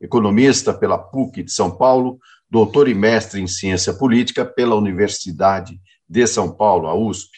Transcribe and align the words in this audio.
economista 0.00 0.72
pela 0.72 0.98
PUC 0.98 1.42
de 1.42 1.52
São 1.52 1.70
Paulo, 1.70 2.18
doutor 2.50 2.88
e 2.88 2.94
mestre 2.94 3.40
em 3.40 3.46
ciência 3.46 3.92
política 3.92 4.44
pela 4.44 4.74
Universidade 4.74 5.78
de 6.08 6.26
São 6.26 6.50
Paulo, 6.50 6.86
a 6.86 6.94
USP, 6.94 7.30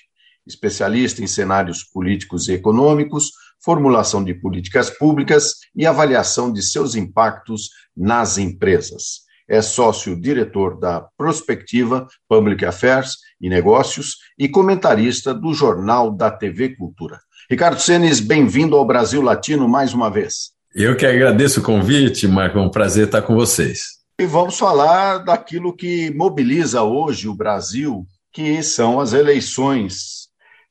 especialista 0.46 1.22
em 1.22 1.26
cenários 1.26 1.82
políticos 1.82 2.48
e 2.48 2.52
econômicos, 2.52 3.30
formulação 3.62 4.24
de 4.24 4.34
políticas 4.34 4.90
públicas 4.90 5.56
e 5.74 5.86
avaliação 5.86 6.52
de 6.52 6.62
seus 6.62 6.94
impactos 6.94 7.70
nas 7.96 8.38
empresas. 8.38 9.28
É 9.48 9.60
sócio-diretor 9.60 10.78
da 10.78 11.00
Prospectiva 11.16 12.06
Public 12.28 12.64
Affairs 12.64 13.16
e 13.40 13.48
Negócios 13.48 14.18
e 14.38 14.48
comentarista 14.48 15.34
do 15.34 15.52
Jornal 15.52 16.10
da 16.10 16.30
TV 16.30 16.76
Cultura. 16.76 17.18
Ricardo 17.50 17.80
Senes, 17.80 18.20
bem-vindo 18.20 18.76
ao 18.76 18.86
Brasil 18.86 19.20
Latino 19.20 19.68
mais 19.68 19.92
uma 19.92 20.08
vez. 20.08 20.59
Eu 20.74 20.96
que 20.96 21.04
agradeço 21.04 21.58
o 21.58 21.62
convite, 21.64 22.28
Marco, 22.28 22.58
é 22.58 22.62
um 22.62 22.70
prazer 22.70 23.06
estar 23.06 23.22
com 23.22 23.34
vocês. 23.34 23.98
E 24.20 24.24
vamos 24.24 24.56
falar 24.56 25.18
daquilo 25.18 25.74
que 25.74 26.14
mobiliza 26.14 26.82
hoje 26.82 27.26
o 27.26 27.34
Brasil, 27.34 28.06
que 28.32 28.62
são 28.62 29.00
as 29.00 29.12
eleições 29.12 30.28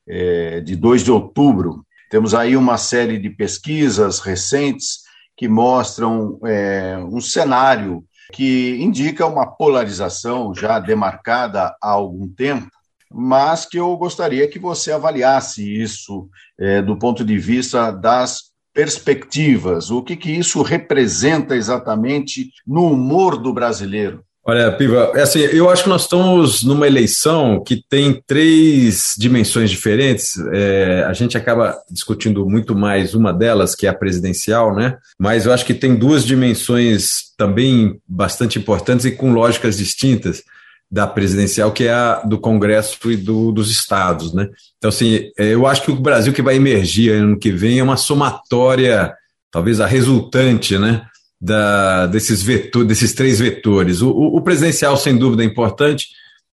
é, 0.08 0.60
de 0.60 0.74
2 0.74 1.04
de 1.04 1.10
outubro. 1.10 1.84
Temos 2.08 2.34
aí 2.34 2.56
uma 2.56 2.78
série 2.78 3.18
de 3.18 3.28
pesquisas 3.28 4.20
recentes 4.20 5.00
que 5.36 5.46
mostram 5.46 6.38
é, 6.46 6.96
um 6.98 7.20
cenário 7.20 8.02
que 8.32 8.78
indica 8.80 9.26
uma 9.26 9.46
polarização 9.46 10.54
já 10.54 10.78
demarcada 10.78 11.74
há 11.82 11.90
algum 11.90 12.26
tempo, 12.26 12.70
mas 13.12 13.66
que 13.66 13.78
eu 13.78 13.94
gostaria 13.98 14.48
que 14.48 14.58
você 14.58 14.92
avaliasse 14.92 15.62
isso 15.62 16.28
é, 16.58 16.80
do 16.80 16.96
ponto 16.96 17.22
de 17.22 17.36
vista 17.36 17.90
das 17.90 18.49
perspectivas. 18.74 19.90
O 19.90 20.02
que, 20.02 20.16
que 20.16 20.30
isso 20.30 20.62
representa 20.62 21.56
exatamente 21.56 22.50
no 22.66 22.92
humor 22.92 23.36
do 23.36 23.52
brasileiro? 23.52 24.24
Olha, 24.42 24.72
Piva, 24.72 25.12
é 25.14 25.20
assim, 25.20 25.40
eu 25.40 25.68
acho 25.68 25.82
que 25.82 25.88
nós 25.88 26.02
estamos 26.02 26.62
numa 26.62 26.86
eleição 26.86 27.62
que 27.62 27.84
tem 27.88 28.22
três 28.26 29.14
dimensões 29.18 29.70
diferentes. 29.70 30.32
É, 30.52 31.04
a 31.06 31.12
gente 31.12 31.36
acaba 31.36 31.76
discutindo 31.90 32.48
muito 32.48 32.74
mais 32.74 33.14
uma 33.14 33.34
delas, 33.34 33.74
que 33.74 33.86
é 33.86 33.90
a 33.90 33.94
presidencial, 33.94 34.74
né? 34.74 34.96
Mas 35.18 35.44
eu 35.44 35.52
acho 35.52 35.66
que 35.66 35.74
tem 35.74 35.94
duas 35.94 36.24
dimensões 36.24 37.34
também 37.36 38.00
bastante 38.08 38.58
importantes 38.58 39.04
e 39.04 39.12
com 39.12 39.32
lógicas 39.32 39.76
distintas 39.76 40.42
da 40.90 41.06
presidencial, 41.06 41.70
que 41.70 41.84
é 41.84 41.92
a 41.92 42.16
do 42.22 42.38
Congresso 42.38 43.10
e 43.12 43.16
do, 43.16 43.52
dos 43.52 43.70
estados, 43.70 44.34
né? 44.34 44.48
Então, 44.76 44.88
assim, 44.88 45.30
é, 45.38 45.54
eu 45.54 45.66
acho 45.66 45.82
que 45.82 45.90
o 45.92 45.96
Brasil 45.96 46.32
que 46.32 46.42
vai 46.42 46.56
emergir 46.56 47.12
ano 47.12 47.38
que 47.38 47.52
vem 47.52 47.78
é 47.78 47.82
uma 47.82 47.96
somatória, 47.96 49.14
talvez 49.52 49.80
a 49.80 49.86
resultante, 49.86 50.76
né? 50.76 51.06
Da, 51.40 52.06
desses, 52.06 52.42
vetor, 52.42 52.84
desses 52.84 53.14
três 53.14 53.38
vetores. 53.38 54.02
O, 54.02 54.10
o, 54.10 54.36
o, 54.38 54.42
presidencial, 54.42 54.96
sem 54.96 55.16
dúvida, 55.16 55.42
é 55.42 55.46
importante, 55.46 56.08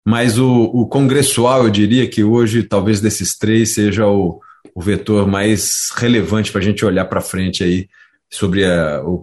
mas 0.05 0.37
o, 0.39 0.63
o 0.63 0.87
congressual, 0.87 1.63
eu 1.63 1.69
diria 1.69 2.07
que 2.07 2.23
hoje, 2.23 2.63
talvez 2.63 2.99
desses 2.99 3.38
três, 3.38 3.75
seja 3.75 4.07
o, 4.07 4.41
o 4.75 4.81
vetor 4.81 5.27
mais 5.27 5.89
relevante 5.95 6.51
para 6.51 6.59
a 6.59 6.63
gente 6.63 6.83
olhar 6.83 7.05
para 7.05 7.22
frente 7.22 7.63
aí 7.63 7.88
sobre 8.33 8.63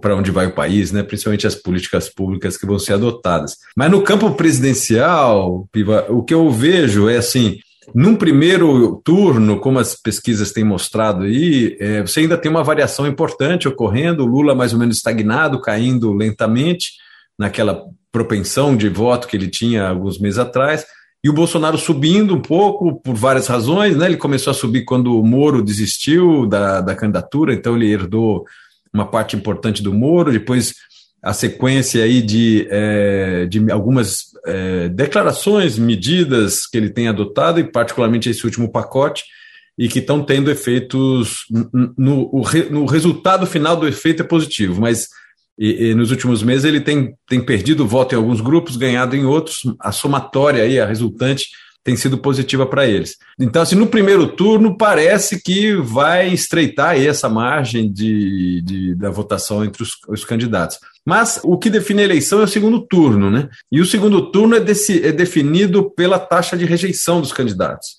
para 0.00 0.15
onde 0.15 0.31
vai 0.31 0.47
o 0.47 0.54
país, 0.54 0.93
né? 0.93 1.03
principalmente 1.03 1.47
as 1.47 1.56
políticas 1.56 2.09
públicas 2.09 2.56
que 2.56 2.65
vão 2.65 2.78
ser 2.78 2.93
adotadas. 2.93 3.56
Mas 3.76 3.91
no 3.91 4.03
campo 4.03 4.31
presidencial, 4.32 5.69
Piva, 5.72 6.06
o 6.09 6.22
que 6.22 6.32
eu 6.32 6.48
vejo 6.48 7.09
é 7.09 7.16
assim, 7.16 7.59
num 7.93 8.15
primeiro 8.15 9.03
turno, 9.04 9.59
como 9.59 9.81
as 9.81 9.97
pesquisas 9.97 10.53
têm 10.53 10.62
mostrado 10.62 11.25
aí, 11.25 11.76
é, 11.81 12.03
você 12.03 12.20
ainda 12.20 12.38
tem 12.38 12.49
uma 12.49 12.62
variação 12.62 13.04
importante 13.04 13.66
ocorrendo, 13.66 14.22
o 14.22 14.26
Lula 14.26 14.54
mais 14.54 14.72
ou 14.72 14.78
menos 14.78 14.99
estagnado, 14.99 15.60
caindo 15.60 16.12
lentamente 16.12 16.93
naquela 17.37 17.82
propensão 18.12 18.76
de 18.76 18.88
voto 18.88 19.26
que 19.26 19.37
ele 19.37 19.49
tinha 19.49 19.88
alguns 19.88 20.20
meses 20.20 20.38
atrás, 20.38 20.87
e 21.22 21.28
o 21.28 21.34
Bolsonaro 21.34 21.76
subindo 21.76 22.34
um 22.34 22.41
pouco 22.41 23.00
por 23.00 23.15
várias 23.15 23.49
razões, 23.49 23.97
né? 23.97 24.06
Ele 24.06 24.16
começou 24.16 24.53
a 24.53 24.54
subir 24.54 24.84
quando 24.84 25.19
o 25.19 25.26
Moro 25.26 25.62
desistiu 25.62 26.47
da, 26.47 26.81
da 26.81 26.94
candidatura, 26.94 27.53
então 27.53 27.76
ele 27.76 27.93
herdou 27.93 28.44
uma 28.93 29.06
parte 29.06 29.37
importante 29.37 29.83
do 29.83 29.93
Moro, 29.93 30.33
depois 30.33 30.75
a 31.23 31.33
sequência 31.33 32.03
aí 32.03 32.23
de, 32.23 32.67
é, 32.71 33.47
de 33.47 33.71
algumas 33.71 34.31
é, 34.47 34.89
declarações, 34.89 35.78
medidas 35.78 36.67
que 36.67 36.78
ele 36.78 36.91
tem 36.91 37.09
adotado, 37.09 37.61
e 37.61 37.65
particularmente 37.65 38.31
esse 38.31 38.45
último 38.45 38.71
pacote, 38.71 39.25
e 39.79 39.89
que 39.89 39.99
estão 39.99 40.23
tendo 40.23 40.50
efeitos. 40.50 41.45
No, 41.50 41.95
no, 41.97 42.43
no, 42.71 42.87
resultado 42.87 43.47
final 43.47 43.77
do 43.77 43.87
efeito 43.87 44.23
é 44.23 44.27
positivo, 44.27 44.81
mas 44.81 45.09
e, 45.59 45.91
e 45.91 45.95
nos 45.95 46.11
últimos 46.11 46.43
meses 46.43 46.65
ele 46.65 46.81
tem, 46.81 47.15
tem 47.29 47.41
perdido 47.41 47.87
voto 47.87 48.15
em 48.15 48.19
alguns 48.19 48.41
grupos, 48.41 48.77
ganhado 48.77 49.15
em 49.15 49.27
outros, 49.27 49.61
a 49.79 49.93
somatória 49.93 50.62
aí, 50.62 50.81
a 50.81 50.87
resultante, 50.87 51.49
tem 51.83 51.97
sido 51.97 52.19
positiva 52.19 52.67
para 52.67 52.87
eles. 52.87 53.17
Então, 53.39 53.63
assim, 53.63 53.75
no 53.75 53.87
primeiro 53.87 54.27
turno, 54.29 54.77
parece 54.77 55.43
que 55.43 55.75
vai 55.75 56.29
estreitar 56.29 56.91
aí 56.91 57.07
essa 57.07 57.29
margem 57.29 57.91
de, 57.91 58.61
de 58.63 58.95
da 58.95 59.11
votação 59.11 59.65
entre 59.65 59.83
os, 59.83 59.93
os, 60.09 60.25
candidatos. 60.25 60.79
Mas 61.07 61.41
o 61.43 61.57
que 61.57 61.71
define 61.71 62.03
a 62.03 62.05
eleição 62.05 62.41
é 62.41 62.45
o 62.45 62.49
segundo 62.49 62.81
turno, 62.87 63.31
né? 63.31 63.49
E 63.73 63.81
o 63.81 63.87
segundo 63.87 64.31
turno 64.31 64.57
é, 64.57 64.61
desse, 64.61 65.05
é 65.05 65.11
definido 65.11 65.91
pela 65.91 66.19
taxa 66.19 66.57
de 66.57 66.67
rejeição 66.67 67.21
dos 67.21 67.33
candidatos. 67.33 67.97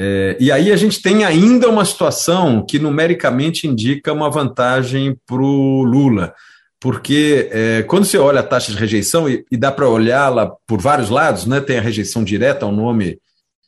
É, 0.00 0.36
e 0.38 0.50
aí 0.50 0.72
a 0.72 0.76
gente 0.76 1.02
tem 1.02 1.24
ainda 1.24 1.68
uma 1.68 1.84
situação 1.84 2.64
que 2.64 2.78
numericamente 2.78 3.66
indica 3.66 4.12
uma 4.12 4.30
vantagem 4.30 5.18
para 5.26 5.42
o 5.42 5.82
Lula 5.82 6.32
porque 6.80 7.48
é, 7.50 7.82
quando 7.82 8.04
você 8.04 8.18
olha 8.18 8.40
a 8.40 8.44
taxa 8.44 8.72
de 8.72 8.78
rejeição, 8.78 9.28
e, 9.28 9.44
e 9.50 9.56
dá 9.56 9.72
para 9.72 9.88
olhá-la 9.88 10.52
por 10.66 10.80
vários 10.80 11.10
lados, 11.10 11.46
né? 11.46 11.60
tem 11.60 11.78
a 11.78 11.82
rejeição 11.82 12.22
direta 12.22 12.64
ao 12.64 12.72
nome 12.72 13.18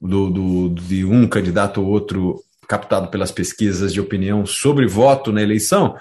do, 0.01 0.31
do, 0.31 0.69
de 0.71 1.05
um 1.05 1.27
candidato 1.27 1.81
ou 1.81 1.89
outro 1.89 2.41
captado 2.69 3.09
pelas 3.09 3.33
pesquisas 3.33 3.93
de 3.93 4.01
opinião 4.01 4.47
sobre 4.47 4.87
voto 4.87 5.33
na 5.33 5.43
eleição, 5.43 5.97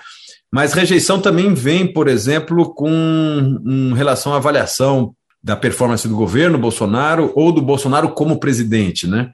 mas 0.51 0.73
rejeição 0.73 1.19
também 1.19 1.53
vem, 1.53 1.91
por 1.91 2.07
exemplo, 2.07 2.73
com 2.73 2.89
um, 2.89 3.93
relação 3.93 4.33
à 4.33 4.37
avaliação 4.37 5.13
da 5.41 5.55
performance 5.55 6.07
do 6.07 6.15
governo 6.15 6.57
Bolsonaro 6.57 7.31
ou 7.35 7.51
do 7.51 7.61
Bolsonaro 7.61 8.09
como 8.09 8.39
presidente. 8.39 9.07
Né? 9.07 9.29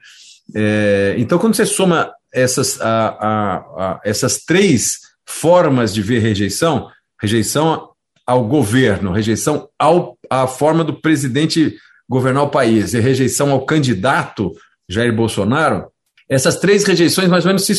É, 0.54 1.14
então, 1.18 1.38
quando 1.38 1.54
você 1.54 1.66
soma 1.66 2.10
essas, 2.32 2.80
a, 2.80 3.08
a, 3.08 3.56
a, 3.56 4.00
essas 4.04 4.44
três 4.44 4.98
formas 5.26 5.92
de 5.92 6.02
ver 6.02 6.20
rejeição, 6.20 6.88
rejeição 7.20 7.90
ao 8.26 8.44
governo, 8.44 9.12
rejeição 9.12 9.68
ao, 9.78 10.16
à 10.28 10.46
forma 10.46 10.82
do 10.82 11.00
presidente 11.00 11.76
governar 12.08 12.44
o 12.44 12.50
país 12.50 12.94
e 12.94 13.00
rejeição 13.00 13.50
ao 13.50 13.64
candidato 13.64 14.52
Jair 14.88 15.14
Bolsonaro, 15.14 15.86
essas 16.28 16.58
três 16.58 16.84
rejeições 16.84 17.28
mais 17.28 17.44
ou 17.44 17.50
menos 17.50 17.64
se, 17.64 17.74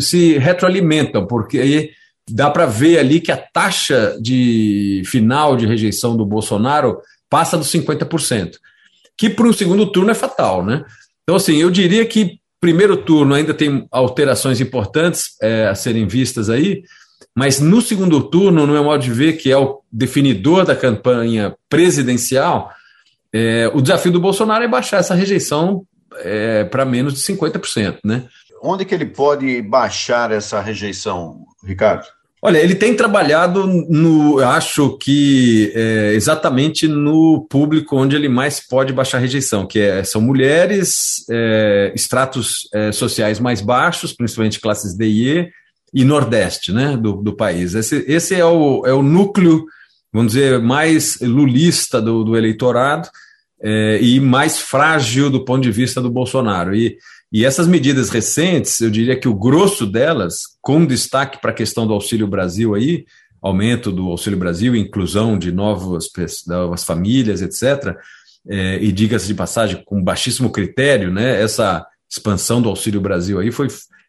se 0.00 0.38
retroalimentam, 0.38 1.26
porque 1.26 1.58
aí 1.58 1.90
dá 2.30 2.50
para 2.50 2.66
ver 2.66 2.98
ali 2.98 3.20
que 3.20 3.32
a 3.32 3.36
taxa 3.36 4.16
de 4.20 5.02
final 5.06 5.56
de 5.56 5.66
rejeição 5.66 6.16
do 6.16 6.26
Bolsonaro 6.26 6.98
passa 7.30 7.56
dos 7.56 7.72
50%, 7.72 8.56
que 9.16 9.30
para 9.30 9.48
o 9.48 9.54
segundo 9.54 9.90
turno 9.90 10.10
é 10.10 10.14
fatal, 10.14 10.64
né? 10.64 10.84
Então, 11.22 11.36
assim, 11.36 11.56
eu 11.56 11.70
diria 11.70 12.04
que 12.06 12.38
primeiro 12.60 12.96
turno 12.96 13.34
ainda 13.34 13.54
tem 13.54 13.86
alterações 13.90 14.60
importantes 14.60 15.36
é, 15.40 15.68
a 15.68 15.74
serem 15.74 16.06
vistas 16.06 16.50
aí, 16.50 16.82
mas 17.36 17.60
no 17.60 17.80
segundo 17.80 18.20
turno, 18.22 18.66
no 18.66 18.72
meu 18.72 18.84
modo 18.84 19.02
de 19.02 19.12
ver, 19.12 19.34
que 19.34 19.50
é 19.50 19.56
o 19.56 19.80
definidor 19.90 20.64
da 20.64 20.74
campanha 20.74 21.54
presidencial, 21.68 22.72
é, 23.32 23.70
o 23.72 23.80
desafio 23.80 24.12
do 24.12 24.20
Bolsonaro 24.20 24.64
é 24.64 24.68
baixar 24.68 24.98
essa 24.98 25.14
rejeição 25.14 25.84
é, 26.16 26.64
para 26.64 26.84
menos 26.84 27.14
de 27.14 27.20
50%. 27.20 27.98
Né? 28.04 28.24
Onde 28.62 28.84
que 28.84 28.94
ele 28.94 29.06
pode 29.06 29.62
baixar 29.62 30.32
essa 30.32 30.60
rejeição, 30.60 31.44
Ricardo? 31.64 32.06
Olha, 32.40 32.58
ele 32.58 32.76
tem 32.76 32.94
trabalhado 32.94 33.66
no, 33.66 34.38
acho 34.38 34.96
que 34.96 35.72
é, 35.74 36.12
exatamente 36.14 36.86
no 36.86 37.44
público 37.50 37.96
onde 37.96 38.14
ele 38.14 38.28
mais 38.28 38.60
pode 38.60 38.92
baixar 38.92 39.18
rejeição, 39.18 39.66
que 39.66 39.80
é, 39.80 40.04
são 40.04 40.20
mulheres, 40.20 41.24
é, 41.28 41.92
estratos 41.96 42.68
é, 42.72 42.92
sociais 42.92 43.40
mais 43.40 43.60
baixos, 43.60 44.12
principalmente 44.12 44.60
classes 44.60 44.96
D 44.96 45.06
e 45.06 45.28
E, 45.28 45.50
e 45.92 46.04
Nordeste 46.04 46.72
né, 46.72 46.96
do, 46.96 47.14
do 47.22 47.34
país. 47.34 47.74
Esse, 47.74 48.04
esse 48.06 48.34
é, 48.34 48.44
o, 48.44 48.84
é 48.86 48.92
o 48.92 49.02
núcleo, 49.02 49.64
vamos 50.12 50.32
dizer, 50.32 50.60
mais 50.60 51.18
lulista 51.20 52.00
do, 52.00 52.24
do 52.24 52.36
eleitorado 52.36 53.08
é, 53.60 53.98
e 54.00 54.20
mais 54.20 54.58
frágil 54.58 55.30
do 55.30 55.44
ponto 55.44 55.62
de 55.62 55.72
vista 55.72 56.00
do 56.00 56.10
Bolsonaro. 56.10 56.74
E, 56.74 56.98
e 57.32 57.44
essas 57.44 57.66
medidas 57.66 58.08
recentes, 58.10 58.80
eu 58.80 58.90
diria 58.90 59.18
que 59.18 59.28
o 59.28 59.34
grosso 59.34 59.86
delas, 59.86 60.40
com 60.60 60.84
destaque 60.84 61.40
para 61.40 61.50
a 61.50 61.54
questão 61.54 61.86
do 61.86 61.92
Auxílio 61.92 62.26
Brasil 62.26 62.74
aí, 62.74 63.04
aumento 63.40 63.92
do 63.92 64.08
Auxílio 64.08 64.38
Brasil, 64.38 64.74
inclusão 64.74 65.38
de 65.38 65.52
novas, 65.52 66.08
novas 66.46 66.84
famílias, 66.84 67.42
etc., 67.42 67.96
é, 68.50 68.82
e 68.82 68.90
diga-se 68.90 69.26
de 69.26 69.34
passagem, 69.34 69.82
com 69.84 70.02
baixíssimo 70.02 70.50
critério, 70.50 71.12
né, 71.12 71.42
essa 71.42 71.86
expansão 72.10 72.62
do 72.62 72.68
Auxílio 72.68 73.00
Brasil 73.00 73.38
aí 73.38 73.50
foi 73.50 73.68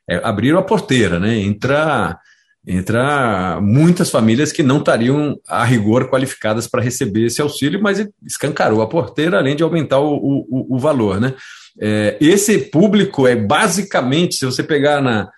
é, 0.10 0.19
abriram 0.24 0.57
a 0.57 0.63
porteira, 0.63 1.19
né? 1.19 1.38
Entra, 1.38 2.18
entra 2.66 3.60
muitas 3.62 4.10
famílias 4.10 4.51
que 4.51 4.63
não 4.63 4.80
estariam 4.80 5.40
a 5.48 5.63
rigor 5.63 6.10
qualificadas 6.10 6.68
para 6.68 6.81
receber 6.81 7.25
esse 7.25 7.40
auxílio, 7.42 7.80
mas 7.81 8.04
escancarou 8.25 8.81
a 8.81 8.88
porteira, 8.88 9.38
além 9.38 9.56
de 9.56 9.62
aumentar 9.62 10.00
o, 10.00 10.16
o, 10.16 10.75
o 10.75 10.80
valor, 10.80 11.22
né? 11.22 11.36
É, 11.80 12.18
esse 12.19 12.57
público 12.57 13.28
é 13.28 13.36
basicamente, 13.36 14.36
se 14.36 14.46
você 14.46 14.63
pegar 14.63 15.00
na, 15.00 15.30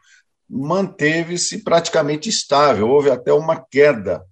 manteve-se 0.49 1.63
praticamente 1.63 2.29
estável, 2.29 2.89
houve 2.89 3.09
até 3.09 3.33
uma 3.33 3.59
queda. 3.59 4.23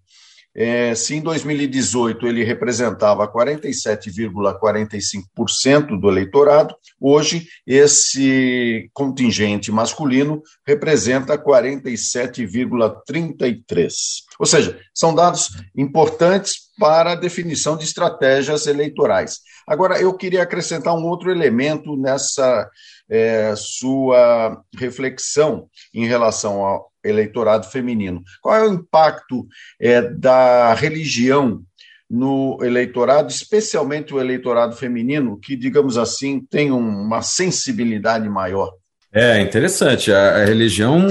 É, 0.55 0.93
se 0.93 1.15
em 1.15 1.21
2018 1.21 2.27
ele 2.27 2.43
representava 2.43 3.27
47,45% 3.27 5.99
do 5.99 6.11
eleitorado, 6.11 6.75
hoje 7.01 7.47
esse 7.65 8.87
contingente 8.93 9.71
masculino 9.71 10.43
representa 10.65 11.35
47,33%. 11.39 13.91
Ou 14.39 14.45
seja, 14.45 14.79
são 14.93 15.15
dados 15.15 15.49
importantes 15.75 16.62
para 16.79 17.11
a 17.11 17.15
definição 17.15 17.77
de 17.77 17.83
estratégias 17.83 18.67
eleitorais. 18.67 19.39
Agora, 19.67 19.99
eu 19.99 20.13
queria 20.13 20.43
acrescentar 20.43 20.95
um 20.95 21.05
outro 21.05 21.31
elemento 21.31 21.95
nessa 21.95 22.69
é, 23.09 23.53
sua 23.55 24.61
reflexão 24.77 25.67
em 25.93 26.05
relação 26.05 26.65
ao 26.65 26.91
eleitorado 27.03 27.67
feminino. 27.67 28.23
Qual 28.41 28.55
é 28.55 28.67
o 28.67 28.73
impacto 28.73 29.45
é, 29.79 30.01
da 30.01 30.73
religião 30.73 31.61
no 32.09 32.59
eleitorado, 32.61 33.31
especialmente 33.31 34.13
o 34.13 34.19
eleitorado 34.19 34.75
feminino, 34.75 35.39
que, 35.39 35.55
digamos 35.55 35.97
assim, 35.97 36.45
tem 36.49 36.71
uma 36.71 37.21
sensibilidade 37.21 38.29
maior? 38.29 38.71
É 39.11 39.39
interessante. 39.41 40.11
A, 40.11 40.37
a 40.37 40.45
religião 40.45 41.07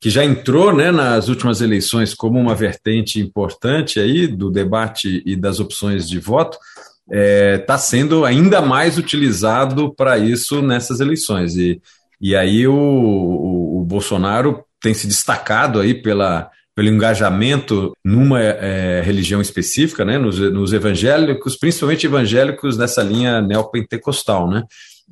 que 0.00 0.08
já 0.08 0.24
entrou 0.24 0.74
né, 0.74 0.90
nas 0.90 1.28
últimas 1.28 1.60
eleições 1.60 2.14
como 2.14 2.40
uma 2.40 2.54
vertente 2.54 3.20
importante 3.20 4.00
aí 4.00 4.26
do 4.26 4.50
debate 4.50 5.22
e 5.26 5.36
das 5.36 5.60
opções 5.60 6.08
de 6.08 6.18
voto, 6.18 6.56
está 6.56 7.10
é, 7.10 7.58
tá 7.58 7.76
sendo 7.76 8.24
ainda 8.24 8.62
mais 8.62 8.96
utilizado 8.96 9.94
para 9.94 10.16
isso 10.16 10.62
nessas 10.62 11.00
eleições. 11.00 11.54
E, 11.56 11.82
e 12.20 12.34
aí 12.34 12.66
o, 12.66 12.74
o, 12.74 13.80
o, 13.80 13.84
Bolsonaro 13.84 14.64
tem 14.80 14.94
se 14.94 15.06
destacado 15.06 15.80
aí 15.80 15.92
pela, 15.92 16.48
pelo 16.74 16.88
engajamento 16.88 17.92
numa 18.02 18.40
é, 18.40 19.02
religião 19.04 19.40
específica, 19.40 20.02
né, 20.02 20.16
nos, 20.16 20.38
nos, 20.38 20.72
evangélicos, 20.72 21.56
principalmente 21.56 22.06
evangélicos 22.06 22.78
nessa 22.78 23.02
linha 23.02 23.42
neopentecostal, 23.42 24.48
né, 24.48 24.62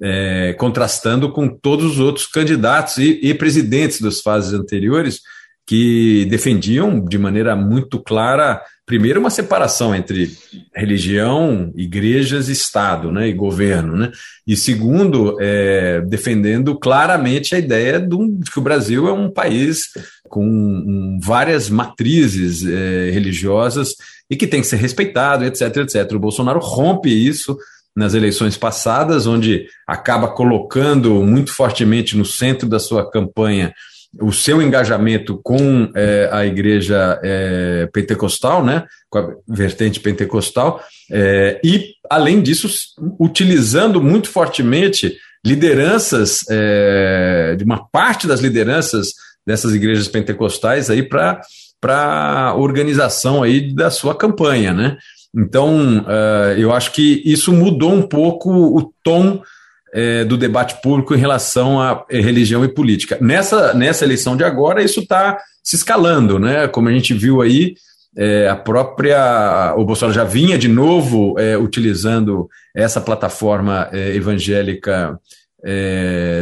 é, 0.00 0.54
contrastando 0.58 1.30
com 1.30 1.48
todos 1.48 1.92
os 1.92 1.98
outros 1.98 2.26
candidatos 2.26 2.98
e, 2.98 3.20
e 3.22 3.34
presidentes 3.34 4.00
das 4.00 4.20
fases 4.20 4.52
anteriores 4.52 5.20
que 5.66 6.24
defendiam 6.26 7.04
de 7.04 7.18
maneira 7.18 7.54
muito 7.54 8.02
clara 8.02 8.62
primeiro, 8.88 9.20
uma 9.20 9.28
separação 9.28 9.94
entre 9.94 10.32
religião, 10.74 11.70
igrejas, 11.76 12.48
Estado 12.48 13.12
né, 13.12 13.28
e 13.28 13.34
governo. 13.34 13.94
Né? 13.94 14.10
E 14.46 14.56
segundo, 14.56 15.36
é, 15.38 16.00
defendendo 16.00 16.76
claramente 16.78 17.54
a 17.54 17.58
ideia 17.58 18.00
de, 18.00 18.14
um, 18.14 18.40
de, 18.40 18.50
que 18.50 18.58
o 18.58 18.62
Brasil 18.62 19.06
é 19.06 19.12
um 19.12 19.30
país 19.30 19.88
com 20.26 20.42
um, 20.42 21.20
várias 21.22 21.68
matrizes 21.68 22.66
é, 22.66 23.10
religiosas 23.10 23.94
e 24.30 24.36
que 24.36 24.46
tem 24.46 24.62
que 24.62 24.66
ser 24.66 24.76
respeitado, 24.76 25.44
etc, 25.44 25.76
etc. 25.76 26.10
O 26.12 26.18
Bolsonaro 26.18 26.58
rompe 26.58 27.10
isso 27.10 27.58
nas 27.98 28.14
eleições 28.14 28.56
passadas, 28.56 29.26
onde 29.26 29.66
acaba 29.84 30.28
colocando 30.28 31.14
muito 31.24 31.52
fortemente 31.52 32.16
no 32.16 32.24
centro 32.24 32.68
da 32.68 32.78
sua 32.78 33.10
campanha 33.10 33.74
o 34.20 34.32
seu 34.32 34.62
engajamento 34.62 35.38
com 35.42 35.90
é, 35.94 36.30
a 36.32 36.46
igreja 36.46 37.20
é, 37.22 37.88
pentecostal, 37.92 38.64
né, 38.64 38.86
com 39.10 39.18
a 39.18 39.34
vertente 39.46 40.00
pentecostal, 40.00 40.82
é, 41.10 41.60
e, 41.62 41.94
além 42.08 42.40
disso, 42.40 42.68
utilizando 43.20 44.00
muito 44.00 44.30
fortemente 44.30 45.16
lideranças, 45.44 46.44
é, 46.48 47.54
de 47.58 47.64
uma 47.64 47.86
parte 47.90 48.26
das 48.26 48.40
lideranças 48.40 49.08
dessas 49.46 49.74
igrejas 49.74 50.08
pentecostais 50.08 50.88
aí 50.88 51.02
para 51.02 51.42
a 51.82 52.54
organização 52.54 53.42
aí 53.42 53.74
da 53.74 53.90
sua 53.90 54.14
campanha, 54.14 54.72
né? 54.72 54.96
Então, 55.34 55.98
uh, 55.98 56.58
eu 56.58 56.72
acho 56.72 56.92
que 56.92 57.22
isso 57.24 57.52
mudou 57.52 57.92
um 57.92 58.02
pouco 58.02 58.50
o 58.50 58.92
tom 59.02 59.42
é, 59.92 60.24
do 60.24 60.36
debate 60.36 60.80
público 60.82 61.14
em 61.14 61.18
relação 61.18 61.80
a 61.80 62.04
é, 62.10 62.20
religião 62.20 62.64
e 62.64 62.68
política. 62.68 63.18
Nessa, 63.20 63.72
nessa 63.74 64.04
eleição 64.04 64.36
de 64.36 64.44
agora, 64.44 64.82
isso 64.82 65.00
está 65.00 65.38
se 65.62 65.76
escalando, 65.76 66.38
né? 66.38 66.68
Como 66.68 66.88
a 66.88 66.92
gente 66.92 67.14
viu 67.14 67.40
aí, 67.40 67.74
é, 68.16 68.48
a 68.48 68.56
própria. 68.56 69.74
O 69.76 69.84
Bolsonaro 69.84 70.14
já 70.14 70.24
vinha 70.24 70.58
de 70.58 70.68
novo 70.68 71.38
é, 71.38 71.56
utilizando 71.56 72.48
essa 72.74 73.00
plataforma 73.00 73.88
é, 73.92 74.14
evangélica 74.14 75.18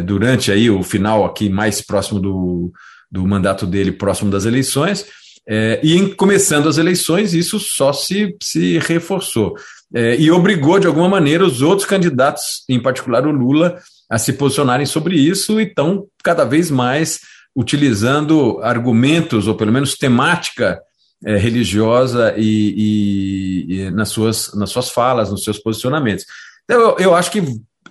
durante 0.05 0.52
aí 0.52 0.69
o 0.69 0.83
final 0.83 1.25
aqui 1.25 1.49
mais 1.49 1.81
próximo 1.81 2.21
do, 2.21 2.71
do 3.11 3.26
mandato 3.26 3.66
dele, 3.66 3.90
próximo 3.90 4.31
das 4.31 4.45
eleições. 4.45 5.07
É, 5.49 5.79
e 5.83 5.97
em, 5.97 6.12
começando 6.12 6.69
as 6.69 6.76
eleições, 6.76 7.33
isso 7.33 7.59
só 7.61 7.93
se, 7.93 8.37
se 8.43 8.79
reforçou. 8.79 9.55
É, 9.95 10.17
e 10.17 10.31
obrigou, 10.31 10.79
de 10.79 10.87
alguma 10.87 11.09
maneira, 11.09 11.45
os 11.45 11.62
outros 11.62 11.88
candidatos, 11.88 12.65
em 12.69 12.81
particular 12.81 13.26
o 13.26 13.31
Lula, 13.31 13.79
a 14.11 14.19
se 14.19 14.33
posicionarem 14.33 14.87
sobre 14.87 15.17
isso 15.17 15.61
e 15.61 15.65
estão 15.65 16.07
cada 16.23 16.45
vez 16.45 16.71
mais 16.71 17.21
utilizando 17.55 18.61
argumentos, 18.62 19.47
ou 19.47 19.55
pelo 19.55 19.73
menos 19.73 19.97
temática 19.97 20.81
é, 21.25 21.37
religiosa 21.37 22.35
e, 22.37 22.75
e, 22.76 23.75
e, 23.75 23.91
nas, 23.91 24.11
suas, 24.11 24.53
nas 24.55 24.71
suas 24.71 24.91
falas, 24.91 25.31
nos 25.31 25.45
seus 25.45 25.59
posicionamentos. 25.59 26.26
Então, 26.65 26.81
eu, 26.81 26.97
eu 26.99 27.15
acho 27.15 27.31
que, 27.31 27.43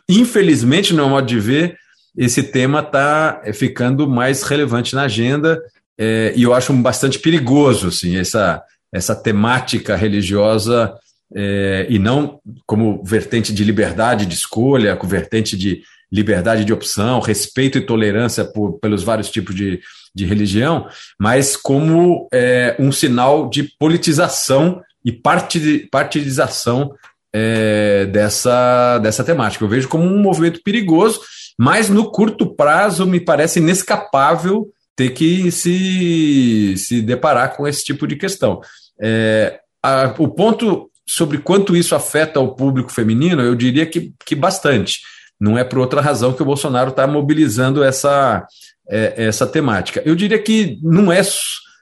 infelizmente, 0.07 0.91
no 0.91 0.97
meu 0.97 1.09
modo 1.09 1.25
de 1.25 1.39
ver, 1.39 1.77
esse 2.17 2.43
tema 2.43 2.81
está 2.81 3.41
ficando 3.53 4.07
mais 4.07 4.43
relevante 4.43 4.93
na 4.93 5.03
agenda 5.03 5.61
é, 5.97 6.33
e 6.35 6.43
eu 6.43 6.53
acho 6.53 6.73
bastante 6.73 7.19
perigoso 7.19 7.87
assim, 7.87 8.17
essa, 8.17 8.61
essa 8.93 9.15
temática 9.15 9.95
religiosa 9.95 10.93
é, 11.33 11.87
e 11.89 11.97
não 11.97 12.39
como 12.65 13.03
vertente 13.03 13.53
de 13.53 13.63
liberdade 13.63 14.25
de 14.25 14.35
escolha, 14.35 14.95
com 14.95 15.07
vertente 15.07 15.57
de 15.57 15.81
liberdade 16.11 16.63
de 16.63 16.73
opção, 16.73 17.19
respeito 17.19 17.77
e 17.77 17.85
tolerância 17.85 18.45
por, 18.45 18.79
pelos 18.79 19.03
vários 19.03 19.29
tipos 19.29 19.55
de, 19.55 19.81
de 20.13 20.25
religião, 20.25 20.87
mas 21.19 21.57
como 21.57 22.27
é, 22.33 22.75
um 22.79 22.91
sinal 22.91 23.49
de 23.49 23.63
politização 23.77 24.81
e 25.03 25.11
partidização 25.11 26.93
é, 27.33 28.05
dessa, 28.05 28.97
dessa 28.99 29.23
temática. 29.23 29.63
Eu 29.63 29.69
vejo 29.69 29.89
como 29.89 30.05
um 30.05 30.19
movimento 30.19 30.61
perigoso, 30.63 31.19
mas 31.59 31.89
no 31.89 32.11
curto 32.11 32.55
prazo 32.55 33.05
me 33.05 33.19
parece 33.19 33.59
inescapável 33.59 34.67
ter 34.95 35.09
que 35.09 35.51
se, 35.51 36.75
se 36.77 37.01
deparar 37.01 37.55
com 37.55 37.67
esse 37.67 37.83
tipo 37.83 38.07
de 38.07 38.15
questão. 38.15 38.61
É, 39.01 39.59
a, 39.83 40.13
o 40.17 40.27
ponto 40.27 40.89
sobre 41.07 41.37
quanto 41.37 41.75
isso 41.75 41.93
afeta 41.95 42.39
o 42.39 42.55
público 42.55 42.91
feminino, 42.91 43.41
eu 43.41 43.55
diria 43.55 43.85
que, 43.85 44.13
que 44.25 44.35
bastante. 44.35 45.01
Não 45.39 45.57
é 45.57 45.63
por 45.63 45.79
outra 45.79 46.01
razão 46.01 46.33
que 46.33 46.41
o 46.41 46.45
Bolsonaro 46.45 46.89
está 46.89 47.05
mobilizando 47.05 47.83
essa, 47.83 48.45
é, 48.89 49.13
essa 49.17 49.45
temática. 49.45 50.01
Eu 50.05 50.15
diria 50.15 50.39
que 50.39 50.79
não 50.81 51.11
é 51.11 51.21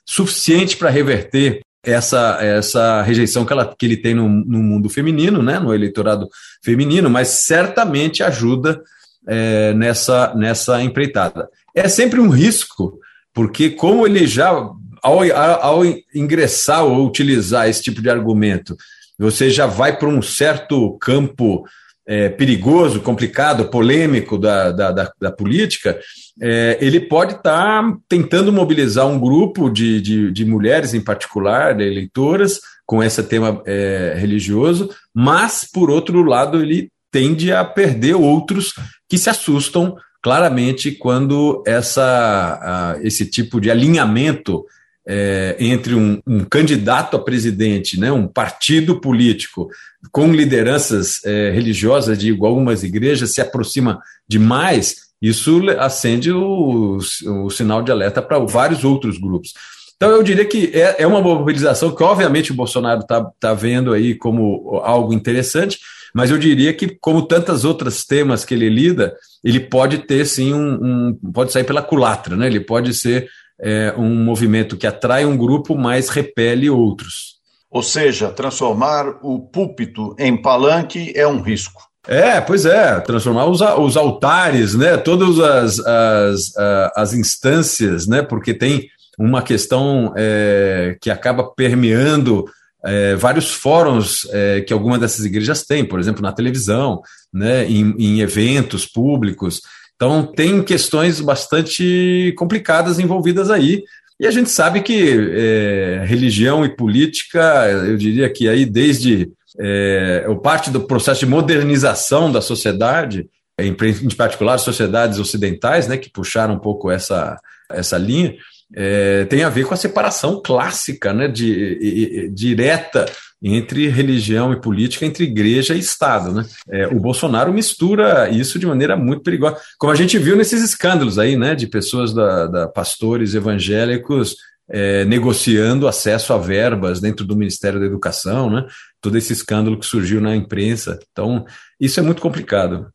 suficiente 0.06 0.76
para 0.76 0.90
reverter 0.90 1.62
essa, 1.86 2.38
essa 2.42 3.02
rejeição 3.02 3.46
que, 3.46 3.54
ela, 3.54 3.76
que 3.78 3.86
ele 3.86 3.98
tem 3.98 4.14
no, 4.14 4.28
no 4.28 4.60
mundo 4.60 4.90
feminino, 4.90 5.44
né, 5.44 5.60
no 5.60 5.74
eleitorado 5.74 6.28
feminino, 6.64 7.10
mas 7.10 7.28
certamente 7.28 8.24
ajuda 8.24 8.82
é, 9.28 9.74
nessa, 9.74 10.34
nessa 10.34 10.82
empreitada. 10.82 11.50
É 11.76 11.88
sempre 11.88 12.20
um 12.20 12.30
risco, 12.30 13.00
porque 13.34 13.72
como 13.72 14.06
ele 14.06 14.28
já, 14.28 14.50
ao, 14.50 15.24
ao 15.32 15.82
ingressar 16.14 16.86
ou 16.86 17.06
utilizar 17.06 17.68
esse 17.68 17.82
tipo 17.82 18.02
de 18.02 18.10
argumento, 18.10 18.76
você 19.18 19.50
já 19.50 19.66
vai 19.66 19.98
para 19.98 20.10
um 20.10 20.22
certo 20.22 20.98
campo 21.00 21.66
é, 22.06 22.30
perigoso, 22.30 23.00
complicado, 23.00 23.70
polêmico 23.70 24.38
da, 24.38 24.72
da, 24.72 24.92
da, 24.92 25.12
da 25.20 25.32
política, 25.32 25.98
é, 26.42 26.78
ele 26.82 27.00
pode 27.00 27.34
estar 27.34 27.82
tá 27.82 27.98
tentando 28.10 28.52
mobilizar 28.52 29.08
um 29.08 29.20
grupo 29.20 29.70
de, 29.70 30.02
de, 30.02 30.32
de, 30.32 30.46
mulheres, 30.46 30.94
em 30.94 31.02
particular, 31.02 31.76
de 31.76 31.84
eleitoras, 31.84 32.60
com 32.86 33.02
esse 33.02 33.24
tema 33.24 33.62
é, 33.66 34.14
religioso, 34.18 34.90
mas, 35.14 35.66
por 35.72 35.90
outro 35.90 36.22
lado, 36.24 36.62
ele 36.62 36.90
tende 37.10 37.54
a 37.54 37.64
perder 37.64 38.16
outros 38.16 38.74
que 39.08 39.18
se 39.18 39.30
assustam 39.30 39.96
claramente 40.24 40.92
quando 40.94 41.62
essa, 41.68 42.98
esse 43.04 43.26
tipo 43.26 43.60
de 43.60 43.70
alinhamento 43.70 44.66
é, 45.06 45.58
entre 45.60 45.94
um, 45.94 46.22
um, 46.26 46.46
candidato 46.46 47.18
a 47.18 47.20
presidente, 47.20 48.00
né, 48.00 48.10
um 48.10 48.26
partido 48.26 49.02
político 49.02 49.70
com 50.14 50.32
lideranças 50.32 51.24
é, 51.26 51.52
religiosas 51.52 52.18
de 52.18 52.32
algumas 52.32 52.84
igrejas 52.84 53.34
se 53.34 53.42
aproxima 53.42 54.02
demais, 54.26 54.96
isso 55.22 55.62
acende 55.78 56.32
o, 56.32 56.98
o 56.98 57.50
sinal 57.50 57.82
de 57.82 57.92
alerta 57.92 58.22
para 58.22 58.40
vários 58.40 58.86
outros 58.86 59.18
grupos. 59.18 59.54
Então, 59.98 60.10
eu 60.10 60.24
diria 60.24 60.46
que 60.46 60.72
é, 60.74 61.04
é 61.04 61.08
uma 61.08 61.22
mobilização 61.22 61.94
que, 61.94 62.04
obviamente, 62.04 62.52
o 62.52 62.56
Bolsonaro 62.56 63.02
está 63.02 63.30
tá 63.40 63.54
vendo 63.54 63.94
aí 63.94 64.16
como 64.16 64.82
algo 64.84 65.14
interessante, 65.14 65.80
mas 66.14 66.30
eu 66.30 66.38
diria 66.38 66.74
que, 66.74 66.98
como 67.00 67.24
tantas 67.24 67.66
outras 67.66 68.06
temas 68.06 68.46
que 68.46 68.54
ele 68.54 68.70
lida, 68.70 69.16
ele 69.44 69.60
pode 69.60 70.00
ter 70.00 70.26
sim 70.26 70.54
um, 70.54 70.74
um 71.22 71.32
pode 71.34 71.52
sair 71.52 71.64
pela 71.64 71.82
culatra, 71.82 72.36
né? 72.36 72.48
Ele 72.48 72.60
pode 72.60 72.94
ser 72.94 73.28
é, 73.60 73.94
um 73.98 74.24
movimento 74.24 74.78
que 74.78 74.86
atrai 74.88 75.26
um 75.26 75.38
grupo, 75.38 75.76
mas 75.76 76.10
repele 76.10 76.70
outros. 76.70 77.34
Ou 77.70 77.82
seja, 77.82 78.30
transformar 78.30 79.18
o 79.24 79.40
púlpito 79.40 80.16
em 80.20 80.40
palanque 80.40 81.12
é 81.16 81.28
um 81.28 81.42
risco. 81.42 81.82
É, 82.08 82.40
pois 82.42 82.66
é, 82.66 83.00
transformar 83.00 83.46
os, 83.46 83.62
os 83.62 83.98
altares, 83.98 84.76
né, 84.76 84.98
todas 84.98 85.40
as, 85.40 85.80
as, 85.80 86.54
as 86.96 87.14
instâncias, 87.14 88.06
né, 88.06 88.22
porque 88.22 88.54
tem 88.54 88.90
uma 89.18 89.42
questão 89.42 90.14
é, 90.16 90.98
que 91.02 91.10
acaba 91.10 91.44
permeando 91.44 92.46
é, 92.86 93.16
vários 93.16 93.52
fóruns 93.52 94.28
é, 94.32 94.62
que 94.62 94.74
algumas 94.74 95.00
dessas 95.00 95.26
igrejas 95.26 95.64
têm, 95.64 95.86
por 95.86 96.00
exemplo, 96.00 96.22
na 96.22 96.34
televisão, 96.34 97.02
né, 97.34 97.66
em, 97.66 97.96
em 97.98 98.22
eventos 98.22 98.86
públicos. 98.86 99.62
Então, 99.96 100.26
tem 100.26 100.62
questões 100.62 101.22
bastante 101.22 102.34
complicadas 102.38 103.00
envolvidas 103.00 103.50
aí. 103.50 103.84
E 104.20 104.28
a 104.28 104.32
gente 104.32 104.50
sabe 104.50 104.82
que 104.82 105.32
é, 105.34 106.04
religião 106.06 106.66
e 106.66 106.76
política, 106.76 107.68
eu 107.88 107.98
diria 107.98 108.30
que 108.30 108.48
aí 108.48 108.66
desde 108.66 109.32
é, 109.60 110.26
o 110.28 110.36
parte 110.36 110.70
do 110.70 110.82
processo 110.82 111.22
de 111.22 111.26
modernização 111.26 112.32
da 112.32 112.42
sociedade, 112.42 113.28
em 113.60 113.74
particular 114.16 114.58
sociedades 114.58 115.20
ocidentais, 115.20 115.88
né, 115.88 115.98
que 115.98 116.10
puxaram 116.10 116.56
um 116.56 116.60
pouco 116.60 116.90
essa, 116.90 117.40
essa 117.70 117.98
linha, 117.98 118.36
é, 118.76 119.26
tem 119.26 119.44
a 119.44 119.50
ver 119.50 119.66
com 119.66 119.74
a 119.74 119.78
separação 119.78 120.42
clássica, 120.44 121.14
né, 121.14 121.28
de, 121.28 121.80
de, 121.80 122.30
direta 122.30 123.06
entre 123.42 123.90
religião 123.90 124.54
e 124.54 124.62
política, 124.62 125.06
entre 125.06 125.26
igreja 125.26 125.76
e 125.76 125.80
Estado. 125.80 126.32
Né? 126.32 126.46
É, 126.70 126.88
o 126.88 127.00
Bolsonaro 127.00 127.54
mistura 127.54 128.30
isso 128.30 128.58
de 128.58 128.66
maneira 128.66 128.96
muito 128.96 129.22
perigosa, 129.22 129.58
como 129.78 129.92
a 129.92 129.96
gente 129.96 130.18
viu 130.18 130.36
nesses 130.36 130.64
escândalos 130.64 131.20
aí, 131.20 131.36
né, 131.36 131.54
de 131.54 131.68
pessoas 131.68 132.14
da, 132.14 132.48
da 132.48 132.68
pastores 132.68 133.34
evangélicos 133.36 134.36
é, 134.70 135.04
negociando 135.06 135.88
acesso 135.88 136.34
a 136.34 136.38
verbas 136.38 137.00
dentro 137.00 137.26
do 137.26 137.36
Ministério 137.36 137.80
da 137.80 137.86
Educação, 137.86 138.50
né? 138.50 138.66
todo 139.02 139.18
esse 139.18 139.34
escândalo 139.34 139.78
que 139.78 139.86
surgiu 139.86 140.22
na 140.22 140.36
imprensa. 140.36 141.00
Então, 141.12 141.46
isso 141.80 142.00
é 142.00 142.04
muito 142.04 142.22
complicado. 142.22 142.88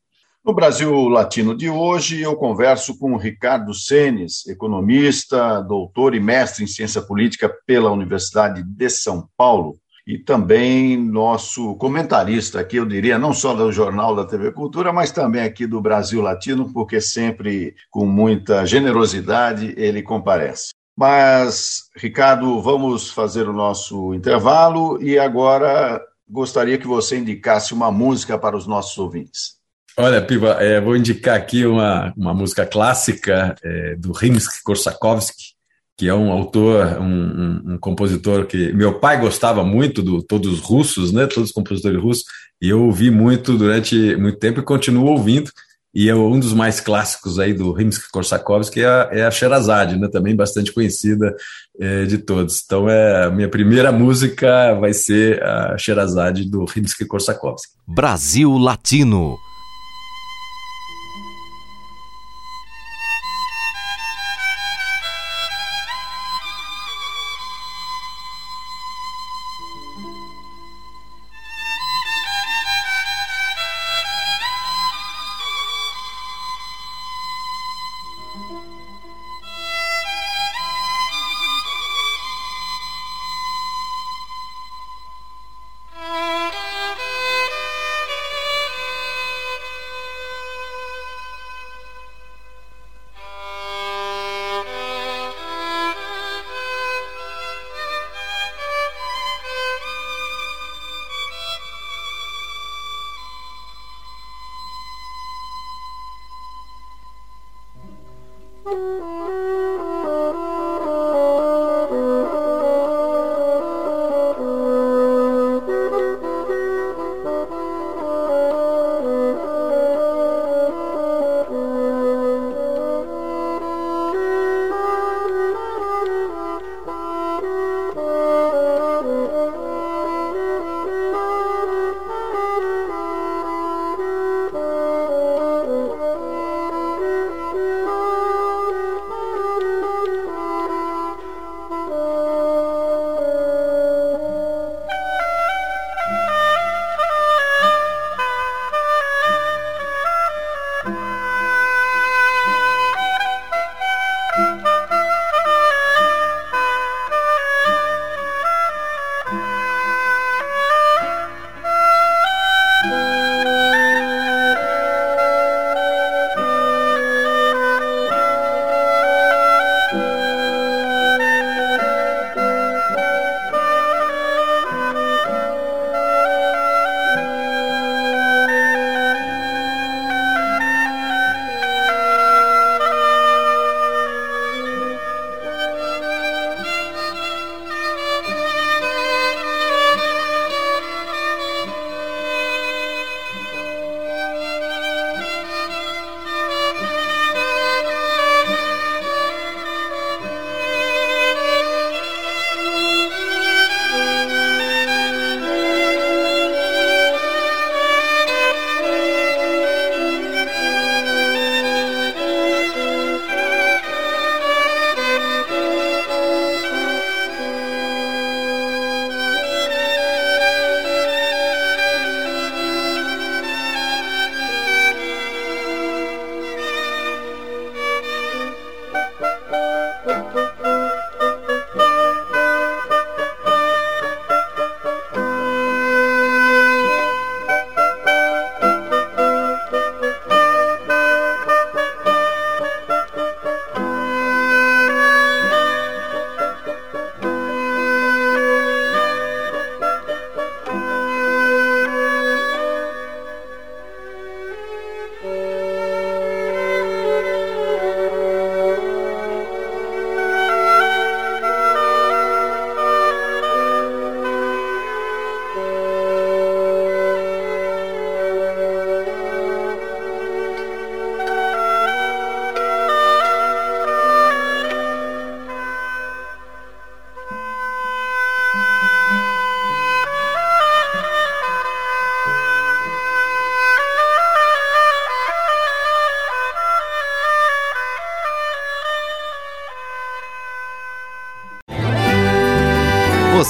No 0.44 0.54
Brasil 0.54 1.08
Latino 1.08 1.54
de 1.54 1.68
hoje, 1.68 2.22
eu 2.22 2.34
converso 2.36 2.96
com 2.98 3.16
Ricardo 3.16 3.74
Senes, 3.74 4.46
economista, 4.46 5.60
doutor 5.60 6.14
e 6.14 6.20
mestre 6.20 6.64
em 6.64 6.66
ciência 6.66 7.02
política 7.02 7.52
pela 7.66 7.90
Universidade 7.90 8.62
de 8.62 8.88
São 8.88 9.28
Paulo 9.36 9.78
e 10.08 10.16
também 10.16 10.96
nosso 10.96 11.74
comentarista 11.74 12.60
aqui, 12.60 12.76
eu 12.76 12.86
diria, 12.86 13.18
não 13.18 13.34
só 13.34 13.52
do 13.52 13.70
Jornal 13.70 14.16
da 14.16 14.24
TV 14.24 14.50
Cultura, 14.52 14.90
mas 14.90 15.12
também 15.12 15.42
aqui 15.42 15.66
do 15.66 15.82
Brasil 15.82 16.22
Latino, 16.22 16.72
porque 16.72 16.98
sempre 16.98 17.74
com 17.90 18.06
muita 18.06 18.64
generosidade 18.64 19.74
ele 19.76 20.02
comparece. 20.02 20.70
Mas, 20.96 21.90
Ricardo, 21.94 22.58
vamos 22.62 23.10
fazer 23.10 23.46
o 23.50 23.52
nosso 23.52 24.14
intervalo 24.14 24.98
e 25.02 25.18
agora 25.18 26.00
gostaria 26.26 26.78
que 26.78 26.86
você 26.86 27.18
indicasse 27.18 27.74
uma 27.74 27.92
música 27.92 28.38
para 28.38 28.56
os 28.56 28.66
nossos 28.66 28.96
ouvintes. 28.96 29.57
Olha, 30.00 30.22
Piva, 30.22 30.50
é, 30.60 30.80
vou 30.80 30.96
indicar 30.96 31.36
aqui 31.36 31.66
uma, 31.66 32.14
uma 32.16 32.32
música 32.32 32.64
clássica 32.64 33.56
é, 33.64 33.96
do 33.96 34.12
Rimsky-Korsakovsky, 34.12 35.56
que 35.96 36.06
é 36.06 36.14
um 36.14 36.30
autor, 36.30 37.00
um, 37.00 37.04
um, 37.04 37.62
um, 37.72 37.78
compositor 37.78 38.46
que 38.46 38.72
meu 38.72 39.00
pai 39.00 39.20
gostava 39.20 39.64
muito 39.64 40.00
do 40.00 40.22
todos 40.22 40.52
os 40.52 40.60
russos, 40.60 41.10
né? 41.10 41.26
Todos 41.26 41.48
os 41.48 41.52
compositores 41.52 42.00
russos, 42.00 42.24
e 42.62 42.68
eu 42.68 42.80
ouvi 42.84 43.10
muito 43.10 43.58
durante 43.58 44.14
muito 44.14 44.38
tempo 44.38 44.60
e 44.60 44.62
continuo 44.62 45.06
ouvindo. 45.06 45.50
E 45.92 46.08
é 46.08 46.14
um 46.14 46.38
dos 46.38 46.52
mais 46.52 46.78
clássicos 46.78 47.40
aí 47.40 47.52
do 47.52 47.72
Rimsky-Korsakovsky 47.72 48.82
é 48.82 48.86
a, 48.86 49.08
é 49.10 49.22
a 49.24 49.32
Sherazade, 49.32 49.98
né? 49.98 50.06
Também 50.06 50.36
bastante 50.36 50.72
conhecida 50.72 51.34
é, 51.76 52.04
de 52.04 52.18
todos. 52.18 52.62
Então 52.64 52.88
é 52.88 53.24
a 53.24 53.30
minha 53.30 53.48
primeira 53.48 53.90
música 53.90 54.74
vai 54.74 54.92
ser 54.92 55.42
a 55.42 55.76
Sherazade 55.76 56.48
do 56.48 56.64
Rimsky-Korsakovsky. 56.66 57.72
Brasil 57.88 58.56
Latino 58.56 59.36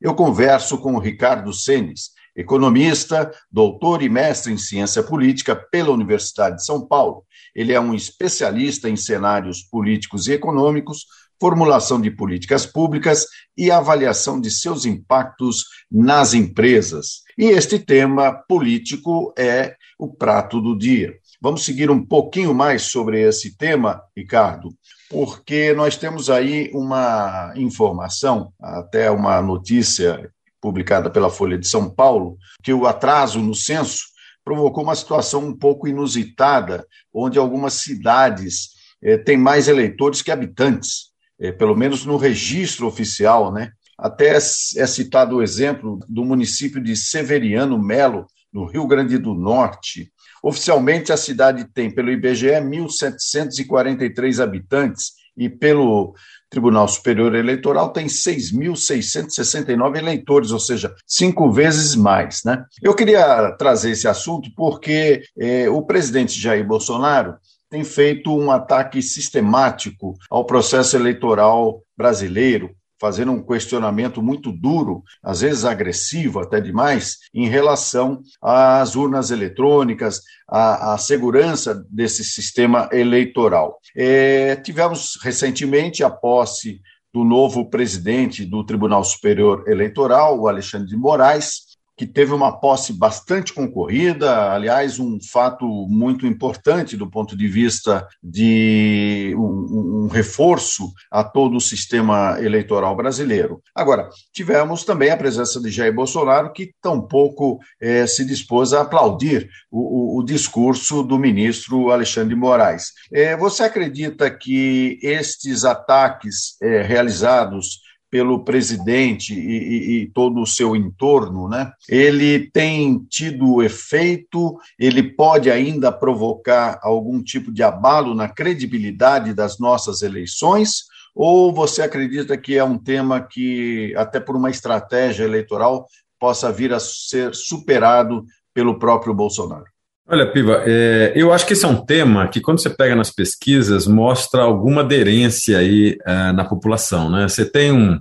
eu 0.00 0.14
converso 0.14 0.78
com 0.78 0.94
o 0.94 0.98
Ricardo 0.98 1.52
Senes, 1.52 2.10
economista, 2.34 3.30
doutor 3.50 4.02
e 4.02 4.08
mestre 4.08 4.52
em 4.52 4.56
ciência 4.56 5.02
política 5.02 5.54
pela 5.54 5.90
Universidade 5.90 6.56
de 6.56 6.64
São 6.64 6.86
Paulo. 6.86 7.24
Ele 7.54 7.72
é 7.72 7.80
um 7.80 7.94
especialista 7.94 8.88
em 8.88 8.96
cenários 8.96 9.62
políticos 9.62 10.26
e 10.26 10.32
econômicos, 10.32 11.04
formulação 11.40 12.00
de 12.00 12.10
políticas 12.10 12.66
públicas 12.66 13.26
e 13.56 13.70
avaliação 13.70 14.40
de 14.40 14.50
seus 14.50 14.84
impactos 14.84 15.64
nas 15.90 16.34
empresas. 16.34 17.22
E 17.36 17.46
este 17.46 17.78
tema 17.78 18.32
político 18.48 19.32
é 19.36 19.74
o 19.98 20.08
prato 20.08 20.60
do 20.60 20.76
dia. 20.76 21.14
Vamos 21.42 21.64
seguir 21.64 21.90
um 21.90 22.04
pouquinho 22.04 22.52
mais 22.52 22.82
sobre 22.82 23.22
esse 23.22 23.56
tema, 23.56 24.02
Ricardo, 24.14 24.68
porque 25.08 25.72
nós 25.72 25.96
temos 25.96 26.28
aí 26.28 26.70
uma 26.74 27.54
informação, 27.56 28.52
até 28.60 29.10
uma 29.10 29.40
notícia 29.40 30.30
publicada 30.60 31.08
pela 31.08 31.30
Folha 31.30 31.56
de 31.56 31.66
São 31.66 31.88
Paulo, 31.88 32.36
que 32.62 32.74
o 32.74 32.86
atraso 32.86 33.40
no 33.40 33.54
censo 33.54 34.02
provocou 34.44 34.84
uma 34.84 34.94
situação 34.94 35.46
um 35.46 35.56
pouco 35.56 35.88
inusitada, 35.88 36.86
onde 37.10 37.38
algumas 37.38 37.72
cidades 37.72 38.72
eh, 39.02 39.16
têm 39.16 39.38
mais 39.38 39.66
eleitores 39.66 40.20
que 40.20 40.30
habitantes, 40.30 41.06
eh, 41.40 41.52
pelo 41.52 41.74
menos 41.74 42.04
no 42.04 42.18
registro 42.18 42.86
oficial, 42.86 43.50
né? 43.50 43.72
Até 43.96 44.36
é 44.36 44.40
citado 44.40 45.36
o 45.36 45.42
exemplo 45.42 45.98
do 46.06 46.22
município 46.22 46.82
de 46.82 46.94
Severiano 46.96 47.78
Melo, 47.78 48.26
no 48.52 48.66
Rio 48.66 48.86
Grande 48.86 49.16
do 49.16 49.34
Norte, 49.34 50.10
Oficialmente, 50.42 51.12
a 51.12 51.16
cidade 51.16 51.64
tem, 51.72 51.90
pelo 51.90 52.10
IBGE, 52.10 52.48
1.743 52.48 54.42
habitantes 54.42 55.12
e 55.36 55.48
pelo 55.48 56.14
Tribunal 56.50 56.88
Superior 56.88 57.34
Eleitoral 57.34 57.92
tem 57.92 58.06
6.669 58.06 59.96
eleitores, 59.96 60.50
ou 60.50 60.58
seja, 60.58 60.92
cinco 61.06 61.50
vezes 61.52 61.94
mais. 61.94 62.42
Né? 62.44 62.64
Eu 62.82 62.94
queria 62.94 63.52
trazer 63.52 63.92
esse 63.92 64.08
assunto 64.08 64.50
porque 64.56 65.22
eh, 65.38 65.68
o 65.68 65.82
presidente 65.82 66.40
Jair 66.40 66.66
Bolsonaro 66.66 67.36
tem 67.70 67.84
feito 67.84 68.36
um 68.36 68.50
ataque 68.50 69.00
sistemático 69.00 70.14
ao 70.28 70.44
processo 70.44 70.96
eleitoral 70.96 71.80
brasileiro, 71.96 72.74
fazendo 73.00 73.32
um 73.32 73.42
questionamento 73.42 74.22
muito 74.22 74.52
duro, 74.52 75.02
às 75.22 75.40
vezes 75.40 75.64
agressivo 75.64 76.38
até 76.38 76.60
demais, 76.60 77.16
em 77.32 77.48
relação 77.48 78.20
às 78.42 78.94
urnas 78.94 79.30
eletrônicas, 79.30 80.20
à, 80.46 80.92
à 80.92 80.98
segurança 80.98 81.82
desse 81.88 82.22
sistema 82.22 82.88
eleitoral. 82.92 83.80
É, 83.96 84.56
tivemos 84.56 85.18
recentemente 85.22 86.04
a 86.04 86.10
posse 86.10 86.80
do 87.12 87.24
novo 87.24 87.68
presidente 87.68 88.44
do 88.44 88.64
Tribunal 88.64 89.02
Superior 89.02 89.64
Eleitoral, 89.66 90.38
o 90.38 90.46
Alexandre 90.46 90.88
de 90.88 90.96
Moraes, 90.96 91.69
que 92.00 92.06
teve 92.06 92.32
uma 92.32 92.58
posse 92.58 92.94
bastante 92.94 93.52
concorrida, 93.52 94.52
aliás, 94.52 94.98
um 94.98 95.18
fato 95.20 95.66
muito 95.86 96.26
importante 96.26 96.96
do 96.96 97.10
ponto 97.10 97.36
de 97.36 97.46
vista 97.46 98.08
de 98.22 99.34
um, 99.36 100.04
um 100.04 100.08
reforço 100.08 100.90
a 101.10 101.22
todo 101.22 101.58
o 101.58 101.60
sistema 101.60 102.38
eleitoral 102.40 102.96
brasileiro. 102.96 103.62
Agora, 103.74 104.08
tivemos 104.32 104.82
também 104.82 105.10
a 105.10 105.16
presença 105.18 105.60
de 105.60 105.70
Jair 105.70 105.94
Bolsonaro, 105.94 106.54
que 106.54 106.72
tampouco 106.80 107.58
eh, 107.78 108.06
se 108.06 108.24
dispôs 108.24 108.72
a 108.72 108.80
aplaudir 108.80 109.50
o, 109.70 110.16
o, 110.16 110.20
o, 110.20 110.24
discurso 110.24 111.02
do 111.02 111.18
ministro 111.18 111.90
Alexandre 111.90 112.30
de 112.30 112.40
Moraes. 112.40 112.94
Eh, 113.12 113.36
você 113.36 113.64
acredita 113.64 114.30
que 114.30 114.98
estes 115.02 115.66
ataques 115.66 116.56
eh, 116.62 116.80
realizados 116.80 117.89
pelo 118.10 118.44
presidente 118.44 119.32
e, 119.32 119.38
e, 119.38 120.02
e, 120.02 120.06
todo 120.06 120.40
o 120.40 120.46
seu 120.46 120.74
entorno, 120.74 121.48
né? 121.48 121.72
Ele 121.88 122.50
tem 122.50 122.98
tido 123.08 123.62
efeito, 123.62 124.58
ele 124.78 125.02
pode 125.02 125.50
ainda 125.50 125.92
provocar 125.92 126.80
algum 126.82 127.22
tipo 127.22 127.52
de 127.52 127.62
abalo 127.62 128.14
na 128.14 128.28
credibilidade 128.28 129.32
das 129.32 129.58
nossas 129.58 130.02
eleições, 130.02 130.84
ou 131.14 131.52
você 131.52 131.82
acredita 131.82 132.36
que 132.36 132.56
é 132.56 132.64
um 132.64 132.78
tema 132.78 133.20
que, 133.20 133.94
até 133.96 134.18
por 134.18 134.34
uma 134.34 134.50
estratégia 134.50 135.24
eleitoral, 135.24 135.86
possa 136.18 136.50
vir 136.50 136.72
a 136.72 136.80
ser 136.80 137.34
superado 137.34 138.24
pelo 138.52 138.78
próprio 138.78 139.14
Bolsonaro? 139.14 139.66
Olha, 140.12 140.26
Piva, 140.26 140.64
é, 140.66 141.12
eu 141.14 141.32
acho 141.32 141.46
que 141.46 141.52
esse 141.52 141.64
é 141.64 141.68
um 141.68 141.84
tema 141.86 142.26
que, 142.26 142.40
quando 142.40 142.60
você 142.60 142.68
pega 142.68 142.96
nas 142.96 143.12
pesquisas, 143.12 143.86
mostra 143.86 144.42
alguma 144.42 144.80
aderência 144.80 145.56
aí 145.56 145.96
é, 146.04 146.32
na 146.32 146.44
população. 146.44 147.08
Né? 147.08 147.28
Você 147.28 147.44
tem 147.44 147.70
um, 147.70 147.96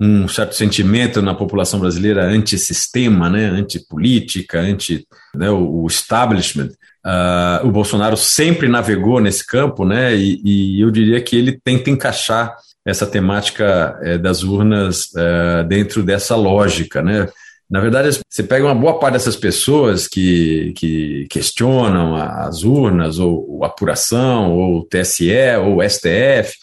um 0.00 0.28
certo 0.28 0.54
sentimento 0.54 1.20
na 1.20 1.34
população 1.34 1.80
brasileira 1.80 2.24
anti-sistema, 2.24 3.28
né? 3.28 3.46
anti-política, 3.46 4.60
anti 4.60 5.04
né, 5.34 5.50
o, 5.50 5.82
o 5.82 5.86
establishment. 5.88 6.68
Uh, 7.04 7.66
o 7.66 7.72
Bolsonaro 7.72 8.16
sempre 8.16 8.68
navegou 8.68 9.18
nesse 9.18 9.44
campo, 9.44 9.84
né? 9.84 10.14
E, 10.14 10.40
e, 10.44 10.80
eu 10.80 10.90
diria 10.90 11.20
que 11.20 11.36
ele 11.36 11.58
tenta 11.64 11.88
encaixar 11.90 12.54
essa 12.84 13.06
temática 13.06 13.98
é, 14.02 14.18
das 14.18 14.42
urnas 14.42 15.08
é, 15.16 15.64
dentro 15.64 16.02
dessa 16.02 16.36
lógica, 16.36 17.00
né? 17.00 17.28
Na 17.70 17.80
verdade, 17.80 18.18
você 18.28 18.42
pega 18.42 18.64
uma 18.64 18.74
boa 18.74 18.98
parte 18.98 19.14
dessas 19.14 19.36
pessoas 19.36 20.08
que, 20.08 20.72
que 20.74 21.26
questionam 21.28 22.16
as 22.16 22.62
urnas, 22.62 23.18
ou, 23.18 23.62
a 23.62 23.66
apuração, 23.66 24.52
ou 24.52 24.84
TSE, 24.84 25.56
ou 25.62 25.82
STF. 25.82 26.54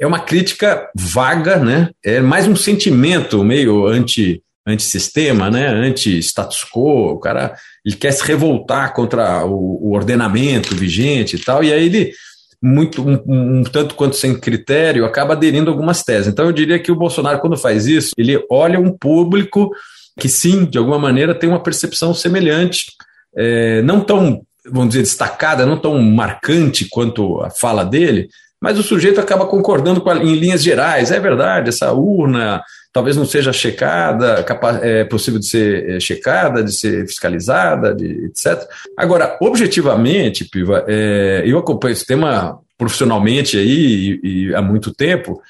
É 0.00 0.06
uma 0.06 0.18
crítica 0.18 0.88
vaga, 0.94 1.56
né? 1.56 1.90
É 2.04 2.20
mais 2.20 2.48
um 2.48 2.56
sentimento 2.56 3.44
meio 3.44 3.86
anti 3.86 4.42
antissistema, 4.66 5.50
né? 5.50 5.68
anti-status 5.68 6.64
quo, 6.64 7.12
o 7.12 7.18
cara 7.18 7.56
ele 7.84 7.96
quer 7.96 8.12
se 8.12 8.22
revoltar 8.22 8.92
contra 8.92 9.44
o, 9.44 9.88
o 9.88 9.94
ordenamento 9.94 10.74
vigente 10.74 11.36
e 11.36 11.38
tal, 11.38 11.64
e 11.64 11.72
aí 11.72 11.86
ele, 11.86 12.12
muito 12.62 13.02
um, 13.02 13.20
um, 13.26 13.62
tanto 13.64 13.94
quanto 13.94 14.16
sem 14.16 14.38
critério, 14.38 15.06
acaba 15.06 15.32
aderindo 15.32 15.70
a 15.70 15.72
algumas 15.72 16.02
teses. 16.02 16.28
Então 16.28 16.44
eu 16.44 16.52
diria 16.52 16.78
que 16.78 16.92
o 16.92 16.96
Bolsonaro, 16.96 17.40
quando 17.40 17.56
faz 17.56 17.86
isso, 17.86 18.10
ele 18.18 18.38
olha 18.50 18.78
um 18.78 18.92
público 18.96 19.70
que 20.18 20.28
sim, 20.28 20.64
de 20.64 20.78
alguma 20.78 20.98
maneira, 20.98 21.34
tem 21.34 21.48
uma 21.48 21.62
percepção 21.62 22.12
semelhante, 22.14 22.86
é, 23.36 23.82
não 23.82 24.00
tão, 24.00 24.42
vamos 24.64 24.90
dizer, 24.90 25.02
destacada, 25.02 25.66
não 25.66 25.78
tão 25.78 26.00
marcante 26.00 26.88
quanto 26.88 27.40
a 27.40 27.50
fala 27.50 27.84
dele, 27.84 28.28
mas 28.60 28.78
o 28.78 28.82
sujeito 28.82 29.20
acaba 29.20 29.46
concordando 29.46 30.02
a, 30.08 30.16
em 30.16 30.34
linhas 30.34 30.62
gerais. 30.62 31.10
É 31.10 31.18
verdade, 31.18 31.70
essa 31.70 31.92
urna 31.92 32.62
talvez 32.92 33.16
não 33.16 33.24
seja 33.24 33.52
checada, 33.52 34.42
capaz, 34.42 34.82
é 34.82 35.04
possível 35.04 35.38
de 35.38 35.46
ser 35.46 35.90
é, 35.90 36.00
checada, 36.00 36.62
de 36.62 36.72
ser 36.72 37.06
fiscalizada, 37.06 37.94
de, 37.94 38.26
etc. 38.26 38.68
Agora, 38.96 39.38
objetivamente, 39.40 40.44
Piva, 40.44 40.84
é, 40.88 41.42
eu 41.46 41.58
acompanho 41.58 41.92
esse 41.92 42.04
tema 42.04 42.58
profissionalmente 42.76 43.56
aí 43.56 44.20
e, 44.22 44.48
e 44.48 44.54
há 44.54 44.60
muito 44.60 44.92
tempo, 44.92 45.40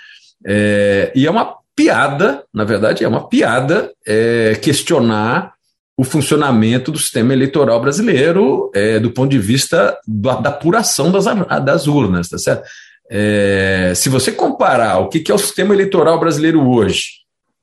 é, 0.46 1.10
e 1.14 1.26
é 1.26 1.30
uma 1.30 1.59
piada, 1.74 2.44
na 2.52 2.64
verdade, 2.64 3.04
é 3.04 3.08
uma 3.08 3.28
piada 3.28 3.90
é, 4.06 4.54
questionar 4.60 5.54
o 5.96 6.04
funcionamento 6.04 6.90
do 6.90 6.98
sistema 6.98 7.32
eleitoral 7.32 7.80
brasileiro 7.80 8.70
é, 8.74 8.98
do 8.98 9.10
ponto 9.10 9.30
de 9.30 9.38
vista 9.38 9.98
da, 10.06 10.36
da 10.36 10.48
apuração 10.48 11.12
das, 11.12 11.26
das 11.62 11.86
urnas, 11.86 12.28
tá 12.28 12.38
certo? 12.38 12.66
É, 13.10 13.92
se 13.94 14.08
você 14.08 14.32
comparar 14.32 14.98
o 14.98 15.08
que 15.08 15.30
é 15.30 15.34
o 15.34 15.38
sistema 15.38 15.74
eleitoral 15.74 16.18
brasileiro 16.18 16.66
hoje 16.66 17.04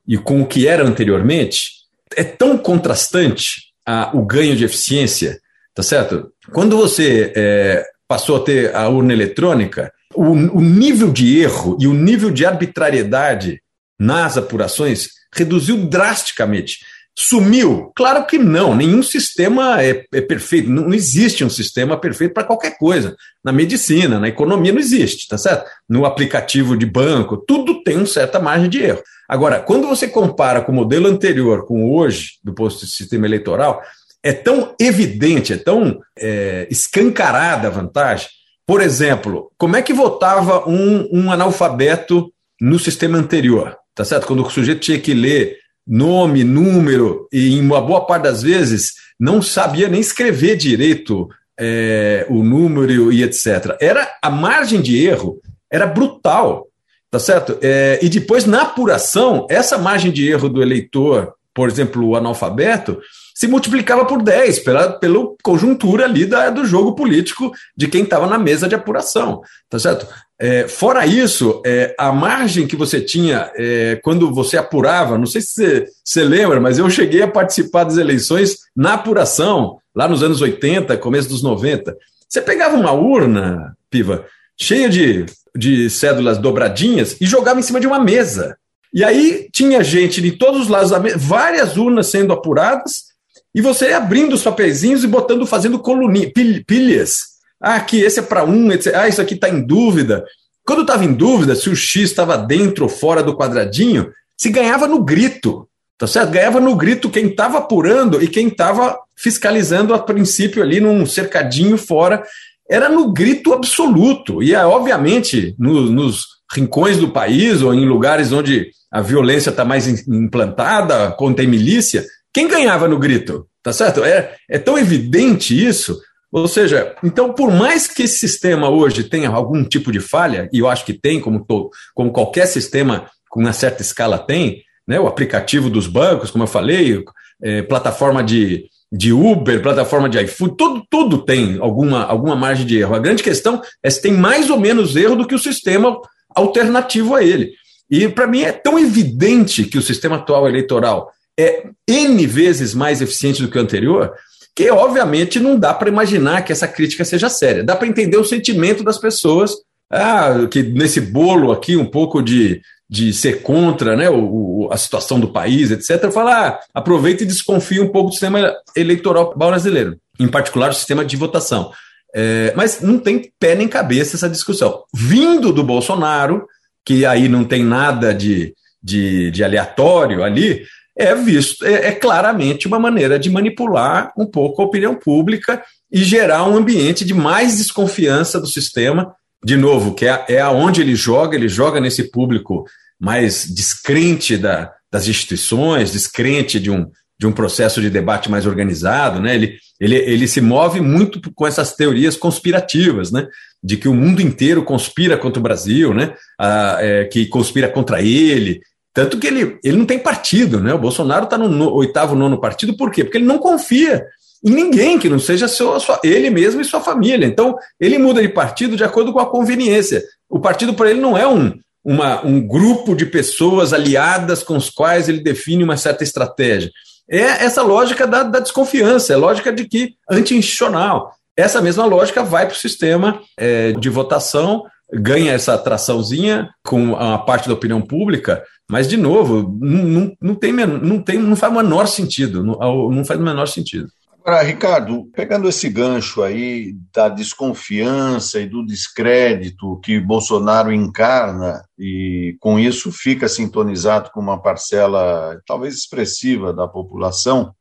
e 0.07 0.17
com 0.17 0.41
o 0.41 0.45
que 0.45 0.67
era 0.67 0.85
anteriormente, 0.85 1.71
é 2.15 2.23
tão 2.23 2.57
contrastante 2.57 3.67
a, 3.85 4.11
o 4.13 4.25
ganho 4.25 4.55
de 4.55 4.65
eficiência, 4.65 5.39
tá 5.73 5.81
certo? 5.81 6.31
Quando 6.53 6.77
você 6.77 7.31
é, 7.35 7.85
passou 8.07 8.37
a 8.37 8.39
ter 8.41 8.75
a 8.75 8.87
urna 8.87 9.13
eletrônica, 9.13 9.91
o, 10.13 10.31
o 10.31 10.61
nível 10.61 11.11
de 11.11 11.39
erro 11.39 11.77
e 11.79 11.87
o 11.87 11.93
nível 11.93 12.29
de 12.29 12.45
arbitrariedade 12.45 13.61
nas 13.99 14.37
apurações 14.37 15.09
reduziu 15.33 15.77
drasticamente. 15.87 16.79
Sumiu? 17.19 17.91
Claro 17.95 18.27
que 18.27 18.37
não. 18.37 18.75
Nenhum 18.75 19.01
sistema 19.01 19.81
é, 19.81 20.05
é 20.13 20.21
perfeito. 20.21 20.69
Não 20.69 20.93
existe 20.93 21.43
um 21.43 21.49
sistema 21.49 21.99
perfeito 21.99 22.33
para 22.33 22.43
qualquer 22.43 22.77
coisa. 22.77 23.15
Na 23.43 23.51
medicina, 23.51 24.19
na 24.19 24.27
economia, 24.27 24.71
não 24.71 24.79
existe, 24.79 25.27
tá 25.27 25.35
certo? 25.35 25.67
No 25.89 26.05
aplicativo 26.05 26.77
de 26.77 26.85
banco, 26.85 27.37
tudo 27.37 27.81
tem 27.81 27.97
uma 27.97 28.05
certa 28.05 28.39
margem 28.39 28.69
de 28.69 28.83
erro. 28.83 29.01
Agora, 29.27 29.59
quando 29.59 29.87
você 29.87 30.07
compara 30.07 30.61
com 30.61 30.71
o 30.71 30.75
modelo 30.75 31.07
anterior 31.07 31.65
com 31.65 31.91
hoje, 31.91 32.33
do 32.43 32.53
posto 32.53 32.85
de 32.85 32.91
sistema 32.91 33.25
eleitoral, 33.25 33.81
é 34.23 34.31
tão 34.31 34.75
evidente, 34.79 35.53
é 35.53 35.57
tão 35.57 35.99
é, 36.19 36.67
escancarada 36.69 37.67
a 37.67 37.71
vantagem. 37.71 38.27
Por 38.65 38.79
exemplo, 38.79 39.51
como 39.57 39.75
é 39.75 39.81
que 39.81 39.93
votava 39.93 40.69
um, 40.69 41.09
um 41.11 41.31
analfabeto 41.31 42.31
no 42.61 42.77
sistema 42.77 43.17
anterior? 43.17 43.75
Tá 43.97 44.05
certo? 44.05 44.27
Quando 44.27 44.45
o 44.45 44.49
sujeito 44.49 44.79
tinha 44.79 44.99
que 44.99 45.13
ler 45.13 45.57
nome, 45.85 46.43
número, 46.43 47.27
e 47.33 47.55
em 47.55 47.61
uma 47.61 47.81
boa 47.81 48.05
parte 48.05 48.23
das 48.23 48.43
vezes 48.43 48.93
não 49.19 49.41
sabia 49.41 49.89
nem 49.89 49.99
escrever 49.99 50.55
direito 50.55 51.27
é, 51.59 52.27
o 52.29 52.43
número 52.43 53.11
e 53.11 53.23
etc. 53.23 53.75
Era 53.81 54.07
a 54.21 54.29
margem 54.29 54.79
de 54.79 55.03
erro 55.03 55.41
era 55.69 55.87
brutal, 55.87 56.67
tá 57.09 57.17
certo? 57.19 57.57
É, 57.61 57.99
e 58.01 58.07
depois 58.07 58.45
na 58.45 58.61
apuração 58.61 59.47
essa 59.49 59.77
margem 59.77 60.11
de 60.11 60.29
erro 60.29 60.47
do 60.47 60.61
eleitor, 60.61 61.33
por 61.53 61.67
exemplo, 61.67 62.05
o 62.05 62.15
analfabeto, 62.15 63.01
se 63.33 63.47
multiplicava 63.47 64.05
por 64.05 64.21
10 64.21 64.59
pela, 64.59 64.91
pela 64.93 65.19
conjuntura 65.43 66.05
ali 66.05 66.25
da, 66.25 66.51
do 66.51 66.65
jogo 66.65 66.93
político 66.93 67.51
de 67.75 67.87
quem 67.87 68.03
estava 68.03 68.27
na 68.27 68.37
mesa 68.37 68.67
de 68.67 68.75
apuração, 68.75 69.41
tá 69.67 69.79
certo? 69.79 70.07
É, 70.39 70.67
fora 70.67 71.05
isso, 71.05 71.63
é, 71.65 71.95
a 71.97 72.11
margem 72.11 72.67
que 72.67 72.75
você 72.75 73.01
tinha 73.01 73.51
é, 73.55 73.99
quando 74.03 74.31
você 74.31 74.55
apurava, 74.55 75.17
não 75.17 75.25
sei 75.25 75.41
se 75.41 75.47
você, 75.47 75.87
você, 76.03 76.23
lembra, 76.23 76.59
mas 76.59 76.77
eu 76.77 76.87
cheguei 76.91 77.23
a 77.23 77.27
participar 77.27 77.85
das 77.85 77.97
eleições 77.97 78.57
na 78.75 78.93
apuração, 78.93 79.79
lá 79.95 80.07
nos 80.07 80.21
anos 80.21 80.39
80, 80.39 80.95
começo 80.97 81.27
dos 81.27 81.41
90. 81.41 81.97
Você 82.29 82.39
pegava 82.39 82.75
uma 82.75 82.91
urna, 82.91 83.75
Piva, 83.89 84.25
cheia 84.55 84.87
de, 84.87 85.25
de 85.55 85.89
cédulas 85.89 86.37
dobradinhas 86.37 87.17
e 87.19 87.25
jogava 87.25 87.59
em 87.59 87.63
cima 87.63 87.79
de 87.79 87.87
uma 87.87 87.99
mesa. 87.99 88.57
E 88.93 89.03
aí 89.03 89.49
tinha 89.51 89.83
gente 89.83 90.21
de 90.21 90.33
todos 90.33 90.61
os 90.61 90.67
lados 90.67 90.91
da 90.91 90.99
mesa, 90.99 91.17
várias 91.17 91.77
urnas 91.77 92.07
sendo 92.07 92.31
apuradas, 92.31 93.07
e 93.55 93.61
você 93.61 93.91
abrindo 93.91 94.33
os 94.33 94.43
papeizinhos 94.43 95.03
e 95.03 95.07
botando, 95.07 95.47
fazendo 95.47 95.79
coluninhas, 95.79 96.31
pilhas 96.67 97.36
ah, 97.61 97.79
que 97.79 98.01
esse 98.01 98.19
é 98.19 98.23
para 98.23 98.43
um, 98.43 98.71
etc. 98.71 98.93
ah, 98.95 99.07
isso 99.07 99.21
aqui 99.21 99.33
está 99.33 99.49
em 99.49 99.61
dúvida. 99.61 100.23
Quando 100.65 100.81
estava 100.81 101.05
em 101.05 101.13
dúvida 101.13 101.55
se 101.55 101.69
o 101.69 101.75
X 101.75 102.03
estava 102.03 102.37
dentro 102.37 102.83
ou 102.83 102.89
fora 102.89 103.23
do 103.23 103.35
quadradinho, 103.35 104.11
se 104.35 104.49
ganhava 104.49 104.87
no 104.87 105.03
grito, 105.03 105.67
tá 105.97 106.05
certo? 106.05 106.31
Ganhava 106.31 106.59
no 106.59 106.75
grito 106.75 107.09
quem 107.09 107.27
estava 107.27 107.57
apurando 107.57 108.21
e 108.21 108.27
quem 108.27 108.47
estava 108.47 108.97
fiscalizando 109.15 109.93
a 109.93 109.99
princípio 109.99 110.61
ali 110.61 110.79
num 110.79 111.05
cercadinho 111.05 111.77
fora. 111.77 112.23
Era 112.69 112.89
no 112.89 113.11
grito 113.11 113.53
absoluto. 113.53 114.43
E, 114.43 114.53
é, 114.53 114.63
obviamente, 114.65 115.55
no, 115.57 115.89
nos 115.89 116.25
rincões 116.53 116.97
do 116.97 117.09
país 117.09 117.61
ou 117.61 117.73
em 117.73 117.85
lugares 117.85 118.31
onde 118.31 118.69
a 118.91 119.01
violência 119.01 119.49
está 119.49 119.65
mais 119.65 119.87
implantada, 120.07 121.15
tem 121.35 121.47
milícia, 121.47 122.05
quem 122.33 122.47
ganhava 122.47 122.87
no 122.87 122.99
grito? 122.99 123.47
Tá 123.63 123.73
certo? 123.73 124.03
É, 124.03 124.35
é 124.49 124.59
tão 124.59 124.77
evidente 124.77 125.53
isso. 125.65 125.99
Ou 126.37 126.47
seja, 126.47 126.95
então, 127.03 127.33
por 127.33 127.51
mais 127.51 127.87
que 127.87 128.03
esse 128.03 128.19
sistema 128.19 128.69
hoje 128.69 129.03
tenha 129.03 129.27
algum 129.27 129.63
tipo 129.63 129.91
de 129.91 129.99
falha, 129.99 130.47
e 130.53 130.59
eu 130.59 130.69
acho 130.69 130.85
que 130.85 130.93
tem, 130.93 131.19
como, 131.19 131.43
todo, 131.43 131.71
como 131.95 132.11
qualquer 132.11 132.45
sistema 132.45 133.09
com 133.27 133.39
uma 133.39 133.53
certa 133.53 133.81
escala 133.81 134.19
tem, 134.19 134.61
né, 134.87 134.99
o 134.99 135.07
aplicativo 135.07 135.67
dos 135.67 135.87
bancos, 135.87 136.29
como 136.29 136.43
eu 136.43 136.47
falei, 136.47 137.03
é, 137.41 137.63
plataforma 137.63 138.23
de, 138.23 138.65
de 138.91 139.11
Uber, 139.11 139.61
plataforma 139.63 140.07
de 140.07 140.19
iFood, 140.19 140.55
tudo, 140.55 140.83
tudo 140.89 141.17
tem 141.17 141.57
alguma, 141.59 142.03
alguma 142.03 142.35
margem 142.35 142.67
de 142.67 142.77
erro. 142.77 142.93
A 142.93 142.99
grande 142.99 143.23
questão 143.23 143.59
é 143.81 143.89
se 143.89 143.99
tem 143.99 144.13
mais 144.13 144.51
ou 144.51 144.59
menos 144.59 144.95
erro 144.95 145.15
do 145.15 145.25
que 145.25 145.35
o 145.35 145.39
sistema 145.39 145.99
alternativo 146.35 147.15
a 147.15 147.23
ele. 147.23 147.51
E 147.89 148.07
para 148.07 148.27
mim 148.27 148.41
é 148.41 148.51
tão 148.51 148.77
evidente 148.77 149.63
que 149.63 149.77
o 149.77 149.81
sistema 149.81 150.17
atual 150.17 150.47
eleitoral 150.47 151.11
é 151.39 151.63
N 151.87 152.27
vezes 152.27 152.75
mais 152.75 153.01
eficiente 153.01 153.41
do 153.41 153.49
que 153.49 153.57
o 153.57 153.61
anterior, 153.61 154.13
que 154.57 154.71
obviamente 154.71 155.39
não 155.39 155.55
dá 155.55 155.71
para 155.71 155.87
imaginar 155.87 156.41
que 156.41 156.51
essa 156.51 156.67
crítica 156.67 157.05
seja 157.05 157.29
séria. 157.29 157.63
Dá 157.63 157.75
para 157.75 157.87
entender 157.87 158.17
o 158.17 158.25
sentimento 158.25 158.83
das 158.83 158.97
pessoas, 158.97 159.53
ah, 159.87 160.47
que 160.49 160.63
nesse 160.63 160.99
bolo 160.99 161.51
aqui, 161.51 161.77
um 161.77 161.85
pouco 161.85 162.23
de, 162.23 162.59
de 162.89 163.13
ser 163.13 163.43
contra 163.43 163.95
né, 163.95 164.09
o, 164.09 164.67
a 164.71 164.77
situação 164.77 165.19
do 165.19 165.31
país, 165.31 165.69
etc., 165.69 166.11
falar, 166.11 166.47
ah, 166.47 166.59
aproveita 166.73 167.21
e 167.21 167.27
desconfia 167.27 167.83
um 167.83 167.89
pouco 167.89 168.09
do 168.09 168.13
sistema 168.13 168.51
eleitoral 168.75 169.31
brasileiro, 169.37 169.95
em 170.19 170.27
particular 170.27 170.71
o 170.71 170.73
sistema 170.73 171.05
de 171.05 171.15
votação. 171.15 171.71
É, 172.15 172.51
mas 172.55 172.81
não 172.81 172.97
tem 172.97 173.31
pé 173.39 173.53
nem 173.53 173.67
cabeça 173.67 174.15
essa 174.15 174.27
discussão. 174.27 174.81
Vindo 174.91 175.53
do 175.53 175.63
Bolsonaro, 175.63 176.47
que 176.83 177.05
aí 177.05 177.29
não 177.29 177.43
tem 177.43 177.63
nada 177.63 178.11
de, 178.11 178.55
de, 178.81 179.29
de 179.29 179.43
aleatório 179.43 180.23
ali, 180.23 180.65
é 180.97 181.13
visto, 181.15 181.65
é, 181.65 181.87
é, 181.87 181.91
claramente 181.91 182.67
uma 182.67 182.79
maneira 182.79 183.19
de 183.19 183.29
manipular 183.29 184.11
um 184.17 184.25
pouco 184.25 184.61
a 184.61 184.65
opinião 184.65 184.95
pública 184.95 185.63
e 185.91 186.03
gerar 186.03 186.43
um 186.45 186.57
ambiente 186.57 187.05
de 187.05 187.13
mais 187.13 187.57
desconfiança 187.57 188.39
do 188.39 188.47
sistema. 188.47 189.13
De 189.43 189.55
novo, 189.55 189.93
que 189.93 190.05
é, 190.05 190.25
é 190.29 190.41
aonde 190.41 190.81
ele 190.81 190.95
joga, 190.95 191.35
ele 191.35 191.47
joga 191.47 191.79
nesse 191.79 192.11
público 192.11 192.65
mais 192.99 193.45
descrente 193.45 194.35
da, 194.35 194.73
das 194.91 195.07
instituições, 195.07 195.91
descrente 195.91 196.59
de 196.59 196.71
um, 196.71 196.89
de 197.19 197.27
um 197.27 197.31
processo 197.31 197.79
de 197.79 197.89
debate 197.89 198.29
mais 198.29 198.45
organizado, 198.45 199.19
né? 199.19 199.35
Ele, 199.35 199.57
ele, 199.79 199.95
ele 199.95 200.27
se 200.27 200.41
move 200.41 200.81
muito 200.81 201.21
com 201.33 201.45
essas 201.45 201.75
teorias 201.75 202.15
conspirativas, 202.15 203.11
né? 203.11 203.27
De 203.63 203.77
que 203.77 203.87
o 203.87 203.93
mundo 203.93 204.21
inteiro 204.21 204.63
conspira 204.63 205.17
contra 205.17 205.39
o 205.39 205.43
Brasil, 205.43 205.93
né? 205.93 206.13
Ah, 206.39 206.77
é, 206.79 207.05
que 207.05 207.27
conspira 207.27 207.69
contra 207.69 208.01
ele, 208.01 208.59
tanto 208.97 209.19
que 209.19 209.27
ele, 209.27 209.59
ele 209.63 209.77
não 209.77 209.85
tem 209.85 209.99
partido, 209.99 210.59
né? 210.59 210.73
O 210.73 210.79
Bolsonaro 210.79 211.25
está 211.25 211.37
no, 211.37 211.47
no, 211.47 211.71
oitavo, 211.71 212.15
nono 212.15 212.41
partido, 212.41 212.75
por 212.75 212.89
quê? 212.89 213.03
Porque 213.03 213.19
ele 213.19 213.27
não 213.27 213.37
confia 213.37 214.03
em 214.43 214.49
ninguém 214.49 214.97
que 214.97 215.07
não 215.07 215.19
seja 215.19 215.47
seu, 215.47 215.79
sua, 215.79 215.99
ele 216.03 216.31
mesmo 216.31 216.61
e 216.61 216.65
sua 216.65 216.81
família. 216.81 217.27
Então, 217.27 217.55
ele 217.79 217.99
muda 217.99 218.23
de 218.23 218.29
partido 218.29 218.75
de 218.75 218.83
acordo 218.83 219.13
com 219.13 219.19
a 219.19 219.29
conveniência. 219.29 220.03
O 220.27 220.39
partido 220.39 220.73
para 220.73 220.89
ele 220.89 220.99
não 220.99 221.15
é 221.15 221.27
um, 221.27 221.53
uma, 221.85 222.25
um 222.25 222.41
grupo 222.41 222.95
de 222.95 223.05
pessoas 223.05 223.71
aliadas 223.71 224.41
com 224.41 224.57
os 224.57 224.71
quais 224.71 225.07
ele 225.07 225.19
define 225.19 225.63
uma 225.63 225.77
certa 225.77 226.03
estratégia. 226.03 226.71
É 227.07 227.45
essa 227.45 227.61
lógica 227.61 228.07
da, 228.07 228.23
da 228.23 228.39
desconfiança, 228.39 229.13
é 229.13 229.15
lógica 229.15 229.53
de 229.53 229.67
que 229.67 229.93
anti-institucional. 230.09 231.13
Essa 231.37 231.61
mesma 231.61 231.85
lógica 231.85 232.23
vai 232.23 232.47
para 232.47 232.55
o 232.55 232.57
sistema 232.57 233.21
é, 233.37 233.73
de 233.73 233.89
votação, 233.89 234.63
ganha 234.91 235.33
essa 235.33 235.53
atraçãozinha 235.53 236.49
com 236.63 236.95
a 236.95 237.17
parte 237.17 237.47
da 237.47 237.53
opinião 237.53 237.81
pública, 237.81 238.43
mas, 238.69 238.87
de 238.87 238.97
novo, 238.97 239.57
não, 239.61 240.15
não, 240.21 240.35
tem, 240.35 240.51
não, 240.51 241.01
tem, 241.01 241.19
não 241.19 241.35
faz 241.35 241.51
o 241.51 241.55
menor 241.55 241.87
sentido. 241.87 242.43
Não, 242.43 242.89
não 242.89 243.05
faz 243.05 243.19
o 243.19 243.23
menor 243.23 243.47
sentido. 243.47 243.87
Agora, 244.27 244.43
Ricardo, 244.43 245.09
pegando 245.15 245.47
esse 245.47 245.69
gancho 245.69 246.21
aí 246.21 246.75
da 246.93 247.07
desconfiança 247.07 248.41
e 248.41 248.45
do 248.45 248.65
descrédito 248.65 249.79
que 249.79 250.01
Bolsonaro 250.01 250.69
encarna, 250.73 251.63
e 251.79 252.35
com 252.41 252.59
isso 252.59 252.91
fica 252.91 253.29
sintonizado 253.29 254.09
com 254.11 254.19
uma 254.19 254.41
parcela 254.41 255.39
talvez 255.47 255.75
expressiva 255.75 256.51
da 256.51 256.67
população, 256.67 257.53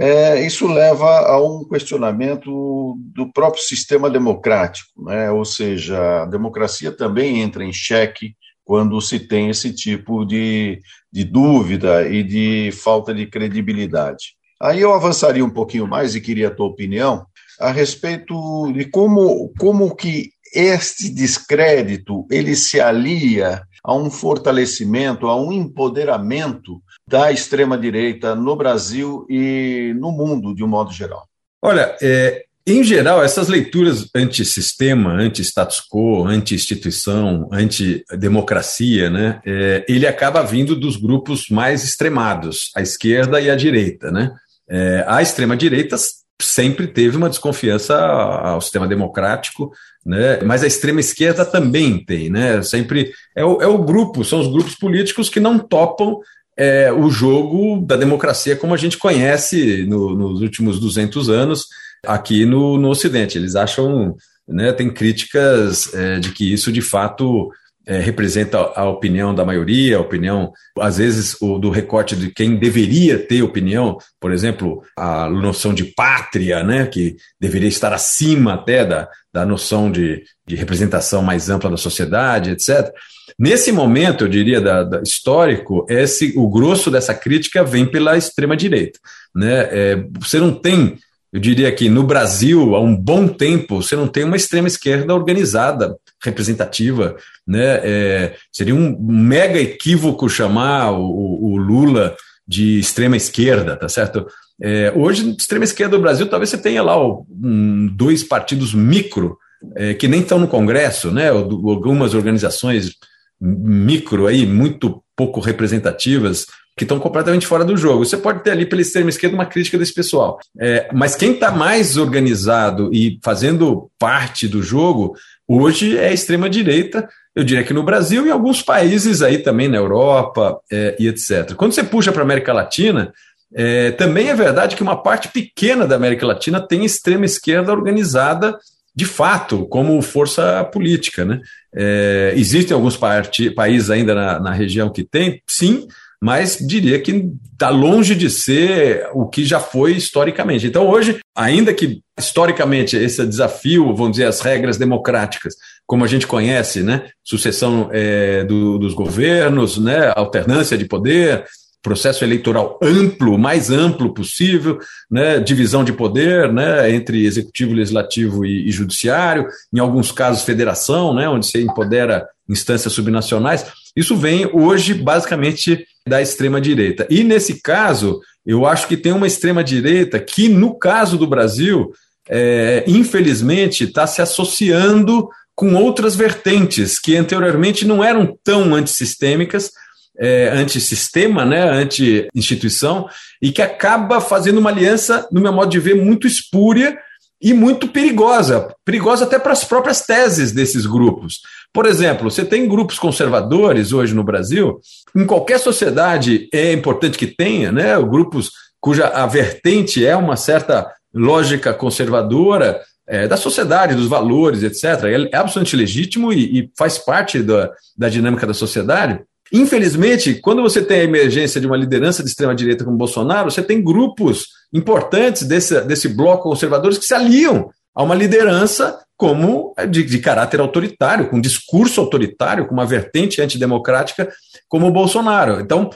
é, 0.00 0.46
isso 0.46 0.66
leva 0.66 1.26
a 1.26 1.42
um 1.42 1.64
questionamento 1.64 2.96
do 3.14 3.32
próprio 3.32 3.62
sistema 3.62 4.08
democrático, 4.08 5.04
né? 5.04 5.30
ou 5.30 5.44
seja, 5.44 6.22
a 6.22 6.26
democracia 6.26 6.92
também 6.92 7.40
entra 7.40 7.64
em 7.64 7.72
xeque 7.72 8.34
quando 8.64 9.00
se 9.00 9.18
tem 9.18 9.48
esse 9.48 9.72
tipo 9.72 10.24
de, 10.24 10.80
de 11.12 11.24
dúvida 11.24 12.06
e 12.08 12.22
de 12.22 12.70
falta 12.70 13.12
de 13.12 13.26
credibilidade. 13.26 14.36
Aí 14.60 14.80
eu 14.80 14.92
avançaria 14.92 15.44
um 15.44 15.50
pouquinho 15.50 15.86
mais 15.86 16.14
e 16.14 16.20
queria 16.20 16.48
a 16.48 16.54
tua 16.54 16.66
opinião 16.66 17.26
a 17.58 17.72
respeito 17.72 18.72
de 18.72 18.84
como, 18.84 19.52
como 19.58 19.96
que 19.96 20.30
este 20.54 21.08
descrédito 21.08 22.24
ele 22.30 22.54
se 22.54 22.80
alia 22.80 23.62
a 23.82 23.94
um 23.94 24.10
fortalecimento, 24.10 25.26
a 25.26 25.36
um 25.40 25.52
empoderamento 25.52 26.80
da 27.08 27.32
extrema 27.32 27.78
direita 27.78 28.34
no 28.34 28.54
Brasil 28.54 29.26
e 29.30 29.94
no 29.98 30.12
mundo 30.12 30.54
de 30.54 30.62
um 30.62 30.68
modo 30.68 30.92
geral. 30.92 31.26
Olha, 31.62 31.96
é, 32.02 32.44
em 32.66 32.84
geral, 32.84 33.24
essas 33.24 33.48
leituras 33.48 34.10
anti-sistema, 34.14 35.12
anti-status 35.12 35.80
quo, 35.80 36.26
anti-instituição, 36.26 37.48
anti-democracia, 37.50 39.08
né, 39.08 39.40
é, 39.46 39.86
ele 39.88 40.06
acaba 40.06 40.42
vindo 40.42 40.76
dos 40.76 40.98
grupos 40.98 41.48
mais 41.48 41.82
extremados, 41.82 42.70
a 42.76 42.82
esquerda 42.82 43.40
e 43.40 43.48
a 43.48 43.56
direita. 43.56 44.10
Né? 44.10 44.30
É, 44.68 45.02
a 45.08 45.22
extrema-direita 45.22 45.96
sempre 46.40 46.86
teve 46.86 47.16
uma 47.16 47.30
desconfiança 47.30 47.98
ao 47.98 48.60
sistema 48.60 48.86
democrático, 48.86 49.72
né? 50.04 50.38
mas 50.44 50.62
a 50.62 50.66
extrema-esquerda 50.66 51.46
também 51.46 52.04
tem. 52.04 52.28
Né? 52.28 52.60
Sempre 52.62 53.12
é 53.34 53.44
o, 53.44 53.62
é 53.62 53.66
o 53.66 53.82
grupo, 53.82 54.22
são 54.24 54.40
os 54.40 54.46
grupos 54.46 54.74
políticos 54.74 55.30
que 55.30 55.40
não 55.40 55.58
topam 55.58 56.20
é, 56.58 56.92
o 56.92 57.08
jogo 57.08 57.80
da 57.86 57.96
democracia 57.96 58.56
como 58.56 58.74
a 58.74 58.76
gente 58.76 58.98
conhece 58.98 59.86
no, 59.88 60.14
nos 60.14 60.40
últimos 60.40 60.80
200 60.80 61.30
anos, 61.30 61.66
aqui 62.04 62.44
no, 62.44 62.76
no 62.76 62.88
Ocidente. 62.88 63.38
Eles 63.38 63.54
acham, 63.54 64.16
né, 64.46 64.72
tem 64.72 64.90
críticas 64.90 65.94
é, 65.94 66.18
de 66.18 66.32
que 66.32 66.52
isso 66.52 66.72
de 66.72 66.82
fato 66.82 67.50
é, 67.86 68.00
representa 68.00 68.58
a 68.58 68.88
opinião 68.88 69.34
da 69.34 69.44
maioria, 69.44 69.96
a 69.96 70.00
opinião, 70.00 70.52
às 70.78 70.98
vezes, 70.98 71.40
o, 71.40 71.58
do 71.58 71.70
recorte 71.70 72.16
de 72.16 72.30
quem 72.30 72.56
deveria 72.56 73.18
ter 73.18 73.42
opinião, 73.42 73.96
por 74.20 74.32
exemplo, 74.32 74.82
a 74.96 75.30
noção 75.30 75.72
de 75.72 75.84
pátria, 75.84 76.64
né, 76.64 76.86
que 76.86 77.16
deveria 77.40 77.68
estar 77.68 77.92
acima 77.92 78.54
até 78.54 78.84
da, 78.84 79.08
da 79.38 79.46
noção 79.46 79.90
de, 79.90 80.24
de 80.44 80.56
representação 80.56 81.22
mais 81.22 81.48
ampla 81.48 81.70
da 81.70 81.76
sociedade, 81.76 82.50
etc. 82.50 82.92
Nesse 83.38 83.70
momento, 83.70 84.24
eu 84.24 84.28
diria, 84.28 84.60
da, 84.60 84.82
da 84.82 85.00
histórico, 85.00 85.86
esse, 85.88 86.32
o 86.36 86.48
grosso 86.48 86.90
dessa 86.90 87.14
crítica 87.14 87.62
vem 87.62 87.86
pela 87.86 88.16
extrema-direita. 88.16 88.98
Né? 89.34 89.68
É, 89.70 90.04
você 90.18 90.40
não 90.40 90.52
tem 90.52 90.98
eu 91.30 91.38
diria 91.38 91.70
que 91.70 91.90
no 91.90 92.04
Brasil, 92.04 92.74
há 92.74 92.80
um 92.80 92.96
bom 92.96 93.28
tempo, 93.28 93.82
você 93.82 93.94
não 93.94 94.08
tem 94.08 94.24
uma 94.24 94.36
extrema 94.36 94.66
esquerda 94.66 95.14
organizada, 95.14 95.94
representativa. 96.24 97.16
Né? 97.46 97.80
É, 97.84 98.34
seria 98.50 98.74
um 98.74 98.98
mega 98.98 99.60
equívoco 99.60 100.26
chamar 100.26 100.92
o, 100.92 101.52
o 101.52 101.56
Lula 101.58 102.16
de 102.46 102.78
extrema 102.78 103.14
esquerda, 103.14 103.76
tá 103.76 103.90
certo? 103.90 104.26
É, 104.60 104.92
hoje, 104.94 105.34
extrema 105.38 105.64
esquerda 105.64 105.96
do 105.96 106.02
Brasil, 106.02 106.26
talvez 106.28 106.50
você 106.50 106.58
tenha 106.58 106.82
lá 106.82 106.96
um, 107.00 107.88
dois 107.94 108.24
partidos 108.24 108.74
micro, 108.74 109.36
é, 109.76 109.94
que 109.94 110.08
nem 110.08 110.20
estão 110.20 110.38
no 110.38 110.48
Congresso, 110.48 111.10
né? 111.10 111.28
algumas 111.28 112.14
organizações 112.14 112.92
micro 113.40 114.26
aí, 114.26 114.46
muito 114.46 115.02
pouco 115.16 115.40
representativas, 115.40 116.46
que 116.76 116.84
estão 116.84 117.00
completamente 117.00 117.46
fora 117.46 117.64
do 117.64 117.76
jogo. 117.76 118.04
Você 118.04 118.16
pode 118.16 118.42
ter 118.42 118.52
ali 118.52 118.64
pela 118.64 118.80
extrema 118.80 119.10
esquerda 119.10 119.34
uma 119.34 119.46
crítica 119.46 119.76
desse 119.76 119.92
pessoal. 119.92 120.38
É, 120.58 120.88
mas 120.92 121.16
quem 121.16 121.32
está 121.32 121.50
mais 121.50 121.96
organizado 121.96 122.90
e 122.92 123.18
fazendo 123.22 123.90
parte 123.98 124.46
do 124.46 124.62
jogo 124.62 125.14
hoje 125.46 125.98
é 125.98 126.08
a 126.08 126.12
extrema 126.12 126.48
direita. 126.48 127.08
Eu 127.34 127.42
diria 127.42 127.64
que 127.64 127.74
no 127.74 127.82
Brasil 127.82 128.26
e 128.26 128.30
alguns 128.30 128.62
países 128.62 129.22
aí 129.22 129.38
também 129.38 129.68
na 129.68 129.76
Europa 129.76 130.58
é, 130.70 130.96
e 130.98 131.08
etc. 131.08 131.54
Quando 131.54 131.72
você 131.72 131.82
puxa 131.82 132.12
para 132.12 132.22
a 132.22 132.24
América 132.24 132.52
Latina, 132.52 133.12
é, 133.54 133.92
também 133.92 134.28
é 134.28 134.34
verdade 134.34 134.76
que 134.76 134.82
uma 134.82 135.02
parte 135.02 135.28
pequena 135.28 135.86
da 135.86 135.96
América 135.96 136.26
Latina 136.26 136.60
tem 136.60 136.84
extrema 136.84 137.24
esquerda 137.24 137.72
organizada 137.72 138.58
de 138.94 139.04
fato 139.04 139.66
como 139.66 140.02
força 140.02 140.64
política. 140.64 141.24
Né? 141.24 141.40
É, 141.74 142.32
existem 142.36 142.74
alguns 142.74 142.96
países 142.96 143.90
ainda 143.90 144.14
na, 144.14 144.40
na 144.40 144.52
região 144.52 144.90
que 144.90 145.04
tem, 145.04 145.40
sim, 145.46 145.86
mas 146.20 146.58
diria 146.60 147.00
que 147.00 147.30
está 147.52 147.70
longe 147.70 148.14
de 148.14 148.28
ser 148.28 149.08
o 149.12 149.26
que 149.26 149.44
já 149.44 149.60
foi 149.60 149.92
historicamente. 149.92 150.66
Então, 150.66 150.88
hoje, 150.88 151.20
ainda 151.34 151.72
que 151.72 152.00
historicamente 152.18 152.96
esse 152.96 153.24
desafio, 153.24 153.94
vamos 153.94 154.12
dizer, 154.12 154.24
as 154.24 154.40
regras 154.40 154.76
democráticas, 154.76 155.54
como 155.86 156.04
a 156.04 156.08
gente 156.08 156.26
conhece, 156.26 156.82
né? 156.82 157.08
Sucessão 157.22 157.88
é, 157.92 158.42
do, 158.44 158.78
dos 158.78 158.94
governos, 158.94 159.78
né? 159.78 160.12
alternância 160.16 160.76
de 160.76 160.86
poder, 160.86 161.44
processo 161.88 162.22
eleitoral 162.22 162.78
amplo, 162.82 163.34
o 163.34 163.38
mais 163.38 163.70
amplo 163.70 164.12
possível, 164.12 164.78
né? 165.10 165.40
divisão 165.40 165.82
de 165.82 165.90
poder 165.90 166.52
né? 166.52 166.90
entre 166.94 167.24
executivo, 167.24 167.72
legislativo 167.72 168.44
e, 168.44 168.68
e 168.68 168.70
judiciário, 168.70 169.46
em 169.72 169.78
alguns 169.78 170.12
casos 170.12 170.44
federação, 170.44 171.14
né? 171.14 171.26
onde 171.26 171.46
se 171.46 171.58
empodera 171.58 172.28
instâncias 172.46 172.92
subnacionais. 172.92 173.64
Isso 173.96 174.14
vem 174.14 174.46
hoje 174.52 174.92
basicamente 174.92 175.86
da 176.06 176.20
extrema 176.20 176.60
direita. 176.60 177.06
E 177.08 177.24
nesse 177.24 177.62
caso, 177.62 178.20
eu 178.44 178.66
acho 178.66 178.86
que 178.86 178.96
tem 178.96 179.12
uma 179.12 179.26
extrema 179.26 179.64
direita 179.64 180.20
que, 180.20 180.46
no 180.46 180.78
caso 180.78 181.16
do 181.16 181.26
Brasil, 181.26 181.90
é, 182.28 182.84
infelizmente, 182.86 183.84
está 183.84 184.06
se 184.06 184.20
associando 184.20 185.26
com 185.54 185.74
outras 185.74 186.14
vertentes 186.14 186.98
que 186.98 187.16
anteriormente 187.16 187.86
não 187.86 188.04
eram 188.04 188.38
tão 188.44 188.74
antissistêmicas, 188.74 189.72
é, 190.18 190.48
antissistema, 190.48 191.44
né, 191.44 191.62
anti-instituição, 191.62 193.08
e 193.40 193.52
que 193.52 193.62
acaba 193.62 194.20
fazendo 194.20 194.58
uma 194.58 194.70
aliança, 194.70 195.26
no 195.30 195.40
meu 195.40 195.52
modo 195.52 195.70
de 195.70 195.78
ver, 195.78 195.94
muito 195.94 196.26
espúria 196.26 196.98
e 197.40 197.54
muito 197.54 197.86
perigosa 197.86 198.74
perigosa 198.84 199.24
até 199.24 199.38
para 199.38 199.52
as 199.52 199.62
próprias 199.62 200.00
teses 200.00 200.50
desses 200.50 200.86
grupos. 200.86 201.40
Por 201.72 201.86
exemplo, 201.86 202.28
você 202.28 202.44
tem 202.44 202.66
grupos 202.66 202.98
conservadores 202.98 203.92
hoje 203.92 204.12
no 204.12 204.24
Brasil, 204.24 204.80
em 205.14 205.24
qualquer 205.24 205.60
sociedade 205.60 206.48
é 206.52 206.72
importante 206.72 207.16
que 207.16 207.26
tenha, 207.26 207.70
né, 207.70 207.96
grupos 208.02 208.50
cuja 208.80 209.06
a 209.08 209.26
vertente 209.26 210.04
é 210.04 210.16
uma 210.16 210.36
certa 210.36 210.90
lógica 211.14 211.72
conservadora 211.74 212.80
é, 213.06 213.26
da 213.26 213.36
sociedade, 213.36 213.94
dos 213.94 214.06
valores, 214.06 214.62
etc. 214.62 214.84
É 215.32 215.36
absolutamente 215.36 215.76
legítimo 215.76 216.32
e, 216.32 216.60
e 216.60 216.70
faz 216.76 216.98
parte 216.98 217.42
da, 217.42 217.70
da 217.96 218.08
dinâmica 218.08 218.46
da 218.46 218.54
sociedade. 218.54 219.20
Infelizmente, 219.52 220.34
quando 220.34 220.62
você 220.62 220.82
tem 220.82 221.00
a 221.00 221.04
emergência 221.04 221.60
de 221.60 221.66
uma 221.66 221.76
liderança 221.76 222.22
de 222.22 222.28
extrema-direita 222.28 222.84
como 222.84 222.96
Bolsonaro, 222.96 223.50
você 223.50 223.62
tem 223.62 223.82
grupos 223.82 224.46
importantes 224.72 225.44
desse, 225.44 225.80
desse 225.82 226.08
bloco 226.08 226.48
conservadores 226.48 226.98
que 226.98 227.06
se 227.06 227.14
aliam 227.14 227.70
a 227.94 228.02
uma 228.02 228.14
liderança 228.14 229.00
como 229.16 229.74
de, 229.90 230.04
de, 230.04 230.18
caráter 230.20 230.60
autoritário, 230.60 231.28
com 231.28 231.40
discurso 231.40 232.00
autoritário, 232.00 232.66
com 232.66 232.74
uma 232.74 232.86
vertente 232.86 233.42
antidemocrática 233.42 234.28
como 234.68 234.86
o 234.86 234.92
Bolsonaro. 234.92 235.60
Então, 235.60 235.90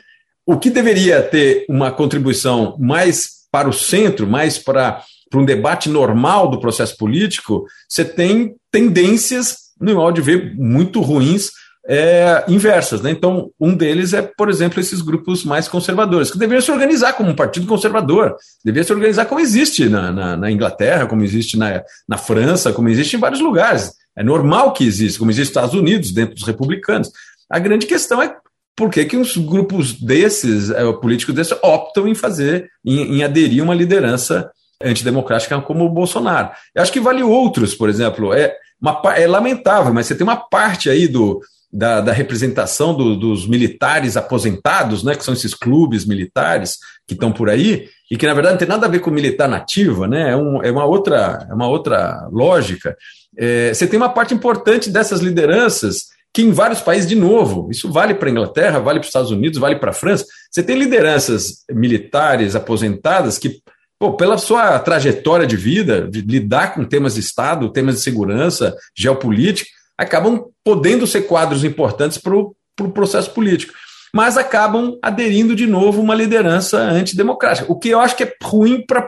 o 0.44 0.58
que 0.58 0.70
deveria 0.70 1.22
ter 1.22 1.64
uma 1.68 1.92
contribuição 1.92 2.76
mais 2.80 3.42
para 3.52 3.68
o 3.68 3.72
centro, 3.72 4.26
mais 4.26 4.58
para, 4.58 5.02
para 5.30 5.40
um 5.40 5.44
debate 5.44 5.88
normal 5.88 6.50
do 6.50 6.58
processo 6.58 6.96
político, 6.96 7.64
você 7.88 8.04
tem 8.04 8.56
tendências, 8.72 9.56
no 9.80 9.94
modo 9.94 10.14
de 10.14 10.22
ver, 10.22 10.56
muito 10.56 11.00
ruins 11.00 11.50
é, 11.86 12.44
inversas. 12.48 13.00
Né? 13.00 13.10
Então, 13.10 13.50
um 13.58 13.74
deles 13.74 14.12
é, 14.12 14.22
por 14.22 14.48
exemplo, 14.48 14.80
esses 14.80 15.00
grupos 15.00 15.44
mais 15.44 15.68
conservadores, 15.68 16.30
que 16.30 16.38
deveriam 16.38 16.62
se 16.62 16.70
organizar 16.70 17.12
como 17.14 17.30
um 17.30 17.34
partido 17.34 17.66
conservador, 17.66 18.36
deveria 18.64 18.84
se 18.84 18.92
organizar 18.92 19.26
como 19.26 19.40
existe 19.40 19.88
na, 19.88 20.12
na, 20.12 20.36
na, 20.36 20.50
Inglaterra, 20.50 21.06
como 21.06 21.24
existe 21.24 21.58
na, 21.58 21.82
na 22.08 22.16
França, 22.16 22.72
como 22.72 22.88
existe 22.88 23.16
em 23.16 23.20
vários 23.20 23.40
lugares. 23.40 23.92
É 24.16 24.22
normal 24.22 24.72
que 24.72 24.84
exista, 24.84 25.18
como 25.18 25.30
existe 25.30 25.48
nos 25.48 25.56
Estados 25.56 25.74
Unidos, 25.74 26.12
dentro 26.12 26.34
dos 26.34 26.44
republicanos. 26.44 27.10
A 27.50 27.58
grande 27.58 27.86
questão 27.86 28.22
é 28.22 28.34
por 28.76 28.90
que, 28.90 29.04
que 29.04 29.16
uns 29.16 29.36
grupos 29.36 29.92
desses, 29.92 30.70
é, 30.70 30.90
políticos 30.92 31.34
desses, 31.34 31.56
optam 31.62 32.06
em 32.08 32.14
fazer, 32.14 32.70
em, 32.84 33.18
em 33.18 33.24
aderir 33.24 33.62
uma 33.62 33.74
liderança 33.74 34.50
antidemocrática 34.82 35.60
como 35.60 35.84
o 35.84 35.90
Bolsonaro. 35.90 36.50
Eu 36.74 36.82
acho 36.82 36.92
que 36.92 37.00
vale 37.00 37.22
outros, 37.22 37.74
por 37.74 37.88
exemplo, 37.88 38.32
é, 38.32 38.54
uma, 38.80 39.00
é 39.14 39.26
lamentável, 39.26 39.92
mas 39.92 40.06
você 40.06 40.14
tem 40.14 40.24
uma 40.24 40.36
parte 40.36 40.90
aí 40.90 41.06
do, 41.06 41.40
da, 41.72 42.02
da 42.02 42.12
representação 42.12 42.94
do, 42.94 43.16
dos 43.16 43.46
militares 43.46 44.16
aposentados, 44.16 45.02
né, 45.02 45.14
que 45.14 45.24
são 45.24 45.32
esses 45.32 45.54
clubes 45.54 46.04
militares 46.04 46.78
que 47.06 47.14
estão 47.14 47.32
por 47.32 47.48
aí, 47.48 47.88
e 48.10 48.16
que 48.16 48.26
na 48.26 48.34
verdade 48.34 48.54
não 48.54 48.58
tem 48.58 48.68
nada 48.68 48.86
a 48.86 48.90
ver 48.90 48.98
com 48.98 49.10
militar 49.10 49.48
nativa, 49.48 50.06
né, 50.06 50.32
é, 50.32 50.36
um, 50.36 50.62
é 50.62 50.70
uma, 50.70 50.84
outra, 50.84 51.46
é 51.48 51.54
uma 51.54 51.66
outra 51.66 52.28
lógica. 52.30 52.94
É, 53.38 53.72
você 53.72 53.86
tem 53.86 53.96
uma 53.96 54.10
parte 54.10 54.34
importante 54.34 54.90
dessas 54.90 55.20
lideranças 55.20 56.12
que 56.34 56.42
em 56.42 56.50
vários 56.50 56.80
países, 56.80 57.08
de 57.08 57.14
novo, 57.14 57.68
isso 57.70 57.90
vale 57.90 58.14
para 58.14 58.28
a 58.28 58.32
Inglaterra, 58.32 58.78
vale 58.78 58.98
para 58.98 59.04
os 59.04 59.08
Estados 59.08 59.30
Unidos, 59.30 59.58
vale 59.58 59.76
para 59.76 59.90
a 59.90 59.94
França, 59.94 60.24
você 60.50 60.62
tem 60.62 60.78
lideranças 60.78 61.64
militares 61.70 62.54
aposentadas 62.54 63.38
que, 63.38 63.60
pô, 63.98 64.14
pela 64.14 64.38
sua 64.38 64.78
trajetória 64.78 65.46
de 65.46 65.56
vida, 65.56 66.08
de 66.08 66.22
lidar 66.22 66.74
com 66.74 66.84
temas 66.84 67.14
de 67.14 67.20
Estado, 67.20 67.70
temas 67.70 67.96
de 67.96 68.00
segurança, 68.02 68.74
geopolítica, 68.96 69.70
acabam 69.98 70.44
podendo 70.64 71.06
ser 71.06 71.22
quadros 71.22 71.64
importantes 71.64 72.18
para 72.18 72.34
o 72.34 72.54
pro 72.76 72.90
processo 72.90 73.30
político. 73.30 73.72
Mas 74.14 74.36
acabam 74.36 74.98
aderindo 75.02 75.56
de 75.56 75.66
novo 75.66 76.02
uma 76.02 76.14
liderança 76.14 76.78
antidemocrática, 76.78 77.70
o 77.72 77.78
que 77.78 77.88
eu 77.88 77.98
acho 77.98 78.14
que 78.14 78.24
é 78.24 78.34
ruim 78.42 78.84
para 78.84 79.06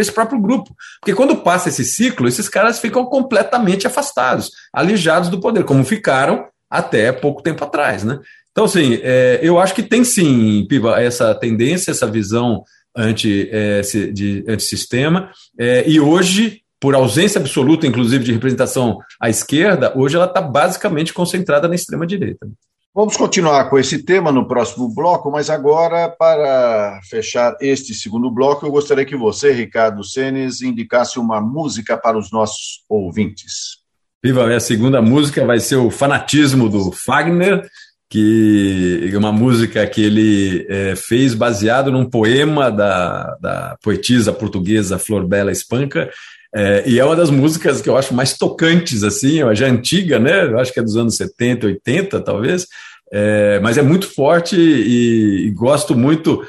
esse 0.00 0.12
próprio 0.12 0.40
grupo. 0.40 0.72
Porque 1.00 1.16
quando 1.16 1.38
passa 1.38 1.68
esse 1.68 1.84
ciclo, 1.84 2.28
esses 2.28 2.48
caras 2.48 2.78
ficam 2.78 3.04
completamente 3.06 3.88
afastados, 3.88 4.52
alijados 4.72 5.28
do 5.28 5.40
poder, 5.40 5.64
como 5.64 5.84
ficaram 5.84 6.46
até 6.70 7.10
pouco 7.10 7.42
tempo 7.42 7.64
atrás, 7.64 8.04
né? 8.04 8.20
Então, 8.52 8.64
assim, 8.64 9.00
é, 9.02 9.40
eu 9.42 9.58
acho 9.58 9.74
que 9.74 9.82
tem 9.82 10.04
sim, 10.04 10.64
Piva, 10.68 11.00
essa 11.00 11.34
tendência, 11.34 11.90
essa 11.90 12.06
visão 12.06 12.62
anti, 12.96 13.50
é, 13.52 13.80
de 14.12 14.44
antissistema, 14.48 15.30
é, 15.58 15.84
e 15.88 16.00
hoje, 16.00 16.62
por 16.80 16.94
ausência 16.94 17.40
absoluta, 17.40 17.86
inclusive, 17.86 18.24
de 18.24 18.32
representação 18.32 18.98
à 19.20 19.28
esquerda, 19.28 19.92
hoje 19.96 20.16
ela 20.16 20.26
está 20.26 20.40
basicamente 20.40 21.12
concentrada 21.12 21.68
na 21.68 21.74
extrema-direita. 21.74 22.46
Vamos 22.94 23.14
continuar 23.14 23.68
com 23.68 23.78
esse 23.78 24.02
tema 24.02 24.32
no 24.32 24.48
próximo 24.48 24.88
bloco, 24.88 25.30
mas 25.30 25.50
agora, 25.50 26.08
para 26.08 26.98
fechar 27.10 27.54
este 27.60 27.92
segundo 27.92 28.30
bloco, 28.30 28.64
eu 28.64 28.70
gostaria 28.70 29.04
que 29.04 29.14
você, 29.14 29.52
Ricardo 29.52 30.02
Senes, 30.02 30.62
indicasse 30.62 31.18
uma 31.18 31.38
música 31.38 31.98
para 31.98 32.16
os 32.16 32.32
nossos 32.32 32.84
ouvintes. 32.88 33.82
Viva, 34.24 34.44
a 34.44 34.46
minha 34.46 34.60
segunda 34.60 35.02
música 35.02 35.44
vai 35.44 35.60
ser 35.60 35.76
o 35.76 35.90
Fanatismo 35.90 36.70
do 36.70 36.90
Fagner, 36.90 37.68
que 38.08 39.10
é 39.12 39.18
uma 39.18 39.30
música 39.30 39.86
que 39.86 40.02
ele 40.02 40.66
é, 40.68 40.96
fez 40.96 41.34
baseado 41.34 41.92
num 41.92 42.08
poema 42.08 42.70
da, 42.70 43.36
da 43.40 43.76
poetisa 43.82 44.32
portuguesa 44.32 44.98
Flor 44.98 45.26
Bela 45.26 45.52
Espanca, 45.52 46.10
é, 46.54 46.84
e 46.86 46.98
é 46.98 47.04
uma 47.04 47.16
das 47.16 47.30
músicas 47.30 47.80
que 47.80 47.88
eu 47.88 47.96
acho 47.96 48.14
mais 48.14 48.36
tocantes, 48.36 49.02
assim, 49.02 49.38
já 49.54 49.66
antiga, 49.66 50.18
né? 50.18 50.44
Eu 50.44 50.58
acho 50.58 50.72
que 50.72 50.80
é 50.80 50.82
dos 50.82 50.96
anos 50.96 51.16
70, 51.16 51.66
80, 51.66 52.20
talvez, 52.20 52.66
é, 53.12 53.60
mas 53.60 53.78
é 53.78 53.82
muito 53.82 54.08
forte 54.12 54.56
e, 54.56 55.46
e 55.46 55.50
gosto 55.50 55.96
muito 55.96 56.42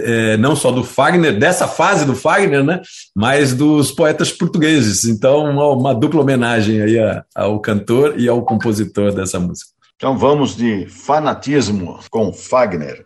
é, 0.00 0.36
não 0.36 0.54
só 0.54 0.70
do 0.70 0.84
Fagner, 0.84 1.38
dessa 1.38 1.66
fase 1.66 2.04
do 2.04 2.14
Fagner, 2.14 2.62
né, 2.62 2.82
mas 3.14 3.54
dos 3.54 3.90
poetas 3.90 4.30
portugueses. 4.30 5.04
Então, 5.04 5.44
uma, 5.44 5.66
uma 5.68 5.94
dupla 5.94 6.20
homenagem 6.20 6.82
aí 6.82 6.98
a, 6.98 7.24
ao 7.34 7.60
cantor 7.60 8.14
e 8.18 8.28
ao 8.28 8.42
compositor 8.42 9.12
dessa 9.12 9.40
música. 9.40 9.70
Então 9.96 10.16
vamos 10.16 10.56
de 10.56 10.86
fanatismo 10.86 11.98
com 12.10 12.32
Fagner. 12.32 13.04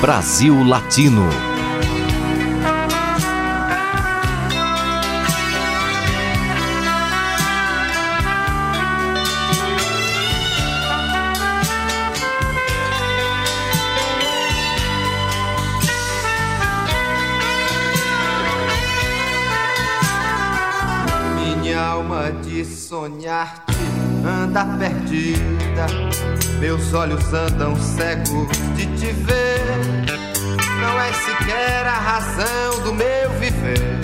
Brasil 0.00 0.62
Latino. 0.62 1.55
Sonhar-te 23.26 23.74
anda 24.24 24.64
perdida, 24.78 25.86
meus 26.60 26.94
olhos 26.94 27.32
andam 27.34 27.74
cegos 27.74 28.56
de 28.76 28.86
te 28.96 29.12
ver. 29.12 30.06
Não 30.80 31.00
é 31.00 31.12
sequer 31.12 31.86
a 31.86 31.98
razão 31.98 32.80
do 32.84 32.94
meu 32.94 33.30
viver, 33.40 34.00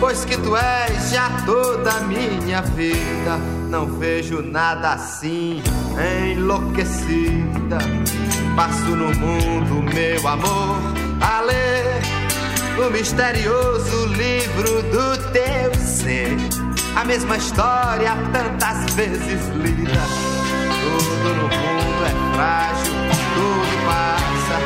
pois 0.00 0.24
que 0.24 0.36
tu 0.38 0.56
és 0.56 1.10
já 1.10 1.30
toda 1.46 1.92
a 1.92 2.00
minha 2.00 2.62
vida. 2.62 3.38
Não 3.68 3.86
vejo 3.86 4.42
nada 4.42 4.94
assim, 4.94 5.62
enlouquecida. 6.32 7.78
Passo 8.56 8.96
no 8.96 9.14
mundo, 9.14 9.82
meu 9.94 10.26
amor, 10.26 10.76
a 11.20 11.42
ler 11.42 12.02
o 12.84 12.90
misterioso 12.90 14.06
livro 14.06 14.82
do 14.82 15.32
teu 15.32 15.74
ser 15.74 16.65
a 16.96 17.04
mesma 17.04 17.36
história 17.36 18.16
tantas 18.32 18.94
vezes 18.94 19.48
lida. 19.48 20.00
Tudo 20.80 21.34
no 21.34 21.42
mundo 21.42 22.04
é 22.06 22.34
frágil, 22.34 22.94
tudo 23.34 23.74
passa. 23.84 24.56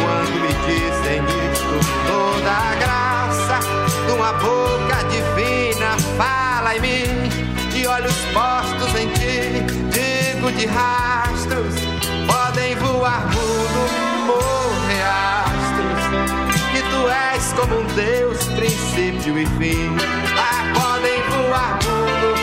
Quando 0.00 0.40
me 0.40 0.48
dizem 0.66 1.22
isto, 1.52 1.76
toda 2.06 2.50
a 2.50 2.74
graça 2.76 3.58
de 4.06 4.12
uma 4.12 4.32
boca 4.32 5.04
divina 5.10 5.96
fala 6.16 6.76
em 6.76 6.80
mim, 6.80 7.28
de 7.70 7.86
olhos 7.86 8.16
postos 8.32 8.94
em 8.98 9.08
ti, 9.08 9.62
digo 9.90 10.50
de 10.52 10.64
rastros, 10.64 11.74
podem 12.26 12.74
voar 12.76 13.26
mundo, 13.26 14.26
morrer 14.26 15.02
astros, 15.02 16.04
que 16.72 16.80
tu 16.88 17.08
és 17.08 17.52
como 17.52 17.80
um 17.80 17.86
Deus, 17.94 18.44
princípio 18.44 19.38
e 19.38 19.46
fim. 19.58 19.94
Ah, 20.38 20.72
podem 20.74 21.13
voar 21.46 21.78
mundo, 21.84 22.34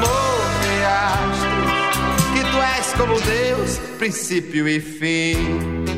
morrer 0.00 0.84
astros, 0.86 2.32
que 2.32 2.42
tu 2.50 2.58
és 2.78 2.92
como 2.96 3.20
Deus, 3.20 3.78
princípio 3.98 4.68
e 4.68 4.80
fim. 4.80 5.89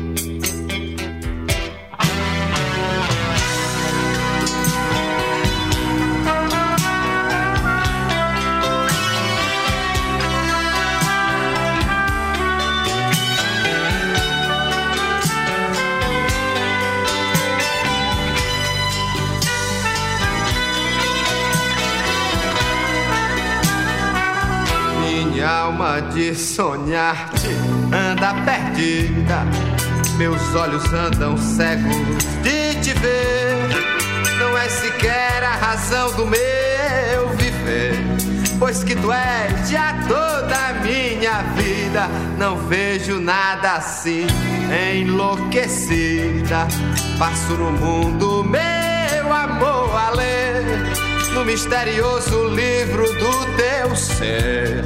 De 26.13 26.35
sonhar-te 26.35 27.49
anda 27.91 28.35
perdida. 28.45 29.45
Meus 30.17 30.53
olhos 30.53 30.85
andam 30.93 31.35
cegos 31.37 31.95
de 32.43 32.75
te 32.81 32.93
ver. 32.99 33.67
Não 34.39 34.55
é 34.55 34.69
sequer 34.69 35.43
a 35.43 35.55
razão 35.55 36.11
do 36.13 36.27
meu 36.27 37.29
viver. 37.35 37.95
Pois 38.59 38.83
que 38.83 38.95
tu 38.95 39.11
és 39.11 39.69
já 39.69 39.95
toda 40.07 40.55
a 40.55 40.73
minha 40.83 41.41
vida. 41.55 42.07
Não 42.37 42.57
vejo 42.67 43.19
nada 43.19 43.73
assim, 43.73 44.27
enlouquecida. 44.93 46.67
Passo 47.17 47.53
no 47.53 47.71
mundo, 47.71 48.43
meu 48.43 49.33
amor, 49.33 49.89
a 49.97 50.11
ler. 50.11 50.63
No 51.33 51.43
misterioso 51.43 52.49
livro 52.49 53.05
do 53.13 53.45
teu 53.57 53.95
ser 53.95 54.83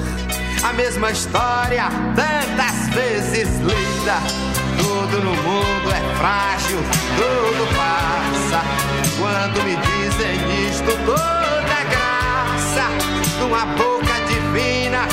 a 0.67 0.73
mesma 0.73 1.11
história, 1.11 1.85
tantas 2.13 2.89
vezes 2.93 3.47
lida. 3.59 4.17
Tudo 4.77 5.23
no 5.23 5.31
mundo 5.31 5.91
é 5.91 6.17
frágil, 6.17 6.79
tudo 7.15 7.67
passa. 7.77 8.61
Quando 9.17 9.63
me 9.63 9.77
dizem 9.77 10.67
isto, 10.67 10.91
toda 11.05 11.83
graça 11.89 12.89
de 13.37 13.43
uma 13.43 13.65
boca 13.77 14.13
divina 14.27 15.07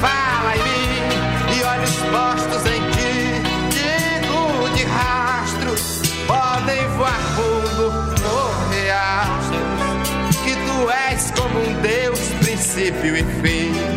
fala 0.00 0.54
em 0.56 0.62
mim 0.62 1.58
e 1.58 1.64
olhos 1.64 1.96
postos 2.12 2.70
em 2.70 2.80
ti. 2.92 3.42
Digo 3.74 4.68
de 4.76 4.84
rastros, 4.84 6.02
podem 6.26 6.86
voar 6.96 7.20
fundo, 7.34 7.90
morrer 8.22 8.90
astros. 8.92 10.36
Que 10.44 10.54
tu 10.54 10.88
és 10.88 11.32
como 11.32 11.58
um 11.58 11.80
Deus, 11.80 12.20
princípio 12.40 13.16
e 13.16 13.24
fim 13.42 13.89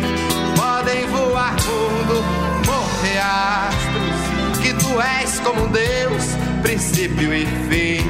fundo, 1.62 2.22
morrer 2.66 3.18
astros, 3.18 4.60
que 4.62 4.74
tu 4.74 5.00
és 5.00 5.40
como 5.40 5.64
um 5.64 5.70
Deus, 5.70 6.24
princípio 6.62 7.32
e 7.32 7.46
fim. 7.68 8.08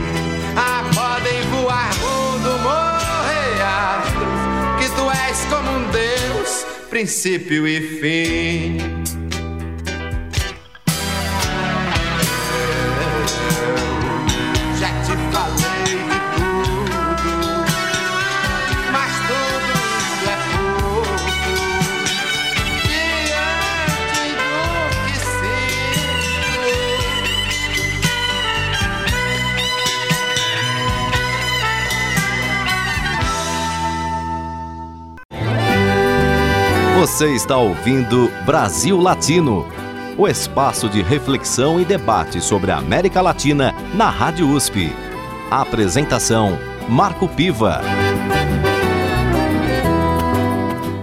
Ah, 0.57 0.85
podem 0.95 1.43
voar 1.51 1.93
fundo, 1.95 2.59
morrer 2.61 3.63
astros, 3.63 4.79
que 4.79 4.89
tu 4.95 5.11
és 5.11 5.45
como 5.51 5.71
um 5.71 5.91
Deus, 5.91 6.67
princípio 6.89 7.67
e 7.67 7.81
fim. 8.01 9.04
Você 37.15 37.33
está 37.33 37.57
ouvindo 37.57 38.29
Brasil 38.45 38.99
Latino, 38.99 39.65
o 40.19 40.27
espaço 40.27 40.89
de 40.89 41.01
reflexão 41.01 41.81
e 41.81 41.85
debate 41.85 42.41
sobre 42.41 42.73
a 42.73 42.79
América 42.79 43.23
Latina 43.23 43.73
na 43.95 44.11
Rádio 44.11 44.49
USP. 44.49 44.91
A 45.49 45.61
apresentação: 45.61 46.59
Marco 46.89 47.29
Piva. 47.29 47.81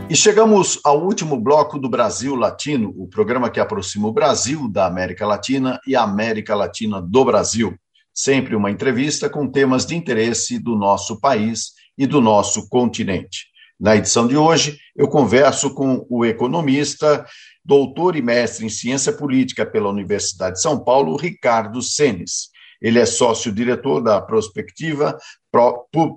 E 0.10 0.14
chegamos 0.14 0.82
ao 0.84 1.02
último 1.02 1.40
bloco 1.40 1.80
do 1.80 1.88
Brasil 1.88 2.36
Latino, 2.36 2.94
o 2.98 3.08
programa 3.08 3.50
que 3.50 3.62
aproxima 3.62 4.10
o 4.10 4.12
Brasil 4.12 4.68
da 4.70 4.88
América 4.88 5.26
Latina 5.26 5.80
e 5.88 5.96
a 5.96 6.04
América 6.04 6.54
Latina 6.54 7.02
do 7.02 7.24
Brasil. 7.24 7.74
Sempre 8.14 8.54
uma 8.54 8.70
entrevista 8.70 9.30
com 9.30 9.50
temas 9.50 9.86
de 9.86 9.96
interesse 9.96 10.60
do 10.60 10.76
nosso 10.76 11.22
país 11.22 11.72
e 11.98 12.06
do 12.06 12.20
nosso 12.20 12.68
continente. 12.68 13.51
Na 13.82 13.96
edição 13.96 14.28
de 14.28 14.38
hoje, 14.38 14.78
eu 14.96 15.08
converso 15.08 15.74
com 15.74 16.06
o 16.08 16.24
economista, 16.24 17.26
doutor 17.66 18.16
e 18.16 18.22
mestre 18.22 18.64
em 18.64 18.70
ciência 18.70 19.12
política 19.12 19.66
pela 19.66 19.90
Universidade 19.90 20.58
de 20.58 20.62
São 20.62 20.84
Paulo, 20.84 21.16
Ricardo 21.16 21.82
Senes. 21.82 22.50
Ele 22.80 23.00
é 23.00 23.08
sócio-diretor 23.08 24.00
da 24.00 24.22
Prospectiva 24.22 25.18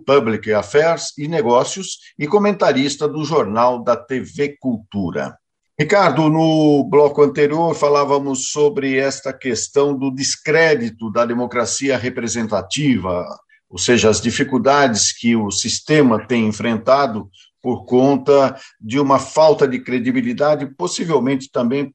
Public 0.04 0.52
Affairs 0.52 1.16
e 1.16 1.26
Negócios 1.26 2.00
e 2.18 2.26
comentarista 2.26 3.08
do 3.08 3.24
jornal 3.24 3.82
da 3.82 3.96
TV 3.96 4.58
Cultura. 4.60 5.34
Ricardo, 5.80 6.28
no 6.28 6.84
bloco 6.84 7.22
anterior 7.22 7.74
falávamos 7.74 8.50
sobre 8.50 8.98
esta 8.98 9.32
questão 9.32 9.96
do 9.96 10.10
descrédito 10.10 11.10
da 11.10 11.24
democracia 11.24 11.96
representativa, 11.96 13.24
ou 13.70 13.78
seja, 13.78 14.10
as 14.10 14.20
dificuldades 14.20 15.10
que 15.10 15.34
o 15.34 15.50
sistema 15.50 16.24
tem 16.24 16.46
enfrentado 16.46 17.28
por 17.64 17.86
conta 17.86 18.54
de 18.78 19.00
uma 19.00 19.18
falta 19.18 19.66
de 19.66 19.78
credibilidade, 19.78 20.66
possivelmente 20.76 21.50
também, 21.50 21.94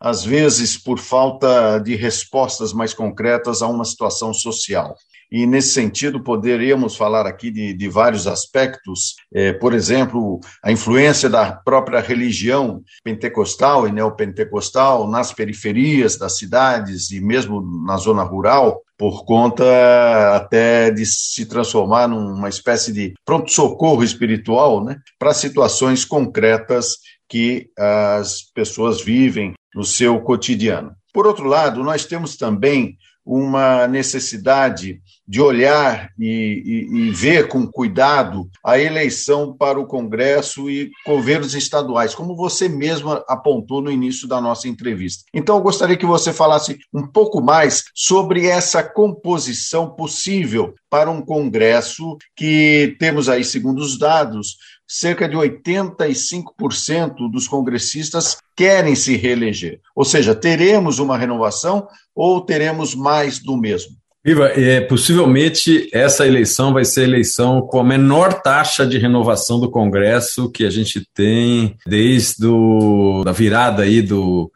às 0.00 0.24
vezes, 0.24 0.78
por 0.78 0.98
falta 0.98 1.78
de 1.78 1.94
respostas 1.94 2.72
mais 2.72 2.94
concretas 2.94 3.60
a 3.60 3.68
uma 3.68 3.84
situação 3.84 4.32
social. 4.32 4.96
E, 5.30 5.44
nesse 5.44 5.74
sentido, 5.74 6.22
poderíamos 6.22 6.96
falar 6.96 7.26
aqui 7.26 7.50
de, 7.50 7.74
de 7.74 7.86
vários 7.86 8.26
aspectos, 8.26 9.16
é, 9.30 9.52
por 9.52 9.74
exemplo, 9.74 10.40
a 10.62 10.72
influência 10.72 11.28
da 11.28 11.52
própria 11.52 12.00
religião 12.00 12.82
pentecostal 13.02 13.86
e 13.86 13.92
neopentecostal 13.92 15.06
nas 15.06 15.34
periferias 15.34 16.16
das 16.16 16.38
cidades 16.38 17.10
e 17.10 17.20
mesmo 17.20 17.60
na 17.84 17.98
zona 17.98 18.22
rural, 18.22 18.80
por 18.96 19.24
conta 19.24 20.36
até 20.36 20.90
de 20.90 21.04
se 21.04 21.46
transformar 21.46 22.08
numa 22.08 22.48
espécie 22.48 22.92
de 22.92 23.14
pronto-socorro 23.24 24.04
espiritual 24.04 24.84
né, 24.84 24.98
para 25.18 25.34
situações 25.34 26.04
concretas 26.04 26.96
que 27.28 27.68
as 27.76 28.42
pessoas 28.54 29.02
vivem 29.02 29.54
no 29.74 29.84
seu 29.84 30.20
cotidiano. 30.20 30.92
Por 31.12 31.26
outro 31.26 31.46
lado, 31.46 31.82
nós 31.82 32.04
temos 32.04 32.36
também 32.36 32.96
uma 33.24 33.88
necessidade 33.88 35.00
de 35.26 35.40
olhar 35.40 36.10
e, 36.18 36.28
e, 36.92 36.98
e, 36.98 37.10
ver 37.10 37.48
com 37.48 37.66
cuidado 37.66 38.46
a 38.62 38.78
eleição 38.78 39.56
para 39.56 39.80
o 39.80 39.86
Congresso 39.86 40.68
e 40.68 40.90
governos 41.06 41.54
estaduais, 41.54 42.14
como 42.14 42.36
você 42.36 42.68
mesma 42.68 43.24
apontou 43.26 43.80
no 43.80 43.90
início 43.90 44.28
da 44.28 44.40
nossa 44.40 44.68
entrevista. 44.68 45.24
Então, 45.32 45.56
eu 45.56 45.62
gostaria 45.62 45.96
que 45.96 46.04
você 46.04 46.32
falasse 46.32 46.78
um 46.92 47.06
pouco 47.06 47.40
mais 47.40 47.84
sobre 47.94 48.46
essa 48.46 48.82
composição 48.82 49.94
possível 49.94 50.74
para 50.90 51.10
um 51.10 51.22
Congresso 51.22 52.18
que 52.36 52.94
temos 52.98 53.28
aí, 53.28 53.42
segundo 53.42 53.78
os 53.78 53.98
dados, 53.98 54.56
cerca 54.86 55.28
de 55.28 55.36
85% 55.36 57.30
dos 57.30 57.48
congressistas 57.48 58.36
querem 58.56 58.94
se 58.94 59.16
reeleger. 59.16 59.80
Ou 59.94 60.04
seja, 60.04 60.34
teremos 60.34 60.98
uma 60.98 61.18
renovação 61.18 61.88
ou 62.14 62.40
teremos 62.40 62.94
mais 62.94 63.38
do 63.38 63.56
mesmo? 63.56 63.96
Iva, 64.26 64.46
é, 64.58 64.80
possivelmente 64.80 65.90
essa 65.92 66.26
eleição 66.26 66.72
vai 66.72 66.82
ser 66.82 67.02
a 67.02 67.04
eleição 67.04 67.60
com 67.60 67.78
a 67.78 67.84
menor 67.84 68.40
taxa 68.40 68.86
de 68.86 68.96
renovação 68.96 69.60
do 69.60 69.70
Congresso 69.70 70.50
que 70.50 70.64
a 70.64 70.70
gente 70.70 71.06
tem 71.12 71.76
desde 71.86 72.46
a 73.26 73.32
virada 73.32 73.82
aí 73.82 74.02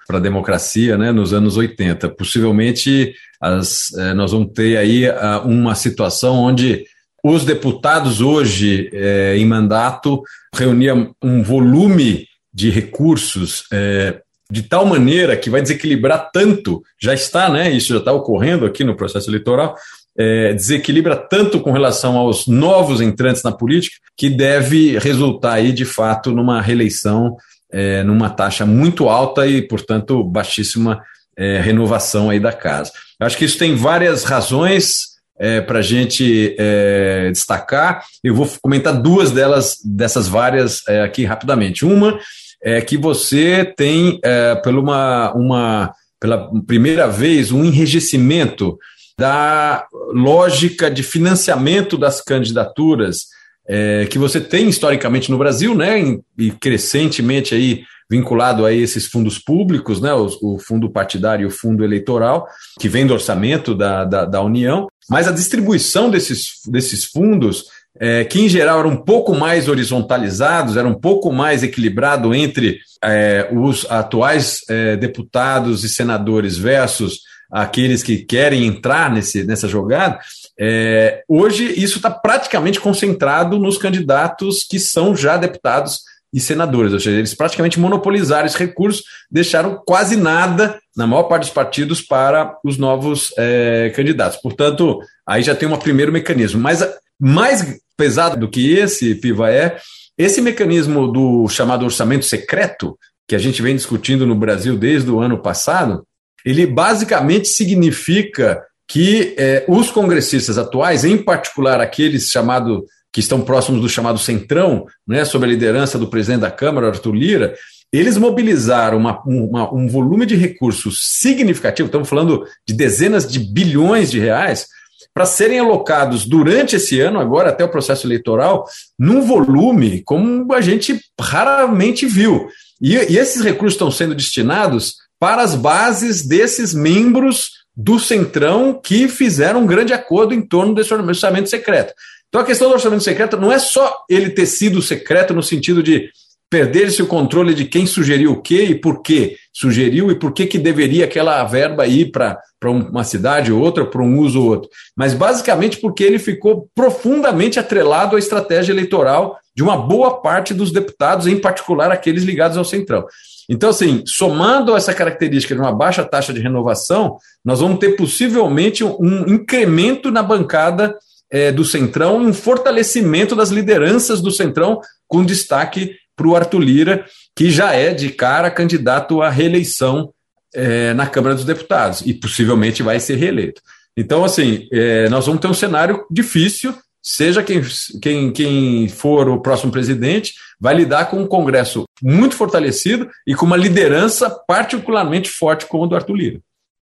para 0.06 0.16
a 0.16 0.22
democracia 0.22 0.96
né, 0.96 1.12
nos 1.12 1.34
anos 1.34 1.58
80. 1.58 2.08
Possivelmente 2.08 3.12
as, 3.38 3.92
é, 3.98 4.14
nós 4.14 4.32
vamos 4.32 4.52
ter 4.54 4.78
aí 4.78 5.06
a, 5.06 5.42
uma 5.42 5.74
situação 5.74 6.36
onde 6.36 6.86
os 7.28 7.44
deputados 7.44 8.20
hoje 8.20 8.90
é, 8.92 9.36
em 9.36 9.44
mandato 9.44 10.22
reuniam 10.54 11.14
um 11.22 11.42
volume 11.42 12.26
de 12.52 12.70
recursos 12.70 13.64
é, 13.72 14.20
de 14.50 14.62
tal 14.62 14.86
maneira 14.86 15.36
que 15.36 15.50
vai 15.50 15.60
desequilibrar 15.60 16.30
tanto, 16.32 16.82
já 17.00 17.12
está, 17.12 17.48
né? 17.50 17.70
Isso 17.70 17.92
já 17.92 17.98
está 17.98 18.12
ocorrendo 18.12 18.64
aqui 18.64 18.82
no 18.82 18.96
processo 18.96 19.28
eleitoral, 19.28 19.76
é, 20.16 20.52
desequilibra 20.54 21.14
tanto 21.16 21.60
com 21.60 21.70
relação 21.70 22.16
aos 22.16 22.46
novos 22.46 23.00
entrantes 23.00 23.42
na 23.42 23.52
política 23.52 23.96
que 24.16 24.30
deve 24.30 24.98
resultar 24.98 25.54
aí, 25.54 25.70
de 25.70 25.84
fato, 25.84 26.32
numa 26.32 26.60
reeleição 26.60 27.36
é, 27.70 28.02
numa 28.02 28.30
taxa 28.30 28.64
muito 28.64 29.08
alta 29.08 29.46
e, 29.46 29.62
portanto, 29.62 30.24
baixíssima 30.24 31.02
é, 31.36 31.60
renovação 31.60 32.30
aí 32.30 32.40
da 32.40 32.52
casa. 32.52 32.92
Acho 33.20 33.36
que 33.36 33.44
isso 33.44 33.58
tem 33.58 33.74
várias 33.74 34.24
razões 34.24 35.07
é, 35.38 35.60
para 35.60 35.78
a 35.78 35.82
gente 35.82 36.54
é, 36.58 37.30
destacar. 37.30 38.04
Eu 38.22 38.34
vou 38.34 38.48
comentar 38.60 39.00
duas 39.00 39.30
delas, 39.30 39.76
dessas 39.84 40.26
várias, 40.28 40.86
é, 40.88 41.02
aqui 41.02 41.24
rapidamente. 41.24 41.84
Uma 41.84 42.18
é 42.62 42.80
que 42.80 42.96
você 42.96 43.64
tem, 43.76 44.18
é, 44.24 44.56
pela, 44.56 44.80
uma, 44.80 45.32
uma, 45.32 45.92
pela 46.20 46.50
primeira 46.66 47.06
vez, 47.06 47.52
um 47.52 47.64
enrijecimento 47.64 48.76
da 49.18 49.86
lógica 50.12 50.90
de 50.90 51.02
financiamento 51.02 51.96
das 51.96 52.20
candidaturas 52.20 53.26
é, 53.68 54.06
que 54.06 54.18
você 54.18 54.40
tem 54.40 54.68
historicamente 54.68 55.30
no 55.30 55.36
Brasil, 55.36 55.74
né, 55.74 56.18
e 56.38 56.50
crescentemente 56.52 57.54
aí 57.54 57.82
vinculado 58.10 58.64
a 58.64 58.72
esses 58.72 59.06
fundos 59.06 59.38
públicos, 59.38 60.00
né, 60.00 60.12
o, 60.14 60.28
o, 60.42 60.58
fundo 60.58 60.90
partidário 60.90 61.44
e 61.44 61.46
o 61.46 61.50
fundo 61.50 61.84
eleitoral, 61.84 62.48
que 62.78 62.88
vem 62.88 63.06
do 63.06 63.12
orçamento 63.12 63.74
da, 63.74 64.04
da, 64.04 64.24
da 64.24 64.42
União, 64.42 64.88
mas 65.10 65.28
a 65.28 65.32
distribuição 65.32 66.10
desses, 66.10 66.60
desses 66.66 67.04
fundos, 67.04 67.64
é, 68.00 68.24
que 68.24 68.40
em 68.40 68.48
geral 68.48 68.80
eram 68.80 68.90
um 68.90 69.04
pouco 69.04 69.34
mais 69.34 69.68
horizontalizados, 69.68 70.76
era 70.76 70.88
um 70.88 70.94
pouco 70.94 71.32
mais 71.32 71.62
equilibrado 71.62 72.34
entre 72.34 72.78
é, 73.02 73.48
os 73.52 73.86
atuais 73.90 74.60
é, 74.68 74.96
deputados 74.96 75.84
e 75.84 75.88
senadores 75.88 76.56
versus 76.56 77.20
aqueles 77.50 78.02
que 78.02 78.18
querem 78.18 78.66
entrar 78.66 79.10
nesse, 79.10 79.42
nessa 79.42 79.66
jogada, 79.66 80.18
é, 80.58 81.22
hoje 81.26 81.64
isso 81.80 81.96
está 81.96 82.10
praticamente 82.10 82.80
concentrado 82.80 83.58
nos 83.58 83.78
candidatos 83.78 84.64
que 84.68 84.78
são 84.78 85.16
já 85.16 85.36
deputados 85.36 86.00
e 86.32 86.40
senadores, 86.40 86.92
ou 86.92 87.00
seja, 87.00 87.18
eles 87.18 87.34
praticamente 87.34 87.80
monopolizaram 87.80 88.46
esse 88.46 88.58
recurso, 88.58 89.02
deixaram 89.30 89.82
quase 89.86 90.16
nada, 90.16 90.78
na 90.96 91.06
maior 91.06 91.24
parte 91.24 91.44
dos 91.44 91.52
partidos, 91.52 92.02
para 92.02 92.56
os 92.64 92.76
novos 92.76 93.32
é, 93.38 93.90
candidatos. 93.96 94.38
Portanto, 94.38 95.00
aí 95.26 95.42
já 95.42 95.54
tem 95.54 95.68
um 95.68 95.76
primeiro 95.76 96.12
mecanismo. 96.12 96.60
Mas 96.60 96.86
mais 97.18 97.78
pesado 97.96 98.36
do 98.36 98.48
que 98.48 98.74
esse, 98.74 99.14
Piva, 99.14 99.50
é 99.50 99.78
esse 100.16 100.40
mecanismo 100.40 101.08
do 101.08 101.48
chamado 101.48 101.84
orçamento 101.84 102.24
secreto, 102.24 102.98
que 103.26 103.34
a 103.34 103.38
gente 103.38 103.62
vem 103.62 103.76
discutindo 103.76 104.26
no 104.26 104.34
Brasil 104.34 104.76
desde 104.76 105.10
o 105.10 105.20
ano 105.20 105.38
passado, 105.38 106.04
ele 106.44 106.66
basicamente 106.66 107.48
significa 107.48 108.62
que 108.86 109.34
é, 109.36 109.64
os 109.68 109.90
congressistas 109.90 110.56
atuais, 110.56 111.04
em 111.04 111.18
particular 111.18 111.80
aqueles 111.80 112.30
chamados 112.30 112.82
que 113.12 113.20
estão 113.20 113.40
próximos 113.40 113.80
do 113.80 113.88
chamado 113.88 114.18
Centrão, 114.18 114.86
né, 115.06 115.24
sob 115.24 115.44
a 115.44 115.48
liderança 115.48 115.98
do 115.98 116.08
presidente 116.08 116.40
da 116.40 116.50
Câmara, 116.50 116.88
Arthur 116.88 117.14
Lira, 117.14 117.54
eles 117.92 118.18
mobilizaram 118.18 118.98
uma, 118.98 119.22
uma, 119.24 119.74
um 119.74 119.88
volume 119.88 120.26
de 120.26 120.36
recursos 120.36 121.00
significativo, 121.02 121.86
estamos 121.86 122.08
falando 122.08 122.44
de 122.66 122.74
dezenas 122.74 123.26
de 123.26 123.38
bilhões 123.38 124.10
de 124.10 124.18
reais, 124.18 124.66
para 125.14 125.26
serem 125.26 125.58
alocados 125.58 126.26
durante 126.26 126.76
esse 126.76 127.00
ano, 127.00 127.18
agora 127.18 127.50
até 127.50 127.64
o 127.64 127.70
processo 127.70 128.06
eleitoral, 128.06 128.66
num 128.98 129.22
volume 129.22 130.02
como 130.04 130.52
a 130.52 130.60
gente 130.60 131.00
raramente 131.20 132.06
viu. 132.06 132.48
E, 132.80 132.94
e 132.94 133.18
esses 133.18 133.42
recursos 133.42 133.74
estão 133.74 133.90
sendo 133.90 134.14
destinados 134.14 134.96
para 135.18 135.42
as 135.42 135.54
bases 135.54 136.26
desses 136.26 136.74
membros 136.74 137.50
do 137.76 137.98
Centrão 137.98 138.80
que 138.80 139.08
fizeram 139.08 139.62
um 139.62 139.66
grande 139.66 139.92
acordo 139.92 140.34
em 140.34 140.42
torno 140.42 140.74
desse 140.74 140.92
orçamento 140.92 141.48
secreto. 141.48 141.92
Então 142.28 142.42
a 142.42 142.44
questão 142.44 142.68
do 142.68 142.74
orçamento 142.74 143.02
secreto 143.02 143.36
não 143.36 143.50
é 143.50 143.58
só 143.58 144.04
ele 144.08 144.30
ter 144.30 144.46
sido 144.46 144.82
secreto 144.82 145.32
no 145.32 145.42
sentido 145.42 145.82
de 145.82 146.10
perder-se 146.50 147.02
o 147.02 147.06
controle 147.06 147.54
de 147.54 147.66
quem 147.66 147.86
sugeriu 147.86 148.32
o 148.32 148.42
quê 148.42 148.64
e 148.64 148.74
por 148.74 149.02
que 149.02 149.36
sugeriu 149.52 150.10
e 150.10 150.14
por 150.14 150.32
que, 150.32 150.46
que 150.46 150.58
deveria 150.58 151.04
aquela 151.04 151.42
verba 151.44 151.86
ir 151.86 152.10
para 152.10 152.40
uma 152.64 153.04
cidade 153.04 153.52
ou 153.52 153.60
outra, 153.60 153.84
para 153.84 154.02
um 154.02 154.18
uso 154.18 154.40
ou 154.40 154.48
outro. 154.48 154.70
Mas 154.96 155.12
basicamente 155.12 155.78
porque 155.78 156.02
ele 156.02 156.18
ficou 156.18 156.68
profundamente 156.74 157.58
atrelado 157.58 158.16
à 158.16 158.18
estratégia 158.18 158.72
eleitoral 158.72 159.38
de 159.54 159.62
uma 159.62 159.76
boa 159.76 160.22
parte 160.22 160.54
dos 160.54 160.72
deputados, 160.72 161.26
em 161.26 161.38
particular 161.38 161.90
aqueles 161.90 162.24
ligados 162.24 162.56
ao 162.56 162.64
Centrão. 162.64 163.04
Então, 163.50 163.70
assim, 163.70 164.02
somando 164.06 164.76
essa 164.76 164.94
característica 164.94 165.54
de 165.54 165.60
uma 165.60 165.72
baixa 165.72 166.04
taxa 166.04 166.32
de 166.32 166.40
renovação, 166.40 167.16
nós 167.44 167.60
vamos 167.60 167.78
ter 167.78 167.96
possivelmente 167.96 168.84
um 168.84 169.26
incremento 169.26 170.10
na 170.10 170.22
bancada 170.22 170.96
é, 171.30 171.52
do 171.52 171.64
Centrão, 171.64 172.18
um 172.18 172.32
fortalecimento 172.32 173.36
das 173.36 173.50
lideranças 173.50 174.20
do 174.20 174.30
Centrão, 174.30 174.80
com 175.06 175.24
destaque 175.24 175.96
para 176.16 176.26
o 176.26 176.36
Arthur 176.36 176.60
Lira, 176.60 177.04
que 177.36 177.50
já 177.50 177.72
é 177.72 177.94
de 177.94 178.10
cara 178.10 178.50
candidato 178.50 179.22
à 179.22 179.30
reeleição 179.30 180.12
é, 180.54 180.92
na 180.94 181.06
Câmara 181.06 181.34
dos 181.34 181.44
Deputados 181.44 182.02
e 182.04 182.12
possivelmente 182.12 182.82
vai 182.82 182.98
ser 182.98 183.16
reeleito. 183.16 183.60
Então, 183.96 184.24
assim, 184.24 184.66
é, 184.72 185.08
nós 185.08 185.26
vamos 185.26 185.40
ter 185.40 185.48
um 185.48 185.54
cenário 185.54 186.04
difícil, 186.10 186.74
seja 187.02 187.42
quem, 187.42 187.62
quem, 188.02 188.32
quem 188.32 188.88
for 188.88 189.28
o 189.28 189.40
próximo 189.40 189.72
presidente, 189.72 190.34
vai 190.60 190.74
lidar 190.74 191.06
com 191.06 191.20
um 191.20 191.26
Congresso 191.26 191.84
muito 192.02 192.34
fortalecido 192.34 193.08
e 193.26 193.34
com 193.34 193.46
uma 193.46 193.56
liderança 193.56 194.30
particularmente 194.46 195.30
forte 195.30 195.66
como 195.66 195.84
a 195.84 195.86
do 195.86 195.94
Arthur 195.94 196.14
Lira. 196.14 196.40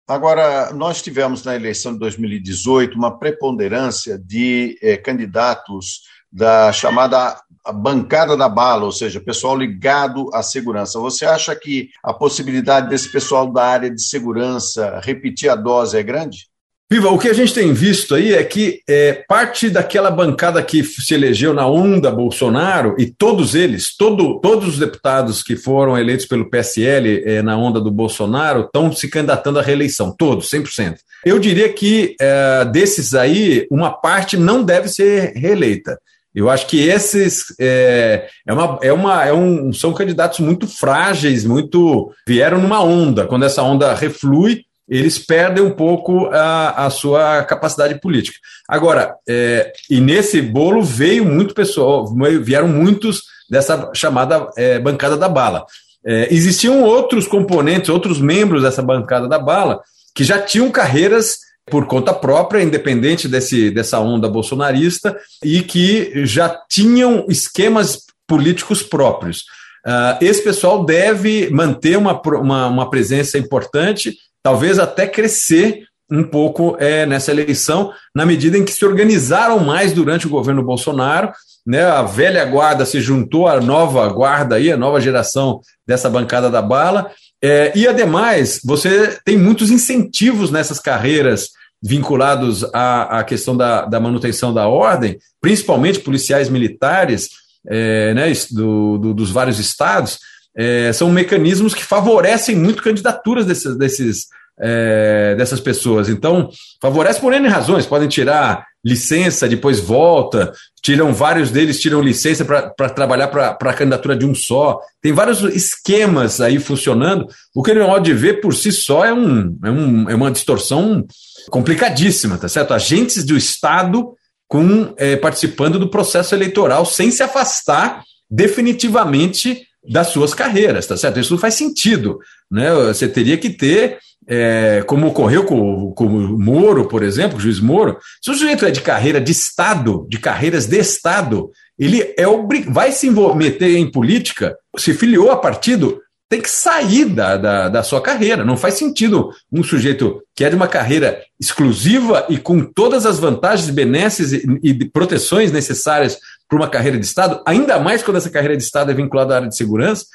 Agora, 0.09 0.73
nós 0.73 1.03
tivemos 1.03 1.43
na 1.43 1.55
eleição 1.55 1.93
de 1.93 1.99
2018 1.99 2.97
uma 2.97 3.19
preponderância 3.19 4.17
de 4.17 4.75
eh, 4.81 4.97
candidatos 4.97 6.01
da 6.31 6.73
chamada 6.73 7.39
bancada 7.75 8.35
da 8.35 8.49
bala, 8.49 8.85
ou 8.85 8.91
seja, 8.91 9.21
pessoal 9.21 9.55
ligado 9.55 10.27
à 10.33 10.41
segurança. 10.41 10.99
Você 10.99 11.25
acha 11.25 11.55
que 11.55 11.89
a 12.03 12.11
possibilidade 12.11 12.89
desse 12.89 13.11
pessoal 13.11 13.53
da 13.53 13.63
área 13.63 13.91
de 13.91 14.01
segurança 14.01 14.99
repetir 15.03 15.47
a 15.47 15.55
dose 15.55 15.95
é 15.95 16.01
grande? 16.01 16.49
Viva, 16.91 17.09
o 17.09 17.19
que 17.19 17.27
a 17.27 17.33
gente 17.33 17.53
tem 17.53 17.71
visto 17.71 18.15
aí 18.15 18.33
é 18.33 18.43
que 18.43 18.81
é, 18.89 19.23
parte 19.27 19.69
daquela 19.69 20.09
bancada 20.09 20.63
que 20.63 20.83
se 20.83 21.13
elegeu 21.13 21.53
na 21.53 21.67
onda 21.67 22.09
Bolsonaro, 22.09 22.95
e 22.97 23.05
todos 23.05 23.53
eles, 23.53 23.95
todo, 23.95 24.39
todos 24.39 24.69
os 24.69 24.79
deputados 24.79 25.43
que 25.43 25.55
foram 25.55 25.95
eleitos 25.95 26.25
pelo 26.25 26.49
PSL 26.49 27.21
é, 27.23 27.43
na 27.43 27.55
onda 27.55 27.79
do 27.79 27.91
Bolsonaro, 27.91 28.61
estão 28.61 28.91
se 28.91 29.07
candidatando 29.07 29.59
à 29.59 29.61
reeleição, 29.61 30.11
todos, 30.17 30.49
100%. 30.49 30.95
Eu 31.23 31.37
diria 31.37 31.71
que 31.71 32.15
é, 32.19 32.65
desses 32.65 33.13
aí, 33.13 33.67
uma 33.69 33.91
parte 33.91 34.35
não 34.35 34.63
deve 34.63 34.87
ser 34.87 35.33
reeleita. 35.35 35.99
Eu 36.33 36.49
acho 36.49 36.65
que 36.65 36.79
esses 36.87 37.53
é, 37.59 38.27
é 38.47 38.53
uma, 38.53 38.79
é 38.81 38.91
uma, 38.91 39.25
é 39.25 39.33
um, 39.33 39.71
são 39.73 39.93
candidatos 39.93 40.39
muito 40.39 40.67
frágeis, 40.67 41.45
muito 41.45 42.11
vieram 42.27 42.59
numa 42.59 42.81
onda. 42.81 43.27
Quando 43.27 43.45
essa 43.45 43.61
onda 43.61 43.93
reflui, 43.93 44.63
eles 44.89 45.19
perdem 45.19 45.63
um 45.63 45.71
pouco 45.71 46.27
a, 46.27 46.85
a 46.85 46.89
sua 46.89 47.43
capacidade 47.43 47.99
política. 48.01 48.37
Agora, 48.67 49.15
é, 49.27 49.71
e 49.89 50.01
nesse 50.01 50.41
bolo 50.41 50.83
veio 50.83 51.23
muito 51.23 51.53
pessoal, 51.53 52.05
vieram 52.41 52.67
muitos 52.67 53.21
dessa 53.49 53.91
chamada 53.93 54.49
é, 54.57 54.79
bancada 54.79 55.15
da 55.15 55.29
bala. 55.29 55.65
É, 56.05 56.33
existiam 56.33 56.83
outros 56.83 57.27
componentes, 57.27 57.89
outros 57.89 58.19
membros 58.19 58.63
dessa 58.63 58.81
bancada 58.81 59.27
da 59.27 59.37
bala, 59.37 59.81
que 60.15 60.23
já 60.23 60.39
tinham 60.39 60.71
carreiras 60.71 61.37
por 61.69 61.85
conta 61.85 62.13
própria, 62.13 62.63
independente 62.63 63.27
desse, 63.27 63.69
dessa 63.69 63.99
onda 63.99 64.27
bolsonarista, 64.27 65.15
e 65.43 65.61
que 65.61 66.25
já 66.25 66.49
tinham 66.67 67.25
esquemas 67.29 68.05
políticos 68.27 68.81
próprios. 68.81 69.43
Uh, 69.85 70.17
esse 70.21 70.43
pessoal 70.43 70.83
deve 70.83 71.49
manter 71.51 71.97
uma, 71.97 72.19
uma, 72.21 72.67
uma 72.67 72.89
presença 72.89 73.37
importante 73.37 74.17
talvez 74.43 74.79
até 74.79 75.07
crescer 75.07 75.83
um 76.11 76.23
pouco 76.23 76.75
é, 76.79 77.05
nessa 77.05 77.31
eleição, 77.31 77.91
na 78.15 78.25
medida 78.25 78.57
em 78.57 78.65
que 78.65 78.71
se 78.71 78.83
organizaram 78.83 79.59
mais 79.59 79.93
durante 79.93 80.25
o 80.25 80.29
governo 80.29 80.63
Bolsonaro, 80.63 81.31
né, 81.65 81.83
a 81.83 82.01
velha 82.01 82.43
guarda 82.45 82.85
se 82.85 82.99
juntou 82.99 83.47
à 83.47 83.61
nova 83.61 84.07
guarda 84.07 84.55
aí, 84.55 84.71
a 84.71 84.77
nova 84.77 84.99
geração 84.99 85.61
dessa 85.87 86.09
bancada 86.09 86.49
da 86.49 86.61
bala, 86.61 87.11
é, 87.41 87.71
e 87.75 87.87
ademais 87.87 88.59
você 88.65 89.19
tem 89.23 89.37
muitos 89.37 89.69
incentivos 89.69 90.51
nessas 90.51 90.79
carreiras 90.79 91.49
vinculados 91.81 92.63
à, 92.73 93.19
à 93.19 93.23
questão 93.23 93.55
da, 93.55 93.85
da, 93.85 93.99
manutenção 93.99 94.53
da 94.53 94.67
ordem, 94.67 95.17
principalmente 95.39 95.99
policiais 95.99 96.49
militares 96.49 97.29
é, 97.67 98.13
né, 98.13 98.31
do, 98.51 98.97
do, 98.97 99.13
dos 99.13 99.31
vários 99.31 99.59
estados, 99.59 100.19
é, 100.59 100.91
são 100.91 101.09
mecanismos 101.09 101.73
que 101.73 101.85
favorecem 101.85 102.53
muito 102.53 102.83
candidaturas 102.83 103.45
desses, 103.45 103.77
desses, 103.77 104.25
é, 104.59 105.33
dessas 105.37 105.61
pessoas. 105.61 106.09
Então, 106.09 106.49
favorece 106.81 107.21
por 107.21 107.31
N 107.31 107.47
razões. 107.47 107.85
Podem 107.85 108.09
tirar 108.09 108.67
licença, 108.83 109.47
depois 109.47 109.79
volta, 109.79 110.51
tiram 110.81 111.13
vários 111.13 111.49
deles, 111.49 111.79
tiram 111.79 112.01
licença 112.01 112.43
para 112.43 112.89
trabalhar 112.89 113.29
para 113.29 113.55
a 113.57 113.73
candidatura 113.73 114.17
de 114.17 114.25
um 114.25 114.35
só. 114.35 114.81
Tem 115.01 115.13
vários 115.13 115.41
esquemas 115.43 116.41
aí 116.41 116.59
funcionando. 116.59 117.25
O 117.55 117.63
que 117.63 117.71
ele 117.71 117.79
pode 117.79 118.13
ver 118.13 118.41
por 118.41 118.53
si 118.53 118.73
só 118.73 119.05
é, 119.05 119.13
um, 119.13 119.57
é, 119.63 119.71
um, 119.71 120.09
é 120.09 120.15
uma 120.15 120.29
distorção 120.29 121.07
complicadíssima, 121.49 122.37
tá 122.37 122.49
certo? 122.49 122.73
Agentes 122.73 123.23
do 123.23 123.37
Estado 123.37 124.13
com 124.45 124.93
é, 124.97 125.15
participando 125.15 125.79
do 125.79 125.89
processo 125.89 126.35
eleitoral 126.35 126.85
sem 126.85 127.11
se 127.11 127.23
afastar 127.23 128.03
definitivamente 128.29 129.68
das 129.87 130.07
suas 130.07 130.33
carreiras, 130.33 130.85
tá 130.85 130.97
certo? 130.97 131.19
Isso 131.19 131.33
não 131.33 131.39
faz 131.39 131.53
sentido, 131.53 132.19
né? 132.51 132.73
Você 132.73 133.07
teria 133.07 133.37
que 133.37 133.49
ter 133.49 133.97
é, 134.27 134.83
como 134.85 135.07
ocorreu 135.07 135.43
com, 135.43 135.91
com 135.93 136.05
o 136.05 136.39
Moro, 136.39 136.87
por 136.87 137.01
exemplo, 137.01 137.37
o 137.37 137.41
juiz 137.41 137.59
Moro, 137.59 137.97
se 138.21 138.29
o 138.29 138.33
sujeito 138.35 138.65
é 138.65 138.71
de 138.71 138.81
carreira 138.81 139.19
de 139.19 139.31
Estado, 139.31 140.05
de 140.07 140.19
carreiras 140.19 140.67
de 140.67 140.77
Estado, 140.77 141.49
ele 141.77 142.01
é 142.15 142.25
vai 142.67 142.91
se 142.91 143.09
meter 143.35 143.75
em 143.77 143.89
política, 143.89 144.55
se 144.77 144.93
filiou 144.93 145.31
a 145.31 145.37
partido, 145.37 145.99
tem 146.29 146.41
que 146.41 146.49
sair 146.49 147.05
da, 147.05 147.37
da, 147.37 147.69
da, 147.69 147.81
sua 147.81 147.99
carreira. 147.99 148.45
Não 148.45 148.55
faz 148.55 148.75
sentido 148.75 149.31
um 149.51 149.63
sujeito 149.63 150.21
que 150.35 150.45
é 150.45 150.49
de 150.49 150.55
uma 150.55 150.67
carreira 150.67 151.19
exclusiva 151.39 152.27
e 152.29 152.37
com 152.37 152.63
todas 152.63 153.07
as 153.07 153.17
vantagens, 153.17 153.71
benesses 153.71 154.31
e, 154.31 154.45
e 154.61 154.85
proteções 154.85 155.51
necessárias 155.51 156.19
para 156.49 156.57
uma 156.57 156.67
carreira 156.67 156.97
de 156.97 157.05
Estado, 157.05 157.41
ainda 157.45 157.79
mais 157.79 158.01
quando 158.01 158.17
essa 158.17 158.29
carreira 158.29 158.57
de 158.57 158.63
Estado 158.63 158.91
é 158.91 158.93
vinculada 158.93 159.33
à 159.33 159.37
área 159.37 159.47
de 159.47 159.55
segurança, 159.55 160.05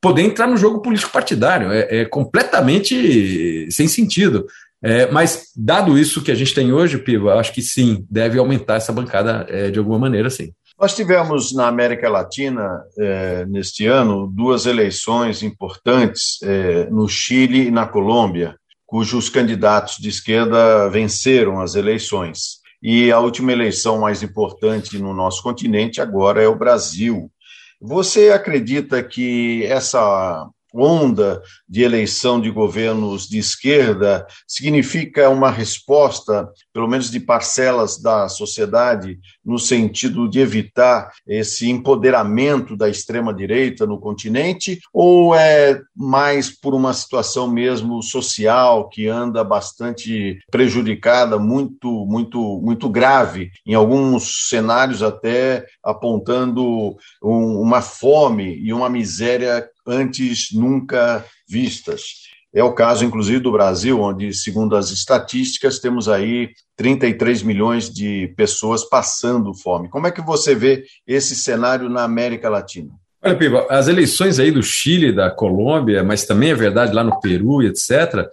poder 0.00 0.22
entrar 0.22 0.48
no 0.48 0.56
jogo 0.56 0.82
político 0.82 1.12
partidário. 1.12 1.72
É, 1.72 2.00
é 2.00 2.04
completamente 2.04 3.70
sem 3.70 3.88
sentido. 3.88 4.46
É, 4.82 5.10
mas, 5.10 5.52
dado 5.56 5.96
isso 5.96 6.22
que 6.22 6.30
a 6.30 6.34
gente 6.34 6.52
tem 6.52 6.70
hoje, 6.70 6.98
Piva, 6.98 7.36
acho 7.36 7.54
que 7.54 7.62
sim, 7.62 8.04
deve 8.10 8.38
aumentar 8.38 8.74
essa 8.74 8.92
bancada 8.92 9.46
é, 9.48 9.70
de 9.70 9.78
alguma 9.78 9.98
maneira, 9.98 10.28
sim. 10.28 10.52
Nós 10.78 10.94
tivemos 10.94 11.54
na 11.54 11.68
América 11.68 12.10
Latina, 12.10 12.82
é, 12.98 13.46
neste 13.46 13.86
ano, 13.86 14.26
duas 14.26 14.66
eleições 14.66 15.42
importantes 15.42 16.38
é, 16.42 16.84
no 16.90 17.08
Chile 17.08 17.68
e 17.68 17.70
na 17.70 17.86
Colômbia, 17.86 18.56
cujos 18.84 19.30
candidatos 19.30 19.96
de 19.96 20.10
esquerda 20.10 20.90
venceram 20.90 21.60
as 21.60 21.76
eleições. 21.76 22.62
E 22.86 23.10
a 23.10 23.18
última 23.18 23.50
eleição 23.50 24.00
mais 24.00 24.22
importante 24.22 24.98
no 24.98 25.14
nosso 25.14 25.42
continente 25.42 26.02
agora 26.02 26.42
é 26.42 26.46
o 26.46 26.54
Brasil, 26.54 27.32
você 27.80 28.28
acredita 28.30 29.02
que 29.02 29.64
essa 29.64 30.46
onda 30.74 31.40
de 31.66 31.82
eleição 31.82 32.38
de 32.38 32.50
governos 32.50 33.26
de 33.26 33.38
esquerda 33.38 34.26
significa 34.46 35.30
uma 35.30 35.50
resposta, 35.50 36.46
pelo 36.74 36.86
menos 36.86 37.10
de 37.10 37.20
parcelas 37.20 37.98
da 37.98 38.28
sociedade, 38.28 39.18
no 39.44 39.58
sentido 39.58 40.28
de 40.28 40.40
evitar 40.40 41.12
esse 41.26 41.68
empoderamento 41.68 42.76
da 42.76 42.88
extrema-direita 42.88 43.86
no 43.86 43.98
continente, 43.98 44.80
ou 44.92 45.34
é 45.34 45.80
mais 45.94 46.50
por 46.50 46.74
uma 46.74 46.92
situação 46.92 47.48
mesmo 47.48 48.02
social 48.02 48.88
que 48.88 49.06
anda 49.06 49.44
bastante 49.44 50.38
prejudicada, 50.50 51.38
muito, 51.38 52.06
muito, 52.06 52.60
muito 52.62 52.88
grave, 52.88 53.50
em 53.66 53.74
alguns 53.74 54.48
cenários 54.48 55.02
até 55.02 55.66
apontando 55.82 56.96
um, 57.22 57.60
uma 57.60 57.82
fome 57.82 58.58
e 58.58 58.72
uma 58.72 58.88
miséria 58.88 59.68
antes 59.86 60.48
nunca 60.52 61.24
vistas. 61.48 62.33
É 62.54 62.62
o 62.62 62.72
caso, 62.72 63.04
inclusive, 63.04 63.40
do 63.40 63.50
Brasil, 63.50 64.00
onde, 64.00 64.32
segundo 64.32 64.76
as 64.76 64.90
estatísticas, 64.90 65.80
temos 65.80 66.08
aí 66.08 66.50
33 66.76 67.42
milhões 67.42 67.90
de 67.90 68.32
pessoas 68.36 68.88
passando 68.88 69.52
fome. 69.52 69.88
Como 69.88 70.06
é 70.06 70.12
que 70.12 70.22
você 70.22 70.54
vê 70.54 70.84
esse 71.04 71.34
cenário 71.34 71.88
na 71.88 72.04
América 72.04 72.48
Latina? 72.48 72.90
Olha, 73.20 73.36
Piva, 73.36 73.66
as 73.68 73.88
eleições 73.88 74.38
aí 74.38 74.52
do 74.52 74.62
Chile, 74.62 75.10
da 75.10 75.30
Colômbia, 75.30 76.04
mas 76.04 76.26
também 76.26 76.50
é 76.50 76.54
verdade 76.54 76.94
lá 76.94 77.02
no 77.02 77.18
Peru 77.20 77.60
e 77.60 77.66
etc., 77.66 78.28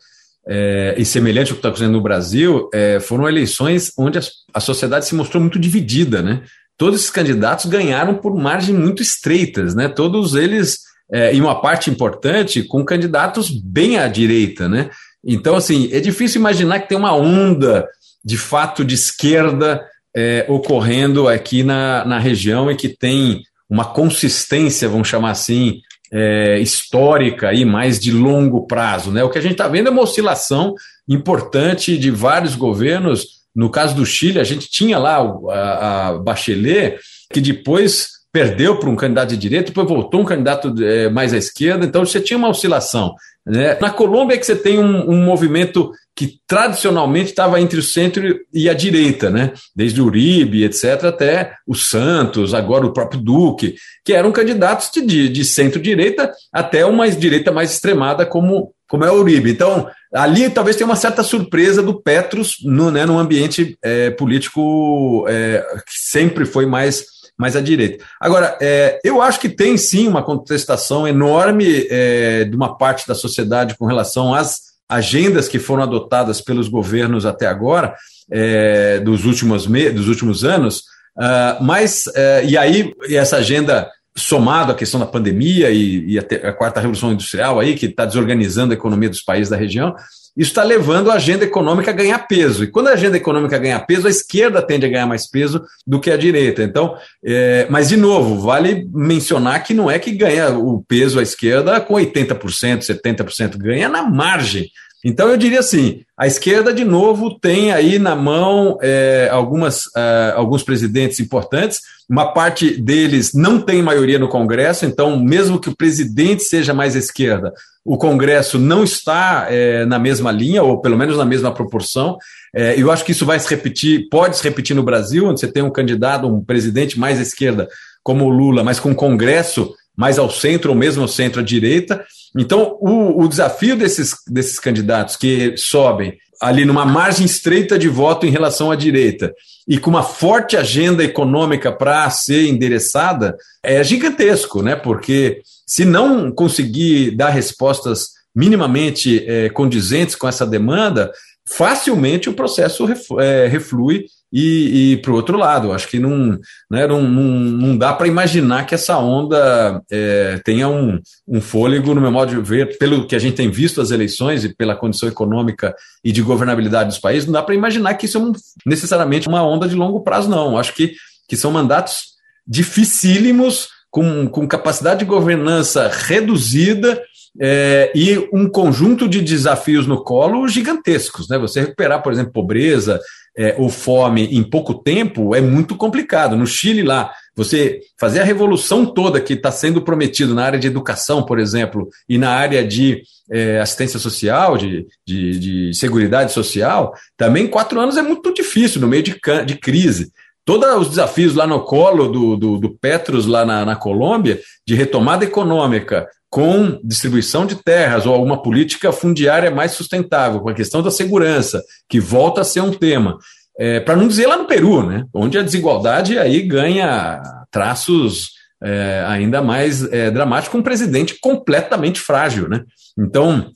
é, 0.47 0.95
e 0.97 1.05
semelhante 1.05 1.51
ao 1.51 1.55
que 1.55 1.59
está 1.59 1.69
acontecendo 1.69 1.93
no 1.93 2.01
Brasil, 2.01 2.67
é, 2.73 2.99
foram 2.99 3.27
eleições 3.29 3.91
onde 3.97 4.17
a, 4.17 4.21
a 4.53 4.59
sociedade 4.59 5.05
se 5.05 5.15
mostrou 5.15 5.39
muito 5.39 5.59
dividida, 5.59 6.21
né? 6.21 6.43
Todos 6.77 6.99
esses 6.99 7.11
candidatos 7.11 7.67
ganharam 7.67 8.15
por 8.15 8.35
margens 8.35 8.77
muito 8.77 9.03
estreitas, 9.03 9.75
né? 9.75 9.87
Todos 9.87 10.33
eles 10.35 10.79
é, 11.11 11.35
e 11.35 11.41
uma 11.41 11.59
parte 11.59 11.89
importante 11.89 12.63
com 12.63 12.85
candidatos 12.85 13.49
bem 13.49 13.97
à 13.97 14.07
direita, 14.07 14.69
né? 14.69 14.89
Então, 15.23 15.55
assim, 15.55 15.89
é 15.91 15.99
difícil 15.99 16.39
imaginar 16.39 16.79
que 16.79 16.89
tem 16.89 16.97
uma 16.97 17.15
onda 17.15 17.87
de 18.23 18.37
fato 18.37 18.83
de 18.83 18.95
esquerda 18.95 19.83
é, 20.15 20.45
ocorrendo 20.47 21.27
aqui 21.27 21.63
na, 21.63 22.05
na 22.05 22.19
região 22.19 22.71
e 22.71 22.75
que 22.75 22.89
tem 22.89 23.43
uma 23.69 23.85
consistência, 23.85 24.89
vamos 24.89 25.07
chamar 25.07 25.31
assim, 25.31 25.81
é, 26.11 26.59
histórica 26.59 27.53
e 27.53 27.63
mais 27.63 27.99
de 27.99 28.11
longo 28.11 28.67
prazo. 28.67 29.11
Né? 29.11 29.23
O 29.23 29.29
que 29.29 29.37
a 29.37 29.41
gente 29.41 29.53
está 29.53 29.67
vendo 29.67 29.87
é 29.87 29.91
uma 29.91 30.01
oscilação 30.01 30.75
importante 31.07 31.97
de 31.97 32.11
vários 32.11 32.55
governos. 32.55 33.41
No 33.55 33.69
caso 33.69 33.95
do 33.95 34.05
Chile, 34.05 34.39
a 34.39 34.43
gente 34.43 34.69
tinha 34.69 34.97
lá 34.97 35.17
a, 35.49 36.07
a 36.09 36.17
Bachelet, 36.17 36.99
que 37.31 37.39
depois 37.39 38.10
perdeu 38.31 38.77
para 38.77 38.89
um 38.89 38.95
candidato 38.95 39.29
de 39.29 39.37
direita, 39.37 39.67
depois 39.67 39.87
voltou 39.87 40.21
um 40.21 40.25
candidato 40.25 40.73
é, 40.81 41.09
mais 41.09 41.33
à 41.33 41.37
esquerda, 41.37 41.85
então 41.85 42.05
você 42.05 42.21
tinha 42.21 42.37
uma 42.37 42.49
oscilação. 42.49 43.13
Né? 43.45 43.77
Na 43.81 43.89
Colômbia 43.89 44.35
é 44.35 44.37
que 44.37 44.45
você 44.45 44.55
tem 44.55 44.79
um, 44.79 45.09
um 45.09 45.23
movimento 45.23 45.91
que 46.15 46.39
tradicionalmente 46.47 47.31
estava 47.31 47.59
entre 47.59 47.79
o 47.79 47.83
centro 47.83 48.39
e 48.53 48.69
a 48.69 48.73
direita, 48.73 49.29
né? 49.29 49.53
desde 49.75 50.01
o 50.01 50.05
Uribe, 50.05 50.63
etc., 50.63 51.05
até 51.05 51.53
o 51.67 51.73
Santos, 51.75 52.53
agora 52.53 52.85
o 52.85 52.93
próprio 52.93 53.19
Duque, 53.19 53.75
que 54.05 54.13
eram 54.13 54.31
candidatos 54.31 54.91
de, 54.93 55.27
de 55.27 55.43
centro-direita 55.43 56.31
até 56.53 56.85
uma 56.85 57.09
direita 57.09 57.51
mais 57.51 57.71
extremada 57.71 58.25
como, 58.25 58.73
como 58.87 59.03
é 59.03 59.11
o 59.11 59.19
Uribe. 59.19 59.51
Então, 59.51 59.89
ali 60.13 60.49
talvez 60.49 60.75
tenha 60.75 60.87
uma 60.87 60.95
certa 60.95 61.23
surpresa 61.23 61.81
do 61.81 62.01
Petros 62.01 62.57
no, 62.63 62.91
né, 62.91 63.05
num 63.05 63.19
ambiente 63.19 63.77
é, 63.83 64.11
político 64.11 65.25
é, 65.27 65.65
que 65.85 65.93
sempre 65.93 66.45
foi 66.45 66.65
mais 66.65 67.05
mais 67.41 67.55
à 67.55 67.61
direita. 67.61 68.05
Agora, 68.19 68.55
é, 68.61 68.99
eu 69.03 69.19
acho 69.19 69.39
que 69.39 69.49
tem 69.49 69.75
sim 69.75 70.07
uma 70.07 70.21
contestação 70.21 71.07
enorme 71.07 71.87
é, 71.89 72.45
de 72.45 72.55
uma 72.55 72.77
parte 72.77 73.07
da 73.07 73.15
sociedade 73.15 73.75
com 73.77 73.85
relação 73.85 74.33
às 74.33 74.71
agendas 74.87 75.47
que 75.47 75.57
foram 75.57 75.81
adotadas 75.81 76.39
pelos 76.39 76.67
governos 76.67 77.25
até 77.25 77.47
agora, 77.47 77.95
é, 78.29 78.99
dos, 78.99 79.25
últimos 79.25 79.65
dos 79.65 80.07
últimos 80.07 80.43
anos, 80.43 80.83
uh, 81.17 81.63
mas, 81.63 82.05
uh, 82.07 82.45
e 82.45 82.57
aí, 82.57 82.93
essa 83.09 83.37
agenda 83.37 83.89
somado 84.15 84.73
à 84.73 84.75
questão 84.75 84.99
da 84.99 85.05
pandemia 85.05 85.71
e, 85.71 86.11
e 86.11 86.19
a, 86.19 86.53
quarta 86.53 86.81
revolução 86.81 87.11
industrial 87.11 87.59
aí, 87.59 87.75
que 87.75 87.85
está 87.85 88.05
desorganizando 88.05 88.73
a 88.73 88.75
economia 88.75 89.09
dos 89.09 89.21
países 89.21 89.49
da 89.49 89.55
região, 89.55 89.95
isso 90.35 90.51
está 90.51 90.63
levando 90.63 91.11
a 91.11 91.15
agenda 91.15 91.43
econômica 91.43 91.91
a 91.91 91.93
ganhar 91.93 92.19
peso. 92.19 92.63
E 92.63 92.67
quando 92.67 92.87
a 92.87 92.93
agenda 92.93 93.17
econômica 93.17 93.57
ganha 93.57 93.79
peso, 93.79 94.07
a 94.07 94.09
esquerda 94.09 94.61
tende 94.61 94.85
a 94.85 94.89
ganhar 94.89 95.05
mais 95.05 95.29
peso 95.29 95.63
do 95.85 95.99
que 95.99 96.09
a 96.09 96.17
direita. 96.17 96.63
Então, 96.63 96.95
é, 97.23 97.67
mas 97.69 97.89
de 97.89 97.97
novo, 97.97 98.39
vale 98.39 98.87
mencionar 98.93 99.63
que 99.63 99.73
não 99.73 99.91
é 99.91 99.99
que 99.99 100.11
ganha 100.11 100.49
o 100.49 100.83
peso 100.87 101.19
a 101.19 101.23
esquerda 101.23 101.81
com 101.81 101.95
80%, 101.95 102.79
70%, 102.79 103.57
ganha 103.57 103.89
na 103.89 104.03
margem. 104.03 104.69
Então, 105.03 105.29
eu 105.29 105.37
diria 105.37 105.59
assim: 105.59 106.01
a 106.15 106.27
esquerda, 106.27 106.73
de 106.73 106.85
novo, 106.85 107.39
tem 107.39 107.71
aí 107.71 107.97
na 107.97 108.15
mão 108.15 108.77
é, 108.81 109.29
algumas, 109.31 109.83
é, 109.95 110.33
alguns 110.35 110.63
presidentes 110.63 111.19
importantes, 111.19 111.81
uma 112.09 112.33
parte 112.33 112.79
deles 112.79 113.33
não 113.33 113.59
tem 113.59 113.81
maioria 113.81 114.19
no 114.19 114.27
Congresso, 114.27 114.85
então, 114.85 115.19
mesmo 115.19 115.59
que 115.59 115.69
o 115.69 115.75
presidente 115.75 116.43
seja 116.43 116.73
mais 116.73 116.95
esquerda, 116.95 117.53
o 117.83 117.97
Congresso 117.97 118.59
não 118.59 118.83
está 118.83 119.47
é, 119.49 119.85
na 119.85 119.97
mesma 119.97 120.31
linha, 120.31 120.61
ou 120.61 120.79
pelo 120.79 120.97
menos 120.97 121.17
na 121.17 121.25
mesma 121.25 121.51
proporção. 121.51 122.17
É, 122.53 122.79
eu 122.79 122.91
acho 122.91 123.03
que 123.03 123.11
isso 123.11 123.25
vai 123.25 123.39
se 123.39 123.49
repetir, 123.49 124.07
pode 124.09 124.37
se 124.37 124.43
repetir 124.43 124.75
no 124.75 124.83
Brasil, 124.83 125.25
onde 125.25 125.39
você 125.39 125.47
tem 125.47 125.63
um 125.63 125.71
candidato, 125.71 126.27
um 126.27 126.43
presidente 126.43 126.99
mais 126.99 127.19
esquerda, 127.19 127.67
como 128.03 128.25
o 128.25 128.29
Lula, 128.29 128.63
mas 128.63 128.79
com 128.79 128.91
o 128.91 128.95
Congresso 128.95 129.73
mais 129.97 130.17
ao 130.17 130.29
centro 130.29 130.71
ou 130.71 130.75
mesmo 130.75 131.01
ao 131.01 131.07
centro-direita. 131.07 132.03
Então, 132.37 132.77
o, 132.79 133.23
o 133.23 133.27
desafio 133.27 133.75
desses, 133.75 134.15
desses 134.27 134.59
candidatos 134.59 135.15
que 135.15 135.55
sobem 135.57 136.17
ali 136.41 136.65
numa 136.65 136.85
margem 136.85 137.25
estreita 137.25 137.77
de 137.77 137.87
voto 137.87 138.25
em 138.25 138.31
relação 138.31 138.71
à 138.71 138.75
direita 138.75 139.31
e 139.67 139.77
com 139.77 139.91
uma 139.91 140.01
forte 140.01 140.57
agenda 140.57 141.03
econômica 141.03 141.71
para 141.71 142.09
ser 142.09 142.47
endereçada 142.47 143.37
é 143.63 143.83
gigantesco, 143.83 144.63
né? 144.63 144.75
Porque 144.75 145.41
se 145.67 145.85
não 145.85 146.31
conseguir 146.31 147.11
dar 147.11 147.29
respostas 147.29 148.09
minimamente 148.35 149.23
é, 149.27 149.49
condizentes 149.49 150.15
com 150.15 150.27
essa 150.27 150.47
demanda, 150.47 151.11
facilmente 151.47 152.27
o 152.27 152.33
processo 152.33 152.87
é, 153.19 153.47
reflui 153.47 154.05
e, 154.31 154.93
e 154.93 154.97
para 154.97 155.11
o 155.11 155.15
outro 155.15 155.37
lado. 155.37 155.71
Acho 155.71 155.87
que 155.87 155.99
não, 155.99 156.39
né, 156.69 156.87
não, 156.87 157.01
não, 157.01 157.23
não 157.23 157.77
dá 157.77 157.93
para 157.93 158.07
imaginar 158.07 158.65
que 158.65 158.75
essa 158.75 158.97
onda 158.97 159.81
é, 159.91 160.39
tenha 160.45 160.67
um, 160.67 160.99
um 161.27 161.41
fôlego, 161.41 161.93
no 161.93 162.01
meu 162.01 162.11
modo 162.11 162.29
de 162.29 162.41
ver, 162.41 162.77
pelo 162.77 163.05
que 163.05 163.15
a 163.15 163.19
gente 163.19 163.35
tem 163.35 163.49
visto 163.49 163.81
as 163.81 163.91
eleições 163.91 164.43
e 164.43 164.55
pela 164.55 164.75
condição 164.75 165.09
econômica 165.09 165.75
e 166.03 166.11
de 166.11 166.21
governabilidade 166.21 166.89
dos 166.89 166.99
países, 166.99 167.25
não 167.25 167.33
dá 167.33 167.43
para 167.43 167.55
imaginar 167.55 167.93
que 167.95 168.05
isso 168.05 168.17
é 168.17 168.21
um, 168.21 168.31
necessariamente 168.65 169.27
uma 169.27 169.43
onda 169.43 169.67
de 169.67 169.75
longo 169.75 170.01
prazo, 170.01 170.29
não. 170.29 170.57
Acho 170.57 170.73
que, 170.73 170.93
que 171.27 171.35
são 171.35 171.51
mandatos 171.51 172.11
dificílimos, 172.47 173.69
com, 173.91 174.25
com 174.29 174.47
capacidade 174.47 174.99
de 174.99 175.05
governança 175.05 175.89
reduzida 175.89 177.03
é, 177.39 177.91
e 177.93 178.27
um 178.33 178.49
conjunto 178.49 179.07
de 179.07 179.21
desafios 179.21 179.85
no 179.85 180.01
colo 180.03 180.47
gigantescos. 180.47 181.27
Né? 181.27 181.37
Você 181.37 181.59
recuperar, 181.59 182.01
por 182.01 182.13
exemplo, 182.13 182.31
pobreza 182.31 182.99
é, 183.37 183.55
ou 183.57 183.69
fome 183.69 184.25
em 184.25 184.43
pouco 184.43 184.73
tempo 184.73 185.35
é 185.35 185.41
muito 185.41 185.75
complicado. 185.75 186.35
No 186.35 186.45
Chile, 186.45 186.83
lá, 186.83 187.11
você 187.35 187.79
fazer 187.99 188.19
a 188.19 188.25
revolução 188.25 188.85
toda 188.85 189.21
que 189.21 189.33
está 189.33 189.51
sendo 189.51 189.81
prometido 189.81 190.33
na 190.33 190.43
área 190.43 190.59
de 190.59 190.67
educação, 190.67 191.23
por 191.23 191.39
exemplo, 191.39 191.87
e 192.07 192.17
na 192.17 192.31
área 192.31 192.65
de 192.65 193.01
é, 193.31 193.59
assistência 193.59 193.99
social, 193.99 194.57
de, 194.57 194.85
de, 195.05 195.71
de 195.71 196.29
social, 196.29 196.93
também 197.15 197.47
quatro 197.47 197.79
anos 197.79 197.97
é 197.97 198.01
muito 198.01 198.33
difícil 198.33 198.81
no 198.81 198.87
meio 198.87 199.03
de, 199.03 199.19
de 199.45 199.57
crise 199.57 200.11
todos 200.45 200.69
os 200.75 200.89
desafios 200.89 201.35
lá 201.35 201.45
no 201.45 201.61
colo 201.63 202.07
do, 202.07 202.35
do, 202.35 202.57
do 202.57 202.77
Petros, 202.77 203.25
lá 203.25 203.45
na, 203.45 203.65
na 203.65 203.75
Colômbia, 203.75 204.39
de 204.67 204.75
retomada 204.75 205.23
econômica, 205.23 206.07
com 206.29 206.79
distribuição 206.83 207.45
de 207.45 207.55
terras 207.55 208.05
ou 208.05 208.13
alguma 208.13 208.41
política 208.41 208.91
fundiária 208.91 209.51
mais 209.51 209.73
sustentável, 209.73 210.39
com 210.39 210.49
a 210.49 210.53
questão 210.53 210.81
da 210.81 210.89
segurança, 210.89 211.61
que 211.89 211.99
volta 211.99 212.41
a 212.41 212.45
ser 212.45 212.61
um 212.61 212.71
tema. 212.71 213.17
É, 213.59 213.81
Para 213.81 213.97
não 213.97 214.07
dizer 214.07 214.27
lá 214.27 214.37
no 214.37 214.45
Peru, 214.45 214.85
né, 214.85 215.05
onde 215.13 215.37
a 215.37 215.43
desigualdade 215.43 216.17
aí 216.17 216.41
ganha 216.41 217.21
traços 217.51 218.31
é, 218.63 219.03
ainda 219.07 219.41
mais 219.41 219.83
é, 219.91 220.09
dramáticos, 220.09 220.53
com 220.53 220.59
um 220.59 220.63
presidente 220.63 221.17
completamente 221.19 221.99
frágil. 221.99 222.47
Né? 222.47 222.63
Então, 222.97 223.51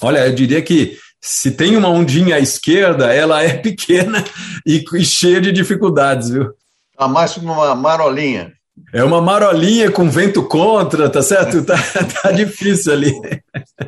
olha, 0.00 0.26
eu 0.26 0.34
diria 0.34 0.62
que 0.62 0.96
se 1.26 1.52
tem 1.52 1.74
uma 1.74 1.88
ondinha 1.88 2.36
à 2.36 2.38
esquerda, 2.38 3.10
ela 3.10 3.42
é 3.42 3.56
pequena 3.56 4.22
e, 4.66 4.84
e 4.92 5.04
cheia 5.04 5.40
de 5.40 5.50
dificuldades, 5.50 6.28
viu? 6.28 6.52
A 6.98 7.08
mais 7.08 7.34
uma 7.38 7.74
marolinha. 7.74 8.52
É 8.92 9.02
uma 9.02 9.22
marolinha 9.22 9.90
com 9.90 10.10
vento 10.10 10.46
contra, 10.46 11.08
tá 11.08 11.22
certo? 11.22 11.64
Tá, 11.64 11.76
tá 12.22 12.30
difícil 12.30 12.92
ali. 12.92 13.12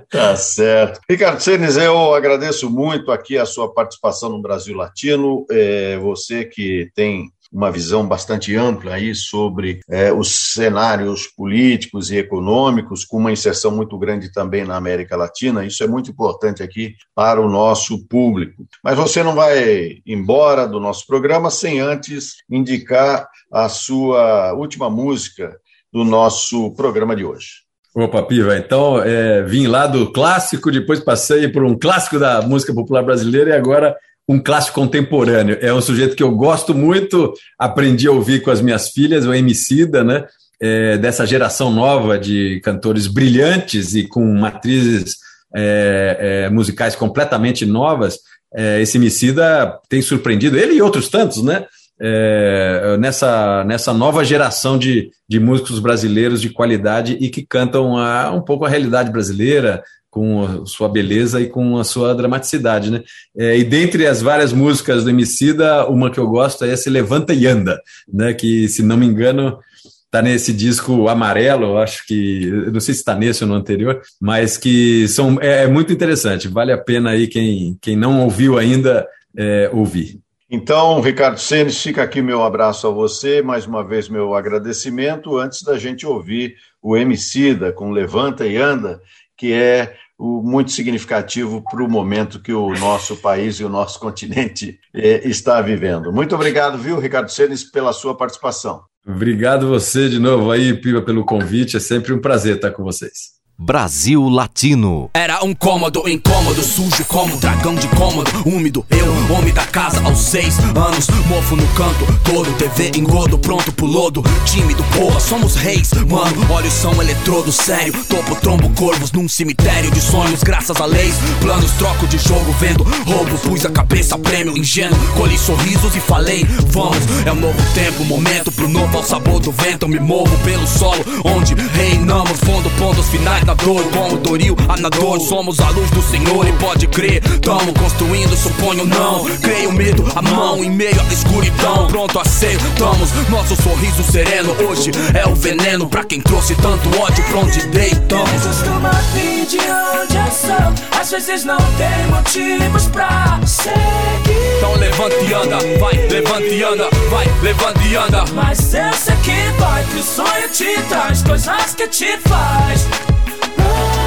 Tá 0.09 0.34
certo. 0.34 0.99
Ricardo 1.11 1.41
Senes, 1.41 1.76
eu 1.76 2.14
agradeço 2.14 2.70
muito 2.70 3.12
aqui 3.12 3.37
a 3.37 3.45
sua 3.45 3.72
participação 3.72 4.30
no 4.30 4.41
Brasil 4.41 4.74
Latino. 4.74 5.45
É, 5.51 5.99
você 5.99 6.45
que 6.45 6.91
tem 6.95 7.30
uma 7.53 7.70
visão 7.70 8.07
bastante 8.07 8.55
ampla 8.55 8.94
aí 8.94 9.14
sobre 9.14 9.80
é, 9.88 10.12
os 10.12 10.53
cenários 10.53 11.26
políticos 11.26 12.11
e 12.11 12.16
econômicos, 12.16 13.05
com 13.05 13.18
uma 13.18 13.32
inserção 13.32 13.70
muito 13.70 13.99
grande 13.99 14.32
também 14.32 14.64
na 14.64 14.76
América 14.76 15.16
Latina. 15.16 15.64
Isso 15.64 15.82
é 15.82 15.86
muito 15.86 16.11
importante 16.11 16.62
aqui 16.62 16.94
para 17.14 17.40
o 17.40 17.49
nosso 17.49 18.07
público. 18.07 18.66
Mas 18.82 18.97
você 18.97 19.22
não 19.22 19.34
vai 19.34 19.99
embora 20.07 20.66
do 20.66 20.80
nosso 20.80 21.07
programa 21.07 21.51
sem 21.51 21.80
antes 21.80 22.36
indicar 22.51 23.28
a 23.53 23.68
sua 23.68 24.53
última 24.55 24.90
música 24.90 25.57
do 25.92 26.05
nosso 26.05 26.72
programa 26.74 27.16
de 27.16 27.24
hoje. 27.24 27.66
Opa, 27.94 28.22
Piva, 28.22 28.59
então 28.59 29.03
é, 29.03 29.42
vim 29.42 29.66
lá 29.66 29.86
do 29.86 30.12
clássico, 30.12 30.70
depois 30.70 31.01
passei 31.01 31.49
por 31.49 31.64
um 31.64 31.78
clássico 31.78 32.18
da 32.18 32.42
música 32.42 32.74
popular 32.74 33.03
brasileira 33.03 33.51
e 33.51 33.55
agora 33.55 33.97
um 34.29 34.39
clássico 34.39 34.81
contemporâneo. 34.81 35.59
É 35.61 35.72
um 35.72 35.81
sujeito 35.81 36.16
que 36.16 36.22
eu 36.22 36.33
gosto 36.33 36.74
muito, 36.74 37.33
aprendi 37.59 38.09
a 38.09 38.12
ouvir 38.12 38.43
com 38.43 38.51
as 38.51 38.61
minhas 38.61 38.91
filhas, 38.91 39.27
o 39.27 39.35
Emicida, 39.35 40.03
né? 40.03 40.24
É, 40.61 40.97
dessa 40.97 41.27
geração 41.27 41.70
nova 41.70 42.18
de 42.18 42.61
cantores 42.64 43.07
brilhantes 43.07 43.95
e 43.95 44.05
com 44.05 44.24
matrizes 44.35 45.16
é, 45.55 46.45
é, 46.47 46.51
musicais 46.51 46.97
completamente 46.97 47.66
novas. 47.66 48.18
É, 48.55 48.81
esse 48.81 48.97
Emicida 48.97 49.79
tem 49.89 50.01
surpreendido, 50.01 50.59
ele 50.59 50.74
e 50.74 50.83
outros 50.83 51.09
tantos, 51.09 51.43
né? 51.43 51.66
É, 51.99 52.97
nessa, 52.99 53.64
nessa 53.64 53.93
nova 53.95 54.22
geração 54.22 54.79
de, 54.79 55.11
de 55.27 55.41
músicos 55.41 55.79
brasileiros 55.79 56.43
de 56.43 56.51
qualidade 56.51 57.16
e 57.18 57.31
que 57.31 57.43
cantam 57.43 57.97
a, 57.97 58.31
um 58.33 58.43
pouco 58.43 58.66
a 58.66 58.68
realidade 58.68 59.11
brasileira, 59.11 59.83
com 60.16 60.46
a 60.46 60.64
sua 60.64 60.88
beleza 60.88 61.42
e 61.42 61.46
com 61.46 61.76
a 61.76 61.84
sua 61.84 62.14
dramaticidade, 62.14 62.90
né? 62.90 63.02
É, 63.36 63.58
e 63.58 63.62
dentre 63.62 64.06
as 64.06 64.22
várias 64.22 64.50
músicas 64.50 65.04
do 65.04 65.10
Emicida, 65.10 65.86
uma 65.88 66.10
que 66.10 66.16
eu 66.16 66.26
gosto 66.26 66.64
é 66.64 66.72
esse 66.72 66.88
Levanta 66.88 67.34
e 67.34 67.46
Anda, 67.46 67.78
né? 68.10 68.32
Que, 68.32 68.66
se 68.66 68.82
não 68.82 68.96
me 68.96 69.04
engano, 69.04 69.58
está 70.06 70.22
nesse 70.22 70.54
disco 70.54 71.06
amarelo, 71.06 71.76
acho 71.76 72.06
que, 72.06 72.50
não 72.72 72.80
sei 72.80 72.94
se 72.94 73.00
está 73.00 73.14
nesse 73.14 73.44
ou 73.44 73.50
no 73.50 73.56
anterior, 73.56 74.00
mas 74.18 74.56
que 74.56 75.06
são, 75.08 75.36
é, 75.38 75.64
é, 75.64 75.66
muito 75.66 75.92
interessante, 75.92 76.48
vale 76.48 76.72
a 76.72 76.78
pena 76.78 77.10
aí 77.10 77.26
quem, 77.26 77.76
quem 77.82 77.94
não 77.94 78.22
ouviu 78.22 78.56
ainda 78.56 79.06
é, 79.36 79.68
ouvir. 79.70 80.18
Então, 80.48 81.02
Ricardo 81.02 81.38
Senes, 81.38 81.82
fica 81.82 82.02
aqui 82.02 82.22
meu 82.22 82.42
abraço 82.42 82.86
a 82.86 82.90
você, 82.90 83.42
mais 83.42 83.66
uma 83.66 83.84
vez 83.84 84.08
meu 84.08 84.34
agradecimento, 84.34 85.36
antes 85.36 85.62
da 85.62 85.76
gente 85.76 86.06
ouvir 86.06 86.54
o 86.80 86.96
Emicida 86.96 87.70
com 87.70 87.90
Levanta 87.90 88.46
e 88.46 88.56
Anda, 88.56 88.98
que 89.36 89.52
é 89.52 89.94
muito 90.18 90.70
significativo 90.70 91.62
para 91.62 91.82
o 91.82 91.88
momento 91.88 92.40
que 92.40 92.52
o 92.52 92.70
nosso 92.74 93.16
país 93.16 93.56
e 93.56 93.64
o 93.64 93.68
nosso 93.68 93.98
continente 94.00 94.78
eh, 94.94 95.28
está 95.28 95.60
vivendo. 95.60 96.12
Muito 96.12 96.34
obrigado, 96.34 96.78
viu, 96.78 96.98
Ricardo 96.98 97.30
Senes, 97.30 97.64
pela 97.64 97.92
sua 97.92 98.16
participação. 98.16 98.82
Obrigado 99.06 99.68
você 99.68 100.08
de 100.08 100.18
novo 100.18 100.50
aí, 100.50 100.74
Piva, 100.74 101.00
pelo 101.00 101.24
convite. 101.24 101.76
É 101.76 101.80
sempre 101.80 102.12
um 102.12 102.20
prazer 102.20 102.56
estar 102.56 102.72
com 102.72 102.82
vocês. 102.82 103.36
Brasil 103.59 104.28
Latino. 104.28 105.09
Era 105.14 105.42
um 105.42 105.54
cômodo 105.54 106.07
incômodo, 106.07 106.62
sujo 106.62 107.02
como 107.07 107.38
dragão 107.38 107.74
de 107.74 107.88
cômodo, 107.88 108.30
úmido. 108.44 108.84
Eu, 108.90 109.07
homem 109.34 109.52
da 109.52 109.64
casa 109.64 109.98
aos 110.04 110.18
seis 110.18 110.59
anos, 110.59 111.09
mofo 111.26 111.57
no 111.57 111.66
canto, 111.68 112.04
todo 112.22 112.52
TV 112.59 112.92
engodo, 112.98 113.38
pronto 113.38 113.72
pro 113.72 113.86
lodo. 113.86 114.22
Tímido, 114.44 114.84
porra, 114.94 115.18
somos 115.20 115.57
reis, 115.57 115.90
mano. 115.94 116.52
Olhos 116.52 116.72
são 116.74 117.00
eletrodo, 117.00 117.50
sério. 117.50 117.94
Topo, 118.04 118.36
trombo, 118.36 118.68
corvos 118.74 119.11
num 119.12 119.26
cemitério 119.26 119.90
de 119.90 120.02
sonhos, 120.02 120.42
graças 120.42 120.78
a 120.78 120.84
leis. 120.84 121.14
Planos, 121.40 121.70
troco 121.72 122.07
de 122.09 122.18
jogo, 122.18 122.52
vendo 122.61 122.84
roubo. 122.84 123.38
Pus 123.38 123.64
a 123.64 123.70
cabeça, 123.70 124.18
prêmio, 124.18 124.57
ingênuo. 124.57 124.98
Colhi 125.16 125.38
sorrisos 125.38 125.96
e 125.96 126.00
falei, 126.00 126.44
vamos. 126.66 126.98
É 127.24 127.32
um 127.32 127.40
novo 127.40 127.72
tempo, 127.72 128.04
momento 128.04 128.52
pro 128.52 128.68
novo 128.68 128.98
ao 128.98 129.02
sabor 129.02 129.40
do 129.40 129.50
vento. 129.50 129.88
Me 129.88 129.98
movo 129.98 130.36
pelo 130.44 130.66
solo, 130.66 131.02
onde 131.24 131.54
reinamos, 131.54 132.38
fundo, 132.40 132.68
pontos 132.78 133.09
finais 133.09 133.45
dor, 133.55 133.82
como 133.90 134.16
Doril, 134.18 134.57
Anador. 134.68 135.20
Somos 135.20 135.61
a 135.61 135.68
luz 135.70 135.90
do 135.90 136.03
Senhor 136.03 136.47
e 136.47 136.53
pode 136.53 136.86
crer 136.86 137.22
Tamo 137.40 137.72
construindo, 137.72 138.36
suponho 138.36 138.84
não. 138.84 139.24
Creio 139.40 139.72
medo, 139.72 140.05
a 140.14 140.22
mão 140.22 140.62
em 140.62 140.70
meio 140.70 141.01
à 141.01 141.12
escuridão. 141.12 141.86
Pronto 141.88 142.18
a 142.18 142.24
ser, 142.24 142.59
tamos 142.78 143.11
Nosso 143.28 143.61
sorriso 143.62 144.03
sereno. 144.03 144.57
Hoje 144.68 144.90
é 145.14 145.28
o 145.28 145.34
veneno 145.34 145.88
Pra 145.88 146.05
quem 146.05 146.20
trouxe 146.20 146.55
tanto 146.57 146.88
ódio. 147.01 147.24
Pra 147.24 147.38
onde 147.40 147.66
deitamos 147.66 148.42
Costuma 148.42 148.90
vir 149.14 149.47
de 149.47 149.59
onde 149.59 150.16
sou 150.36 151.01
Às 151.01 151.11
vezes 151.11 151.44
não 151.44 151.57
tem 151.57 152.07
motivos 152.11 152.86
pra 152.88 153.40
seguir. 153.47 154.57
Então 154.59 154.74
levante 154.76 155.16
e 155.28 155.34
anda, 155.34 155.59
vai, 155.78 155.94
levante 156.09 156.55
e 156.55 156.62
anda 156.62 156.88
Vai, 157.11 157.26
levante 157.42 157.88
e 157.88 157.97
anda. 157.97 158.24
Mas 158.34 158.74
eu 158.74 158.92
sei 158.92 159.16
que 159.16 159.61
vai 159.61 159.84
que 159.84 159.99
o 159.99 160.03
sonho 160.03 160.49
te 160.53 160.80
traz 160.88 161.22
Coisas 161.22 161.74
que 161.74 161.88
te 161.88 162.18
faz 162.18 162.86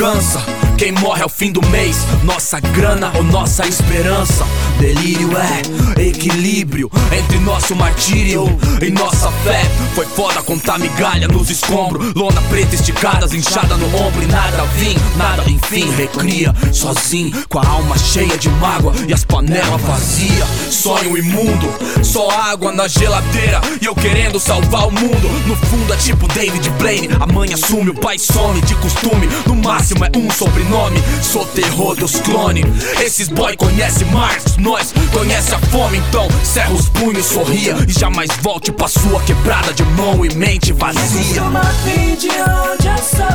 cansa. 0.00 0.40
Quem 0.78 0.92
morre 0.92 1.22
ao 1.22 1.28
fim 1.28 1.52
do 1.52 1.60
mês, 1.66 2.06
nossa 2.24 2.58
grana 2.58 3.12
ou 3.14 3.22
nossa 3.22 3.66
esperança. 3.66 4.46
Delírio 4.78 5.30
é 5.36 6.02
equilíbrio 6.02 6.90
entre 7.12 7.38
nosso 7.40 7.76
martírio 7.76 8.46
e 8.80 8.90
nossa 8.90 9.30
fé. 9.44 9.60
Foi 9.94 10.06
foda 10.06 10.42
contar 10.42 10.78
migalha 10.78 11.28
nos 11.28 11.50
escombros, 11.50 12.14
lona 12.14 12.40
preta 12.48 12.74
esticadas, 12.74 13.34
inchada 13.34 13.76
no 13.76 13.94
ombro 13.94 14.22
e 14.22 14.26
nada 14.26 14.64
vim, 14.76 14.96
nada 15.18 15.44
enfim 15.50 15.90
recria. 15.90 16.54
Sozinho, 16.72 17.44
com 17.50 17.58
a 17.58 17.66
alma 17.66 17.98
cheia 17.98 18.38
de 18.38 18.48
mágoa 18.48 18.94
e 19.06 19.12
as 19.12 19.22
panelas 19.22 19.82
vazias. 19.82 20.48
Sonho 20.70 21.18
imundo, 21.18 21.68
só 22.02 22.30
água 22.30 22.72
na 22.72 22.88
geladeira 22.88 23.60
e 23.82 23.84
eu 23.84 23.94
querendo 23.94 24.40
salvar 24.40 24.88
o 24.88 24.90
mundo. 24.90 25.28
No 25.46 25.54
fundo 25.56 25.92
é 25.92 25.96
tipo 25.98 26.26
David 26.28 26.70
Blaine, 26.78 27.10
a 27.20 27.26
mãe 27.26 27.52
assume, 27.52 27.90
o 27.90 27.94
pai 27.94 28.18
some 28.18 28.62
de 28.62 28.74
costume. 28.76 29.28
No 29.46 29.56
máximo 29.56 29.89
é 29.96 30.18
um 30.18 30.30
sobrenome 30.30 30.70
nome. 30.70 31.00
Sou 31.22 31.44
terror 31.46 31.96
dos 31.96 32.20
clones. 32.20 32.64
Esses 33.00 33.28
boy 33.28 33.56
conhece 33.56 34.04
Marx, 34.06 34.56
nós 34.56 34.92
conhece 35.12 35.54
a 35.54 35.58
fome. 35.58 35.98
Então, 35.98 36.28
cerra 36.44 36.72
os 36.72 36.88
punhos, 36.88 37.26
sorria 37.26 37.74
e 37.86 37.92
jamais 37.92 38.30
volte 38.40 38.72
pra 38.72 38.88
sua 38.88 39.20
quebrada 39.22 39.72
de 39.74 39.82
mão 39.82 40.24
e 40.24 40.32
mente 40.34 40.72
vazia. 40.72 41.42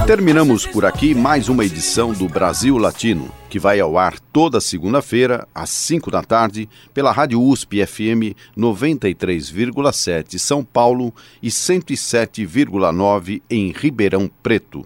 Terminamos 0.07 0.65
por 0.65 0.85
aqui 0.85 1.13
mais 1.13 1.49
uma 1.49 1.65
edição 1.65 2.13
do 2.13 2.27
Brasil 2.27 2.77
Latino, 2.77 3.29
que 3.49 3.59
vai 3.59 3.79
ao 3.79 3.97
ar 3.97 4.17
toda 4.31 4.61
segunda-feira, 4.61 5.47
às 5.53 5.69
5 5.69 6.09
da 6.09 6.23
tarde, 6.23 6.69
pela 6.93 7.11
Rádio 7.11 7.41
USP 7.41 7.85
FM 7.85 8.35
93,7 8.57 10.39
São 10.39 10.63
Paulo 10.63 11.13
e 11.41 11.49
107,9 11.49 13.41
em 13.49 13.71
Ribeirão 13.71 14.29
Preto. 14.41 14.85